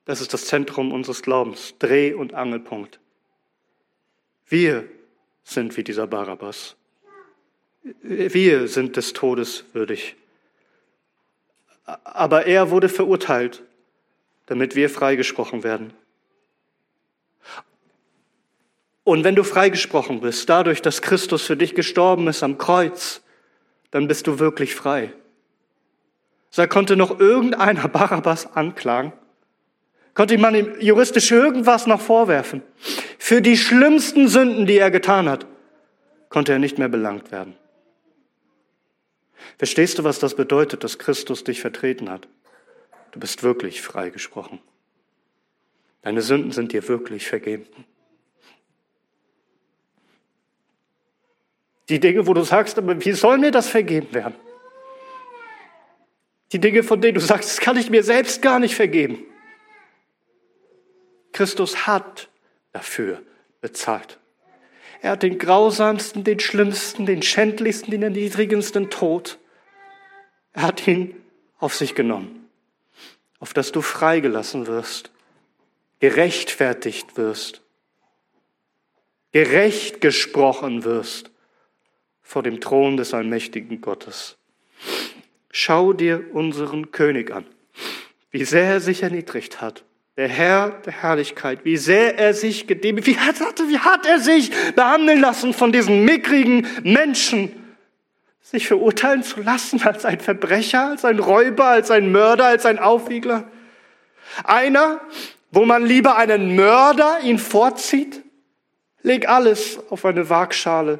Das 0.04 0.20
ist 0.20 0.32
das 0.32 0.46
Zentrum 0.46 0.92
unseres 0.92 1.22
Glaubens, 1.22 1.74
Dreh- 1.78 2.14
und 2.14 2.32
Angelpunkt. 2.32 3.00
Wir 4.46 4.88
sind 5.42 5.76
wie 5.76 5.82
dieser 5.82 6.06
Barabbas. 6.06 6.76
Wir 8.02 8.68
sind 8.68 8.96
des 8.96 9.12
Todes 9.12 9.64
würdig. 9.72 10.16
Aber 11.84 12.46
er 12.46 12.70
wurde 12.70 12.88
verurteilt, 12.88 13.62
damit 14.46 14.76
wir 14.76 14.90
freigesprochen 14.90 15.64
werden. 15.64 15.92
Und 19.06 19.22
wenn 19.22 19.36
du 19.36 19.44
freigesprochen 19.44 20.20
bist, 20.20 20.48
dadurch, 20.48 20.82
dass 20.82 21.00
Christus 21.00 21.42
für 21.42 21.56
dich 21.56 21.76
gestorben 21.76 22.26
ist 22.26 22.42
am 22.42 22.58
Kreuz, 22.58 23.22
dann 23.92 24.08
bist 24.08 24.26
du 24.26 24.40
wirklich 24.40 24.74
frei. 24.74 25.12
So 26.50 26.66
konnte 26.66 26.96
noch 26.96 27.20
irgendeiner 27.20 27.86
Barabbas 27.88 28.56
anklagen? 28.56 29.12
Konnte 30.14 30.36
man 30.38 30.56
ihm 30.56 30.74
juristisch 30.80 31.30
irgendwas 31.30 31.86
noch 31.86 32.00
vorwerfen? 32.00 32.62
Für 33.16 33.40
die 33.40 33.56
schlimmsten 33.56 34.26
Sünden, 34.26 34.66
die 34.66 34.78
er 34.78 34.90
getan 34.90 35.28
hat, 35.28 35.46
konnte 36.28 36.50
er 36.50 36.58
nicht 36.58 36.78
mehr 36.78 36.88
belangt 36.88 37.30
werden. 37.30 37.54
Verstehst 39.56 40.00
du, 40.00 40.02
was 40.02 40.18
das 40.18 40.34
bedeutet, 40.34 40.82
dass 40.82 40.98
Christus 40.98 41.44
dich 41.44 41.60
vertreten 41.60 42.10
hat? 42.10 42.26
Du 43.12 43.20
bist 43.20 43.44
wirklich 43.44 43.82
freigesprochen. 43.82 44.58
Deine 46.02 46.22
Sünden 46.22 46.50
sind 46.50 46.72
dir 46.72 46.88
wirklich 46.88 47.28
vergeben. 47.28 47.66
Die 51.88 52.00
Dinge, 52.00 52.26
wo 52.26 52.34
du 52.34 52.42
sagst, 52.42 52.78
aber 52.78 53.04
wie 53.04 53.12
soll 53.12 53.38
mir 53.38 53.52
das 53.52 53.68
vergeben 53.68 54.12
werden? 54.12 54.34
Die 56.52 56.58
Dinge, 56.58 56.82
von 56.82 57.00
denen 57.00 57.14
du 57.14 57.20
sagst, 57.20 57.50
das 57.50 57.60
kann 57.60 57.76
ich 57.76 57.90
mir 57.90 58.02
selbst 58.02 58.42
gar 58.42 58.58
nicht 58.58 58.74
vergeben. 58.74 59.24
Christus 61.32 61.86
hat 61.86 62.28
dafür 62.72 63.22
bezahlt. 63.60 64.18
Er 65.02 65.12
hat 65.12 65.22
den 65.22 65.38
grausamsten, 65.38 66.24
den 66.24 66.40
schlimmsten, 66.40 67.06
den 67.06 67.22
schändlichsten, 67.22 67.90
den 67.90 68.02
erniedrigendsten 68.02 68.90
Tod. 68.90 69.38
Er 70.52 70.62
hat 70.62 70.86
ihn 70.88 71.14
auf 71.58 71.74
sich 71.74 71.94
genommen, 71.94 72.48
auf 73.38 73.52
dass 73.52 73.72
du 73.72 73.82
freigelassen 73.82 74.66
wirst, 74.66 75.10
gerechtfertigt 76.00 77.16
wirst, 77.16 77.62
gerecht 79.32 80.00
gesprochen 80.00 80.84
wirst 80.84 81.30
vor 82.26 82.42
dem 82.42 82.60
Thron 82.60 82.96
des 82.96 83.14
allmächtigen 83.14 83.80
Gottes. 83.80 84.36
Schau 85.52 85.92
dir 85.92 86.24
unseren 86.32 86.90
König 86.90 87.30
an, 87.30 87.46
wie 88.32 88.44
sehr 88.44 88.64
er 88.64 88.80
sich 88.80 89.04
erniedrigt 89.04 89.60
hat. 89.60 89.84
Der 90.16 90.28
Herr 90.28 90.70
der 90.84 90.92
Herrlichkeit, 90.92 91.64
wie 91.64 91.76
sehr 91.76 92.18
er 92.18 92.34
sich 92.34 92.66
gedemütigt, 92.66 93.16
wie 93.16 93.20
hat, 93.20 93.38
wie 93.68 93.78
hat 93.78 94.06
er 94.06 94.18
sich 94.18 94.50
behandeln 94.74 95.20
lassen 95.20 95.54
von 95.54 95.70
diesen 95.70 96.04
mickrigen 96.04 96.66
Menschen, 96.82 97.52
sich 98.42 98.66
verurteilen 98.66 99.22
zu 99.22 99.40
lassen 99.40 99.82
als 99.82 100.04
ein 100.04 100.18
Verbrecher, 100.18 100.90
als 100.90 101.04
ein 101.04 101.20
Räuber, 101.20 101.66
als 101.66 101.92
ein 101.92 102.10
Mörder, 102.10 102.46
als 102.46 102.66
ein 102.66 102.80
Aufwiegler. 102.80 103.44
Einer, 104.42 105.00
wo 105.52 105.64
man 105.64 105.86
lieber 105.86 106.16
einen 106.16 106.56
Mörder 106.56 107.20
ihn 107.22 107.38
vorzieht, 107.38 108.24
leg 109.02 109.28
alles 109.28 109.78
auf 109.90 110.04
eine 110.04 110.28
Waagschale 110.28 110.98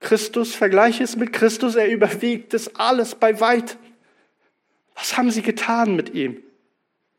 Christus, 0.00 0.54
vergleiche 0.54 1.02
es 1.04 1.16
mit 1.16 1.32
Christus, 1.32 1.74
er 1.74 1.88
überwiegt 1.88 2.54
es 2.54 2.74
alles 2.76 3.14
bei 3.14 3.40
weit. 3.40 3.76
Was 4.94 5.16
haben 5.16 5.30
sie 5.30 5.42
getan 5.42 5.96
mit 5.96 6.14
ihm? 6.14 6.42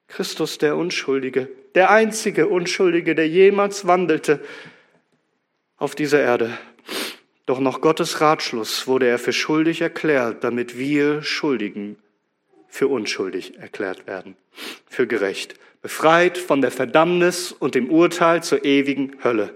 Christus, 0.08 0.58
der 0.58 0.76
Unschuldige, 0.76 1.50
der 1.76 1.92
einzige 1.92 2.48
Unschuldige, 2.48 3.16
der 3.16 3.28
jemals 3.28 3.86
wandelte 3.86 4.42
auf 5.78 5.96
dieser 5.96 6.20
Erde. 6.20 6.58
Doch 7.46 7.60
nach 7.60 7.82
Gottes 7.82 8.22
Ratschluss 8.22 8.88
wurde 8.88 9.08
er 9.08 9.20
für 9.20 9.34
schuldig 9.34 9.82
erklärt, 9.82 10.44
damit 10.44 10.78
wir 10.78 11.24
Schuldigen 11.24 11.98
für 12.68 12.88
unschuldig 12.88 13.58
erklärt 13.58 14.06
werden, 14.08 14.36
für 14.88 15.08
gerecht, 15.08 15.56
befreit 15.82 16.38
von 16.38 16.62
der 16.62 16.72
Verdammnis 16.72 17.52
und 17.52 17.76
dem 17.76 17.90
Urteil 17.90 18.44
zur 18.44 18.66
ewigen 18.66 19.16
Hölle. 19.24 19.56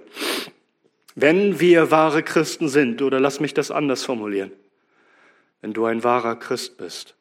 Wenn 1.16 1.60
wir 1.60 1.92
wahre 1.92 2.24
Christen 2.24 2.70
sind, 2.70 3.02
oder 3.02 3.20
lass 3.20 3.40
mich 3.40 3.54
das 3.54 3.72
anders 3.72 4.04
formulieren, 4.04 4.52
wenn 5.62 5.74
du 5.74 5.86
ein 5.86 6.04
wahrer 6.04 6.36
Christ 6.36 6.78
bist, 6.78 7.16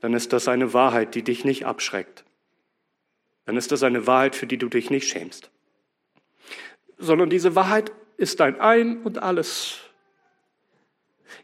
dann 0.00 0.14
ist 0.14 0.32
das 0.32 0.48
eine 0.48 0.72
Wahrheit, 0.72 1.14
die 1.14 1.22
dich 1.22 1.44
nicht 1.44 1.66
abschreckt. 1.66 2.24
Dann 3.44 3.56
ist 3.56 3.72
das 3.72 3.82
eine 3.82 4.06
Wahrheit, 4.06 4.34
für 4.36 4.46
die 4.46 4.58
du 4.58 4.68
dich 4.68 4.90
nicht 4.90 5.08
schämst. 5.08 5.50
Sondern 6.98 7.30
diese 7.30 7.54
Wahrheit 7.54 7.92
ist 8.16 8.40
dein 8.40 8.60
Ein 8.60 9.02
und 9.02 9.18
alles. 9.18 9.78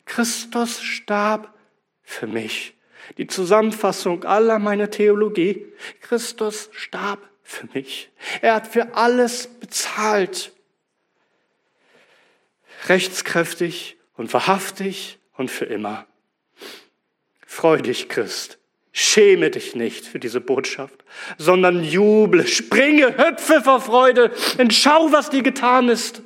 Christus 0.04 0.82
starb 0.82 1.54
für 2.02 2.26
mich. 2.26 2.74
Die 3.18 3.26
Zusammenfassung 3.26 4.24
aller 4.24 4.58
meiner 4.58 4.90
Theologie. 4.90 5.66
Christus 6.00 6.68
starb 6.72 7.20
für 7.42 7.68
mich. 7.72 8.10
Er 8.42 8.56
hat 8.56 8.66
für 8.66 8.94
alles 8.94 9.46
bezahlt 9.46 10.52
rechtskräftig 12.88 13.96
und 14.16 14.32
wahrhaftig 14.32 15.18
und 15.34 15.50
für 15.50 15.64
immer. 15.64 16.06
Freu 17.46 17.78
dich, 17.78 18.08
Christ. 18.08 18.58
Schäme 18.92 19.50
dich 19.50 19.74
nicht 19.74 20.06
für 20.06 20.18
diese 20.18 20.40
Botschaft, 20.40 21.04
sondern 21.36 21.84
juble, 21.84 22.46
springe, 22.46 23.18
hüpfe 23.18 23.60
vor 23.62 23.80
Freude 23.80 24.32
und 24.58 24.72
schau, 24.72 25.12
was 25.12 25.28
dir 25.28 25.42
getan 25.42 25.90
ist. 25.90 26.22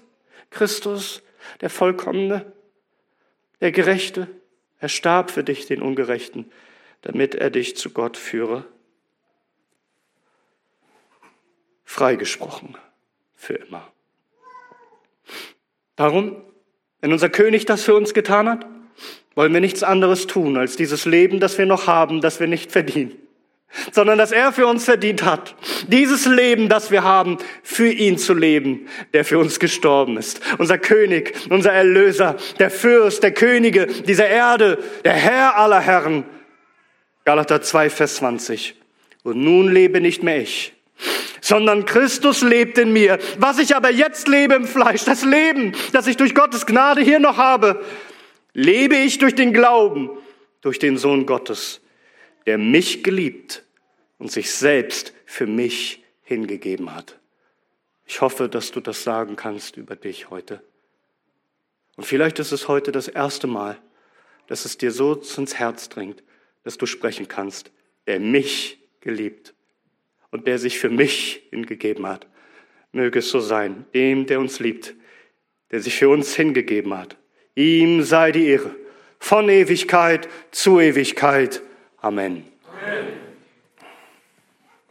Christus, 0.50 1.22
der 1.61 1.70
Vollkommene, 1.70 2.52
der 3.61 3.72
Gerechte, 3.72 4.28
er 4.78 4.88
starb 4.88 5.32
für 5.32 5.42
dich, 5.42 5.66
den 5.66 5.82
Ungerechten, 5.82 6.50
damit 7.02 7.34
er 7.34 7.50
dich 7.50 7.76
zu 7.76 7.90
Gott 7.90 8.16
führe. 8.16 8.64
freigesprochen 11.90 12.78
für 13.34 13.54
immer. 13.54 13.92
Darum, 15.96 16.40
wenn 17.01 17.12
unser 17.12 17.28
König 17.28 17.66
das 17.66 17.82
für 17.82 17.94
uns 17.94 18.14
getan 18.14 18.48
hat, 18.48 18.66
wollen 19.34 19.53
wir 19.53 19.61
nichts 19.61 19.82
anderes 19.82 20.26
tun, 20.26 20.57
als 20.57 20.76
dieses 20.76 21.05
Leben, 21.05 21.40
das 21.40 21.57
wir 21.57 21.66
noch 21.66 21.86
haben, 21.86 22.20
das 22.20 22.40
wir 22.40 22.46
nicht 22.46 22.72
verdienen, 22.72 23.12
sondern 23.92 24.18
das 24.18 24.32
er 24.32 24.53
für 24.53 24.66
uns 24.66 24.84
verdient 24.84 25.24
hat. 25.24 25.55
Dieses 25.86 26.26
Leben, 26.26 26.68
das 26.68 26.90
wir 26.90 27.05
haben, 27.05 27.38
für 27.62 27.90
ihn 27.90 28.18
zu 28.18 28.34
leben, 28.34 28.88
der 29.14 29.24
für 29.24 29.38
uns 29.38 29.61
gestorben 29.61 30.16
ist. 30.16 30.40
Unser 30.59 30.78
König, 30.78 31.34
unser 31.48 31.72
Erlöser, 31.72 32.36
der 32.59 32.70
Fürst, 32.70 33.22
der 33.22 33.32
Könige 33.32 33.86
dieser 33.86 34.26
Erde, 34.26 34.78
der 35.05 35.14
Herr 35.14 35.57
aller 35.57 35.80
Herren. 35.80 36.24
Galater 37.24 37.62
2, 37.62 37.90
Vers 37.90 38.16
20. 38.16 38.74
Und 39.22 39.36
nun 39.36 39.72
lebe 39.72 40.01
nicht 40.01 40.22
mehr 40.22 40.40
ich, 40.40 40.72
sondern 41.41 41.84
Christus 41.84 42.43
lebt 42.43 42.78
in 42.78 42.93
mir. 42.93 43.18
Was 43.38 43.59
ich 43.59 43.74
aber 43.74 43.91
jetzt 43.91 44.28
lebe 44.28 44.55
im 44.55 44.66
Fleisch, 44.66 45.05
das 45.05 45.24
Leben, 45.24 45.72
das 45.93 46.07
ich 46.07 46.16
durch 46.16 46.34
Gottes 46.34 46.66
Gnade 46.66 47.01
hier 47.01 47.18
noch 47.18 47.36
habe, 47.36 47.84
lebe 48.53 48.97
ich 48.97 49.18
durch 49.18 49.34
den 49.34 49.53
Glauben, 49.53 50.11
durch 50.61 50.78
den 50.78 50.99
Sohn 50.99 51.26
Gottes, 51.26 51.80
der 52.47 52.59
mich 52.59 53.03
geliebt 53.03 53.64
und 54.18 54.30
sich 54.30 54.53
selbst 54.53 55.12
für 55.24 55.47
mich 55.47 56.03
hingegeben 56.22 56.95
hat. 56.95 57.18
Ich 58.07 58.20
hoffe, 58.20 58.49
dass 58.49 58.72
du 58.72 58.80
das 58.80 59.05
sagen 59.05 59.36
kannst 59.36 59.76
über 59.76 59.97
dich 59.97 60.30
heute. 60.30 60.62
Und 61.97 62.05
vielleicht 62.05 62.38
ist 62.38 62.53
es 62.53 62.66
heute 62.66 62.93
das 62.93 63.09
erste 63.09 63.47
Mal, 63.47 63.78
dass 64.47 64.64
es 64.64 64.78
dir 64.78 64.91
so 64.91 65.14
ins 65.14 65.55
Herz 65.55 65.88
dringt, 65.88 66.22
dass 66.64 66.76
du 66.76 66.86
sprechen 66.86 67.28
kannst, 67.28 67.70
der 68.07 68.18
mich 68.18 68.78
geliebt 69.01 69.55
und 70.31 70.47
der 70.47 70.59
sich 70.59 70.78
für 70.78 70.91
mich 70.91 71.43
hingegeben 71.51 72.07
hat. 72.07 72.26
Möge 72.93 73.20
es 73.20 73.31
so 73.31 73.41
sein, 73.41 73.85
dem, 73.95 74.26
der 74.26 74.41
uns 74.41 74.61
liebt, 74.61 74.95
der 75.70 75.81
sich 75.81 75.97
für 75.97 76.09
uns 76.09 76.35
hingegeben 76.35 76.97
hat. 76.97 77.16
Ihm 77.55 78.03
sei 78.03 78.33
die 78.33 78.47
Ehre 78.47 78.74
von 79.18 79.49
Ewigkeit 79.49 80.28
zu 80.51 80.81
Ewigkeit. 80.81 81.62
Amen. 81.99 82.45
Amen. 82.66 83.30